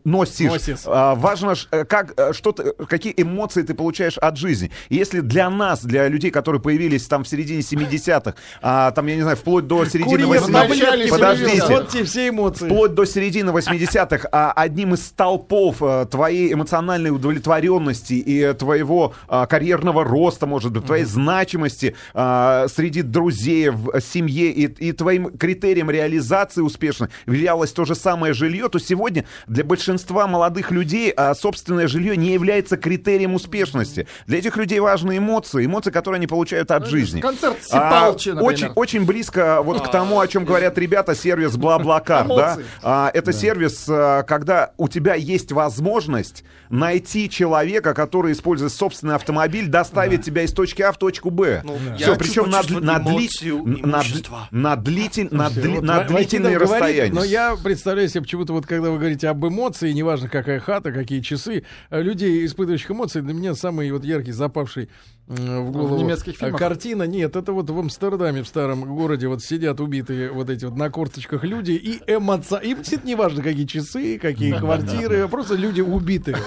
носишь. 0.05 0.49
Носишь. 0.51 0.77
А, 0.85 1.15
важно, 1.15 1.55
э, 1.71 1.83
как, 1.83 2.13
э, 2.15 2.31
что 2.31 2.53
ты, 2.53 2.71
какие 2.85 3.13
эмоции 3.17 3.63
ты 3.63 3.73
получаешь 3.73 4.17
от 4.17 4.37
жизни. 4.37 4.71
И 4.87 4.95
если 4.95 5.19
для 5.19 5.49
нас, 5.49 5.83
для 5.83 6.07
людей, 6.07 6.31
которые 6.31 6.61
появились 6.61 7.07
там 7.07 7.25
в 7.25 7.27
середине 7.27 7.61
70-х, 7.61 8.35
а, 8.61 8.91
там, 8.91 9.05
я 9.07 9.15
не 9.17 9.21
знаю, 9.23 9.35
вплоть 9.35 9.67
до 9.67 9.83
середины 9.85 10.23
Курьер 10.23 10.43
80-х, 10.43 10.61
таблетки 10.61 11.09
подождите. 11.09 11.65
Вот 11.67 11.89
те 11.89 12.03
все 12.05 12.29
эмоции. 12.29 12.65
вплоть 12.65 12.93
до 12.93 13.05
середины 13.05 13.51
80-х 13.81 14.27
а, 14.31 14.51
одним 14.51 14.93
из 14.93 15.05
столпов 15.05 15.77
а, 15.81 16.05
твоей 16.05 16.53
эмоциональной 16.53 17.09
удовлетворенности 17.09 18.13
и 18.13 18.39
э, 18.41 18.53
твоего 18.53 19.13
а, 19.27 19.45
карьерного 19.45 20.03
роста, 20.03 20.45
может 20.45 20.71
быть, 20.71 20.85
твоей 20.85 21.05
значимости 21.05 21.95
а, 22.13 22.67
среди 22.67 23.01
друзей, 23.01 23.69
в 23.69 23.99
семье 24.01 24.51
и, 24.51 24.65
и 24.65 24.91
твоим 24.91 25.37
критерием 25.37 25.89
реализации 25.89 26.61
успешно 26.61 27.09
являлось 27.25 27.71
то 27.71 27.85
же 27.85 27.95
самое 27.95 28.33
жилье, 28.33 28.69
то 28.69 28.79
сегодня 28.79 29.25
для 29.47 29.63
большинства 29.63 30.27
молодых 30.27 30.71
людей 30.71 31.11
а, 31.15 31.33
собственное 31.33 31.87
жилье 31.87 32.15
не 32.17 32.33
является 32.33 32.77
критерием 32.77 33.33
успешности. 33.35 34.07
Для 34.27 34.39
этих 34.39 34.57
людей 34.57 34.79
важны 34.79 35.17
эмоции, 35.17 35.65
эмоции, 35.65 35.91
которые 35.91 36.17
они 36.17 36.27
получают 36.27 36.71
от 36.71 36.87
жизни. 36.87 37.21
Концерт 37.21 37.57
А, 37.71 37.89
Сипалчи, 37.89 38.29
например. 38.29 38.53
очень, 38.53 38.67
очень 38.75 39.05
близко 39.05 39.61
вот 39.61 39.81
к 39.87 39.91
тому, 39.91 40.19
о 40.19 40.27
чем 40.27 40.45
говорят 40.45 40.77
ребята, 40.77 41.15
сервис 41.15 41.55
Блаблакар, 41.57 42.27
да? 42.27 42.57
А, 42.81 43.11
это 43.13 43.33
сервис, 43.33 43.70
а, 43.87 44.23
когда 44.23 44.71
у 44.77 44.87
тебя 44.87 45.15
есть 45.15 45.51
возможность 45.51 46.43
найти 46.69 47.29
человека, 47.29 47.93
который, 47.93 48.31
используя 48.33 48.69
собственный 48.69 49.15
автомобиль, 49.15 49.67
доставит 49.67 50.23
тебя 50.23 50.43
из 50.43 50.51
точки 50.53 50.81
А 50.81 50.91
в 50.91 50.97
точку 50.97 51.29
Б. 51.29 51.61
Ну, 51.63 51.77
Все, 51.97 52.15
причем 52.15 52.49
на, 52.49 52.61
на, 52.79 52.99
дли- 52.99 53.61
на, 53.63 53.97
имущества. 53.97 54.47
на 54.51 54.75
длитель- 54.75 55.27
на 55.31 55.47
дли- 55.47 55.75
Вот 55.75 55.83
на 55.83 55.97
Ва- 55.99 56.03
длительные 56.05 56.57
расстояния. 56.57 57.13
Но 57.13 57.23
я 57.23 57.55
представляю 57.61 58.07
себе 58.09 58.21
почему-то, 58.21 58.53
вот 58.53 58.65
когда 58.65 58.89
вы 58.89 58.97
говорите 58.97 59.27
об 59.27 59.45
эмоции, 59.45 59.91
неважно 59.91 60.29
какая 60.29 60.59
хата, 60.59 60.91
какие 60.91 61.21
часы, 61.21 61.63
э, 61.89 62.01
людей, 62.01 62.45
испытывающих 62.45 62.91
эмоции, 62.91 63.21
для 63.21 63.33
меня 63.33 63.53
самый 63.55 63.91
вот 63.91 64.03
яркий, 64.05 64.31
запавший 64.31 64.89
в 65.31 65.71
голову 65.71 65.97
немецких 65.97 66.33
э, 66.33 66.37
фильмах? 66.37 66.59
картина. 66.59 67.03
Нет, 67.03 67.35
это 67.35 67.53
вот 67.53 67.69
в 67.69 67.79
Амстердаме, 67.79 68.43
в 68.43 68.47
старом 68.47 68.83
городе, 68.95 69.27
вот 69.27 69.41
сидят 69.41 69.79
убитые 69.79 70.31
вот 70.31 70.49
эти 70.49 70.65
вот 70.65 70.75
на 70.75 70.89
корточках 70.89 71.43
люди, 71.43 71.71
и 71.71 72.01
эмоция. 72.07 72.59
Им 72.59 72.77
действительно 72.79 73.09
неважно, 73.09 73.41
какие 73.41 73.65
часы, 73.65 74.19
какие 74.19 74.57
квартиры, 74.57 75.27
просто 75.27 75.55
люди 75.55 75.81
убитые. 75.81 76.37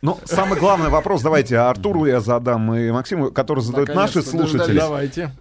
Ну, 0.00 0.18
самый 0.24 0.58
главный 0.58 0.88
вопрос, 0.88 1.22
давайте 1.22 1.58
Артуру 1.58 2.06
я 2.06 2.20
задам 2.20 2.74
и 2.74 2.90
Максиму, 2.90 3.30
который 3.30 3.62
задают 3.62 3.94
наши 3.94 4.22
слушатели. 4.22 4.78
Давайте. 4.78 5.32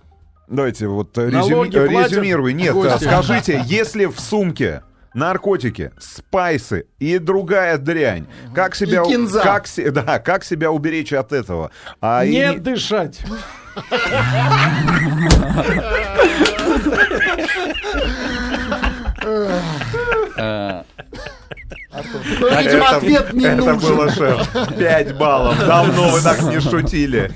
Давайте 0.48 0.88
вот 0.88 1.18
э, 1.18 1.30
резюми- 1.30 1.74
э, 1.74 1.88
резюмируй. 1.88 2.54
Нет, 2.54 2.74
гости? 2.74 3.06
э, 3.06 3.08
скажите, 3.08 3.64
если 3.66 4.06
в 4.06 4.20
сумке 4.20 4.84
наркотики, 5.14 5.92
спайсы 6.00 6.86
и 7.00 7.18
другая 7.18 7.78
дрянь, 7.78 8.28
как 8.56 8.76
себя, 8.76 9.04
И 9.04 9.08
кинза. 9.08 9.42
как, 9.42 9.66
да, 9.94 10.20
как 10.20 10.44
себя 10.44 10.72
уберечь 10.72 11.14
от 11.14 11.32
этого? 11.34 11.72
А, 12.00 12.24
и 12.26 12.32
Не 12.32 12.46
не- 12.54 12.60
дышать. 12.60 13.22
Ну, 22.40 22.48
видимо, 22.50 22.84
Это- 22.86 22.98
ответ 22.98 23.34
не 23.34 23.46
это 23.46 23.56
нужен. 23.74 23.80
было, 23.80 24.12
шеф. 24.12 24.50
Пять 24.78 25.18
баллов. 25.18 25.58
Давно 25.60 26.10
вы 26.10 26.22
так 26.22 26.42
не 26.44 26.60
шутили. 26.60 27.32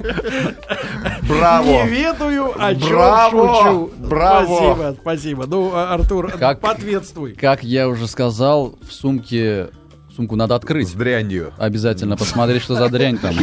Браво. 1.28 1.66
Не 1.84 1.88
ведаю, 1.90 2.54
о 2.62 2.76
чем 2.76 2.90
Браво! 2.90 3.56
шучу. 3.56 3.92
Браво! 3.98 4.46
Спасибо, 4.46 4.96
спасибо. 5.02 5.46
Ну, 5.48 5.72
а, 5.74 5.94
Артур, 5.94 6.32
Как- 6.38 6.60
поответствуй. 6.60 7.34
Как 7.34 7.64
я 7.64 7.88
уже 7.88 8.08
сказал, 8.08 8.78
в 8.88 8.92
сумке 8.94 9.70
сумку 10.16 10.36
надо 10.38 10.54
С 10.56 10.58
открыть. 10.58 10.96
дрянью. 10.96 11.54
Обязательно 11.58 12.16
посмотреть, 12.16 12.62
что 12.64 12.76
за 12.76 12.88
дрянь 12.90 13.18
там. 13.18 13.34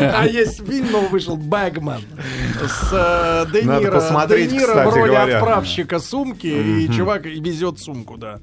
А 0.00 0.24
есть 0.26 0.66
фильм 0.66 0.90
новый 0.90 1.08
вышел 1.08 1.36
«Бэгман» 1.36 2.00
с 2.66 2.88
э, 2.92 3.46
Де 3.52 3.62
Надо 3.62 3.80
Ниро. 3.80 3.92
посмотреть, 3.92 4.56
кстати 4.56 4.88
в 4.88 4.94
роли 4.94 5.14
отправщика 5.14 5.98
сумки, 5.98 6.46
и 6.46 6.88
чувак 6.92 7.24
везет 7.26 7.78
сумку, 7.80 8.16
да. 8.16 8.38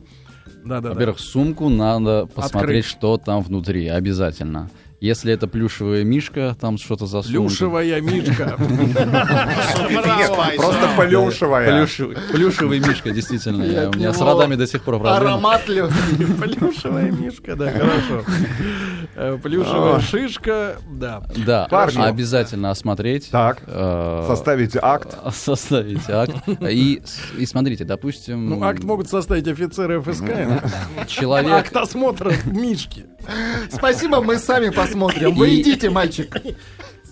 Да, 0.66 0.82
да, 0.82 0.90
да. 0.90 0.94
Во-первых, 0.96 1.20
сумку 1.20 1.70
надо 1.70 2.26
посмотреть, 2.26 2.86
Открыть. 2.86 2.86
что 2.86 3.18
там 3.18 3.44
внутри, 3.44 3.88
обязательно. 3.88 4.70
Если 5.06 5.32
это 5.32 5.48
плюшевая 5.48 6.04
мишка, 6.04 6.58
там 6.60 6.80
что-то 6.80 7.06
засунуто. 7.06 7.48
Плюшевая 7.48 8.02
мишка. 8.02 8.56
Просто 10.58 10.90
плюшевая. 10.98 11.88
Плюшевый 12.32 12.80
мишка, 12.80 13.12
действительно. 13.12 13.90
У 13.90 13.94
меня 13.94 14.14
с 14.14 14.18
него 14.20 14.32
родами 14.32 14.56
до 14.56 14.66
сих 14.66 14.82
пор 14.82 14.96
проблемы. 14.96 15.18
Аромат. 15.18 15.64
Плюшевая 15.66 17.12
мишка, 17.12 17.56
да, 17.56 17.70
хорошо. 17.70 18.24
Э, 19.16 19.38
Плюшевая 19.42 20.00
шишка, 20.00 20.78
да. 20.90 21.22
Да, 21.46 21.68
Парни. 21.70 22.02
обязательно 22.02 22.72
осмотреть. 22.72 23.30
Так. 23.30 23.62
э, 23.68 24.26
Составите 24.28 24.80
акт. 24.82 25.16
Составить 25.36 26.10
акт. 26.10 26.36
И, 26.68 27.04
и 27.38 27.46
смотрите, 27.46 27.86
допустим, 27.86 28.50
Ну, 28.50 28.64
акт 28.64 28.84
могут 28.84 29.08
составить 29.08 29.48
офицеры 29.48 30.02
ФСК. 30.02 30.32
человек... 31.08 31.52
Акт 31.54 31.76
осмотра 31.76 32.34
мишки. 32.46 33.06
Спасибо, 33.72 34.22
мы 34.22 34.38
сами 34.38 34.70
посмотрим. 34.70 34.95
Вы 34.96 35.50
И- 35.50 35.62
идите, 35.62 35.90
мальчик. 35.90 36.36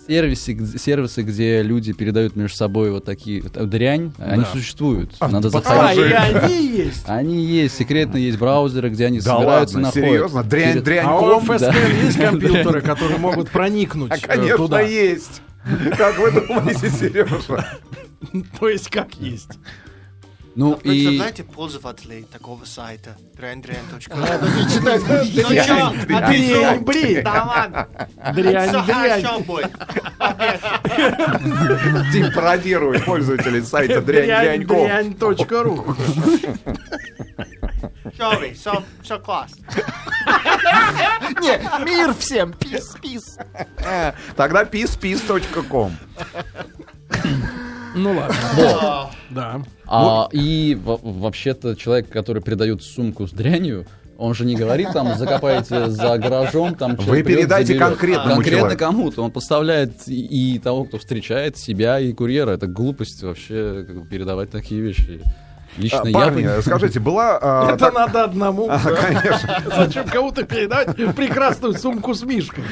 сервисы, 0.06 0.78
сервисы, 0.78 1.22
где 1.22 1.62
люди 1.62 1.92
передают 1.92 2.36
между 2.36 2.56
собой 2.56 2.90
вот 2.90 3.04
такие 3.04 3.40
вот, 3.42 3.56
э, 3.56 3.64
дрянь, 3.64 4.12
они 4.18 4.44
существуют. 4.52 5.18
Надо 5.20 5.48
А, 5.48 5.50
заходить. 5.50 5.98
и 6.10 6.12
они 6.12 6.66
есть. 6.66 7.04
Они 7.06 7.42
есть, 7.44 7.76
секретно 7.76 8.18
есть 8.18 8.38
браузеры, 8.38 8.90
где 8.90 9.06
они 9.06 9.20
Да 9.20 9.36
собираются, 9.36 9.76
ладно, 9.76 9.88
находят. 9.88 10.08
серьезно? 10.10 10.44
Дрянь, 10.44 10.72
Перед- 10.72 10.84
дрянь, 10.84 11.06
А 11.06 11.18
у? 11.36 11.40
ФСК 11.40 11.60
да. 11.60 11.74
есть 12.04 12.18
компьютеры, 12.20 12.80
которые 12.82 13.18
могут 13.18 13.48
проникнуть 13.50 14.12
А, 14.12 14.16
э, 14.16 14.20
конечно, 14.20 14.56
туда. 14.58 14.80
есть. 14.82 15.40
Как 15.96 16.18
вы 16.18 16.30
думаете, 16.32 16.90
Сережа? 16.90 17.66
То 18.60 18.68
есть 18.68 18.90
как 18.90 19.14
есть. 19.14 19.52
Ну 20.56 20.74
и 20.84 20.88
Представляете 20.88 21.42
пользователей 21.44 22.22
такого 22.30 22.64
сайта 22.64 23.16
дрянь-дрянь.ру? 23.34 24.16
Надо 24.16 24.48
не 24.50 24.62
читать. 24.70 25.02
Ну 25.08 25.24
чё, 25.64 26.06
Дрянь, 26.06 26.84
бред. 26.84 27.24
Да 27.24 27.44
ладно, 27.44 27.88
Дрянь, 28.34 28.86
дрянь. 28.86 29.42
будет. 29.42 29.72
Тим 32.12 32.32
пародирует 32.32 33.04
пользователей 33.04 33.62
сайта 33.62 34.00
Дрянь, 34.00 34.64
дрянь.ру. 34.64 35.96
Sorry, 38.16 38.54
все, 38.54 38.84
все 39.02 39.18
класс. 39.18 39.50
Не, 41.40 41.84
мир 41.84 42.14
всем, 42.14 42.52
пис, 42.52 42.94
пис. 43.02 43.38
Э, 43.78 44.12
Тогда 44.36 44.62
pispis.com. 44.64 45.96
Ну 47.94 48.12
ладно. 48.16 49.10
Да. 49.30 49.62
А, 49.86 50.28
и 50.32 50.78
во- 50.82 50.98
вообще-то 51.02 51.74
человек, 51.76 52.08
который 52.08 52.42
передает 52.42 52.82
сумку 52.82 53.26
с 53.26 53.32
дрянью, 53.32 53.86
он 54.16 54.32
же 54.34 54.44
не 54.44 54.54
говорит 54.54 54.90
там, 54.92 55.16
закопайте 55.18 55.90
за 55.90 56.18
гаражом, 56.18 56.74
там 56.76 56.94
Вы 56.96 57.22
придет, 57.24 57.26
передайте 57.40 57.72
заберет. 57.74 57.88
конкретному 57.88 58.34
Конкретно 58.36 58.58
человеку. 58.60 58.78
кому-то. 58.80 59.22
Он 59.22 59.30
подставляет 59.32 60.06
и, 60.06 60.54
и 60.54 60.58
того, 60.60 60.84
кто 60.84 60.98
встречает, 60.98 61.56
себя, 61.56 61.98
и 61.98 62.12
курьера. 62.12 62.50
Это 62.52 62.66
глупость 62.68 63.22
вообще 63.24 63.84
как 63.86 64.02
бы, 64.02 64.06
передавать 64.06 64.50
такие 64.50 64.80
вещи. 64.80 65.20
Лично 65.76 66.02
А, 66.04 66.08
я 66.08 66.12
Парни, 66.14 66.42
бы... 66.42 66.62
скажите, 66.62 67.00
была... 67.00 67.38
а, 67.42 67.68
Это 67.68 67.78
так- 67.78 67.94
надо 67.94 68.24
одному. 68.24 68.68
А, 68.70 68.78
Конечно. 68.78 69.62
Зачем 69.76 70.06
кому-то 70.08 70.44
передать 70.44 70.94
прекрасную 71.14 71.74
сумку 71.74 72.14
с 72.14 72.22
мишкой? 72.22 72.64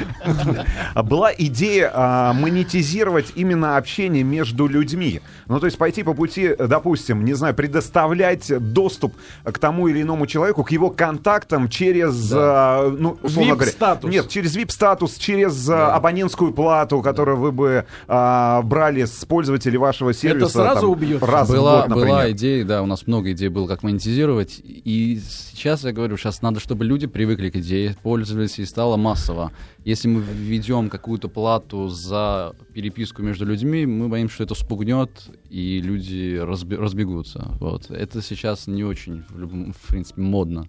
А 0.95 1.03
Была 1.03 1.33
идея 1.37 1.91
а, 1.93 2.33
монетизировать 2.33 3.33
именно 3.35 3.77
общение 3.77 4.23
между 4.23 4.67
людьми. 4.67 5.21
Ну, 5.53 5.61
то 5.61 5.67
есть 5.67 5.77
пойти 5.77 6.03
по 6.03 6.15
пути, 6.15 6.55
э, 6.59 6.67
допустим, 6.67 7.27
не 7.27 7.35
знаю, 7.35 7.55
предоставлять 7.55 8.51
доступ 8.73 9.13
к 9.45 9.59
тому 9.59 9.87
или 9.87 10.01
иному 10.01 10.27
человеку, 10.27 10.65
к 10.65 10.71
его 10.71 10.89
контактам 10.89 11.69
через, 11.69 12.33
а, 12.35 12.91
ну, 12.91 13.19
условно 13.23 13.57
говоря... 13.57 13.71
VIP-статус. 13.71 14.11
Нет, 14.11 14.29
через 14.31 14.57
VIP-статус, 14.57 15.17
через 15.17 15.69
а, 15.69 15.95
абонентскую 15.95 16.55
плату, 16.55 17.03
которую 17.03 17.37
вы 17.37 17.53
бы 17.53 17.85
а, 18.09 18.63
брали 18.63 19.05
с 19.05 19.27
пользователей 19.27 19.77
вашего 19.77 20.15
сервиса. 20.15 20.49
сразу 20.49 20.81
там, 20.81 20.91
убьет? 20.91 21.23
Раз 21.23 21.51
в 21.51 21.53
была, 21.53 21.81
год, 21.83 21.89
например. 21.91 22.09
была 22.09 22.31
идея, 22.31 22.65
да, 22.65 22.83
у 22.83 22.87
нас 22.87 23.07
много 23.07 23.33
идей 23.33 23.49
было, 23.49 23.67
как 23.67 23.83
монетизировать. 23.83 24.59
И 24.65 25.21
сейчас 25.53 25.85
я 25.85 25.93
говорю, 25.93 26.17
сейчас 26.17 26.41
надо, 26.41 26.61
чтобы 26.61 26.87
люди 26.87 27.07
привыкли 27.07 27.51
к 27.51 27.57
идее, 27.57 27.95
пользовались 28.03 28.59
и 28.59 28.65
стало 28.65 28.97
массово. 28.97 29.53
Если 29.85 30.09
мы 30.09 30.23
введем 30.23 30.89
какую-то 30.89 31.29
плату 31.29 31.89
за 31.89 32.55
переписку 32.73 33.21
между 33.21 33.45
людьми, 33.45 33.85
мы 33.85 34.09
боимся, 34.09 34.35
что 34.37 34.45
это 34.45 34.55
спугнет, 34.55 35.11
и 35.53 35.83
люди 35.83 36.37
разби- 36.43 36.77
разбегутся. 36.77 37.51
Вот. 37.61 37.91
Это 37.91 38.23
сейчас 38.23 38.67
не 38.67 38.85
очень, 38.85 39.25
в, 39.29 39.39
любом, 39.39 39.73
в 39.75 39.89
принципе, 39.89 40.23
модно. 40.23 40.65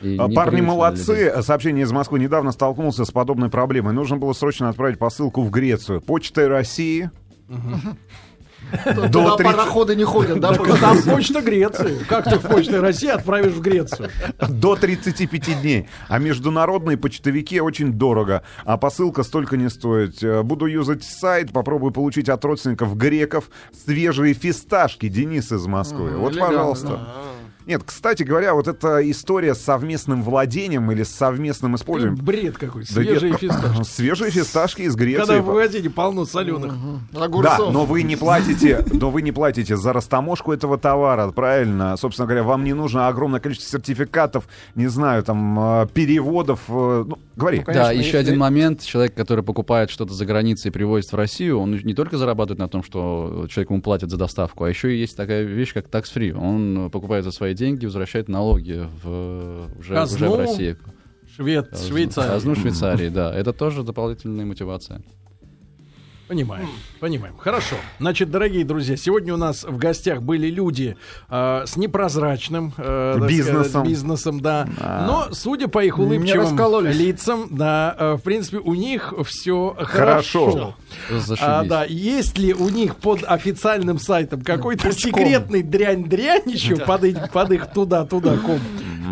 И 0.00 0.16
А, 0.16 0.22
Парни 0.28 0.32
для 0.32 0.42
людей. 0.50 0.60
молодцы. 0.62 1.42
Сообщение 1.42 1.84
из 1.84 1.92
Москвы. 1.92 2.18
Недавно 2.18 2.52
столкнулся 2.52 3.04
с 3.04 3.10
подобной 3.10 3.50
проблемой. 3.50 3.92
Нужно 3.92 4.16
было 4.16 4.32
срочно 4.32 4.70
отправить 4.70 4.98
посылку 4.98 5.42
в 5.42 5.50
Грецию. 5.50 6.00
Почтой 6.00 6.48
России. 6.48 7.10
Туда 7.46 7.60
30 8.84 9.36
пароходы 9.38 9.96
не 9.96 10.04
ходят, 10.04 10.40
да? 10.40 10.52
Так 10.52 10.78
там 10.80 11.02
почта 11.02 11.40
Греции. 11.40 11.98
Как 12.08 12.24
ты 12.24 12.36
в 12.38 12.42
почтой 12.42 12.80
России 12.80 13.08
отправишь 13.08 13.52
в 13.52 13.60
Грецию? 13.60 14.10
До 14.48 14.76
35 14.76 15.60
дней. 15.62 15.88
А 16.08 16.18
международные 16.18 16.96
почтовики 16.96 17.60
очень 17.60 17.92
дорого. 17.92 18.42
А 18.64 18.76
посылка 18.76 19.22
столько 19.22 19.56
не 19.56 19.68
стоит. 19.70 20.22
Э, 20.22 20.42
Буду 20.42 20.66
юзать 20.66 21.04
сайт, 21.04 21.52
попробую 21.52 21.92
получить 21.92 22.28
от 22.28 22.44
родственников 22.44 22.96
греков 22.96 23.50
свежие 23.84 24.34
фисташки. 24.34 25.08
Денис 25.08 25.50
из 25.52 25.66
Москвы. 25.66 26.10
Вот, 26.16 26.32
элегантно. 26.32 26.56
пожалуйста. 26.56 27.00
Нет, 27.66 27.82
кстати 27.84 28.22
говоря, 28.22 28.54
вот 28.54 28.68
эта 28.68 29.08
история 29.10 29.54
с 29.54 29.60
совместным 29.60 30.22
владением 30.22 30.90
или 30.92 31.02
с 31.02 31.10
совместным 31.10 31.76
использованием. 31.76 32.22
Бред 32.24 32.58
какой. 32.58 32.82
Да 32.82 32.88
Свежие 32.92 33.30
нет, 33.32 33.40
фисташки. 33.40 33.82
Свежие 33.88 34.30
фисташки 34.30 34.82
из 34.82 34.94
Греции. 34.96 35.20
Когда 35.26 35.42
в 35.42 35.46
магазине 35.46 35.88
полно 35.90 36.24
соленых. 36.26 36.74
Да, 37.12 37.24
Огурцов. 37.24 37.72
но 37.72 37.84
вы 37.86 38.02
не 38.02 38.16
платите, 38.16 38.84
но 38.92 39.10
вы 39.10 39.22
не 39.22 39.32
платите 39.32 39.76
за 39.76 39.92
растаможку 39.92 40.52
этого 40.52 40.76
товара, 40.78 41.30
правильно? 41.30 41.96
Собственно 41.96 42.26
говоря, 42.26 42.42
вам 42.42 42.64
не 42.64 42.74
нужно 42.74 43.08
огромное 43.08 43.40
количество 43.40 43.78
сертификатов, 43.78 44.46
не 44.74 44.88
знаю, 44.88 45.22
там 45.22 45.58
э, 45.82 45.86
переводов. 45.94 46.60
э, 46.68 47.04
Ну, 47.06 47.18
говори. 47.36 47.58
Ну, 47.60 47.64
конечно, 47.64 47.84
да, 47.84 47.92
еще 47.92 48.04
если- 48.04 48.16
один 48.18 48.38
момент. 48.38 48.82
Человек, 48.82 49.14
который 49.14 49.42
покупает 49.42 49.90
что-то 49.90 50.12
за 50.12 50.26
границей 50.26 50.68
и 50.68 50.72
привозит 50.72 51.10
в 51.12 51.16
Россию, 51.16 51.60
он 51.60 51.72
не 51.74 51.94
только 51.94 52.18
зарабатывает 52.18 52.58
на 52.58 52.68
том, 52.68 52.82
что 52.82 53.46
человек 53.48 53.70
ему 53.70 53.80
платит 53.82 54.10
за 54.10 54.16
доставку, 54.16 54.64
а 54.64 54.68
еще 54.68 54.94
и 54.94 54.98
есть 55.00 55.16
такая 55.16 55.42
вещь, 55.44 55.72
как 55.72 55.86
tax-free. 55.88 56.32
Он 56.32 56.90
покупает 56.90 57.24
за 57.24 57.30
свои 57.30 57.53
деньги, 57.54 57.84
возвращает 57.84 58.28
налоги 58.28 58.88
в, 59.02 59.68
уже, 59.78 60.02
уже 60.02 60.28
в 60.28 60.36
России. 60.36 60.76
Швед, 61.36 61.76
Швейцария. 61.78 62.28
Казну 62.28 62.54
Швейцарии, 62.56 63.08
да. 63.08 63.34
Это 63.34 63.52
тоже 63.52 63.82
дополнительная 63.82 64.44
мотивация. 64.44 65.02
Понимаем, 66.26 66.68
понимаем. 67.00 67.34
Хорошо. 67.36 67.76
Значит, 68.00 68.30
дорогие 68.30 68.64
друзья, 68.64 68.96
сегодня 68.96 69.34
у 69.34 69.36
нас 69.36 69.62
в 69.62 69.76
гостях 69.76 70.22
были 70.22 70.46
люди 70.48 70.96
э, 71.28 71.64
с 71.66 71.76
непрозрачным 71.76 72.72
э, 72.78 73.18
Бизнесом. 73.28 73.64
сказать, 73.64 73.88
бизнесом, 73.88 74.40
да. 74.40 74.66
Но, 75.06 75.28
судя 75.32 75.68
по 75.68 75.84
их 75.84 75.98
улыбчивым 75.98 76.86
лицам, 76.86 77.48
да, 77.50 77.94
э, 77.98 78.12
в 78.14 78.22
принципе, 78.22 78.56
у 78.56 78.72
них 78.74 79.12
все 79.26 79.76
Хорошо. 79.78 80.50
хорошо. 80.50 81.36
А, 81.40 81.62
да, 81.64 81.84
есть 81.84 82.38
ли 82.38 82.54
у 82.54 82.70
них 82.70 82.96
под 82.96 83.22
официальным 83.24 83.98
сайтом 83.98 84.40
какой-то 84.40 84.92
секретный 84.92 85.62
дрянь-дрянь 85.62 86.48
еще 86.50 86.76
под, 86.76 87.04
их- 87.04 87.30
под 87.32 87.52
их 87.52 87.70
туда-туда 87.70 88.38
ком? 88.38 88.60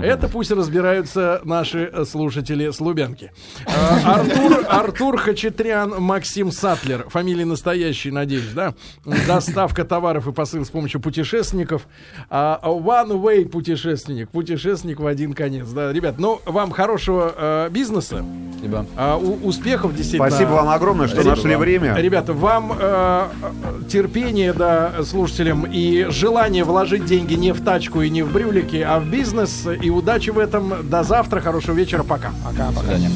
Это 0.01 0.29
пусть 0.29 0.51
разбираются 0.51 1.41
наши 1.45 1.91
э, 1.93 2.05
слушатели 2.05 2.71
с 2.71 2.81
Лубянки. 2.81 3.33
А, 3.67 4.21
Артур, 4.21 4.65
Артур 4.69 5.17
Хачатрян, 5.19 5.95
Максим 5.99 6.51
Сатлер. 6.53 7.09
Фамилии 7.09 7.45
настоящие, 7.45 8.13
надеюсь, 8.13 8.53
да? 8.55 8.75
Доставка 9.27 9.85
товаров 9.85 10.27
и 10.29 10.33
посыл 10.33 10.65
с 10.65 10.71
помощью 10.71 11.01
путешественников. 11.01 11.87
А, 12.31 12.61
One 12.63 13.21
way 13.21 13.49
путешественник. 13.49 14.31
Путешественник 14.31 15.01
в 15.01 15.07
один 15.07 15.35
конец. 15.35 15.69
Да, 15.69 15.93
ребят, 15.93 16.17
ну, 16.19 16.41
вам 16.45 16.71
хорошего 16.71 17.35
э, 17.37 17.69
бизнеса. 17.71 18.25
Спасибо. 18.59 18.87
а, 18.97 19.17
успехов 19.19 19.95
действительно. 19.95 20.31
Спасибо 20.31 20.51
вам 20.51 20.69
огромное, 20.69 21.09
что 21.09 21.21
Ребята, 21.21 21.37
нашли 21.37 21.57
время. 21.57 21.95
Ребята, 21.97 22.33
вам 22.33 22.73
э, 22.73 22.77
э, 22.81 23.89
терпение, 23.89 24.53
да, 24.53 25.03
слушателям, 25.05 25.67
и 25.67 26.07
желание 26.11 26.65
вложить 26.65 27.05
деньги 27.05 27.35
не 27.35 27.53
в 27.53 27.63
тачку 27.63 28.03
и 28.03 28.11
не 28.11 28.23
в 28.23 28.33
брюлики, 28.33 28.77
а 28.77 29.01
в 29.01 29.09
бизнес. 29.11 29.67
И 29.83 29.91
удачи 29.91 30.31
в 30.31 30.39
этом. 30.39 30.89
До 30.89 31.03
завтра. 31.03 31.41
Хорошего 31.41 31.75
вечера. 31.75 32.03
Пока. 32.03 32.33
Пока. 32.45 32.71
До 32.71 32.81
свидания. 32.81 33.11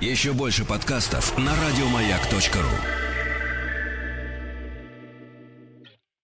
Еще 0.00 0.32
больше 0.32 0.64
подкастов 0.64 1.36
на 1.36 1.52
радиомаяк.ру. 1.54 3.09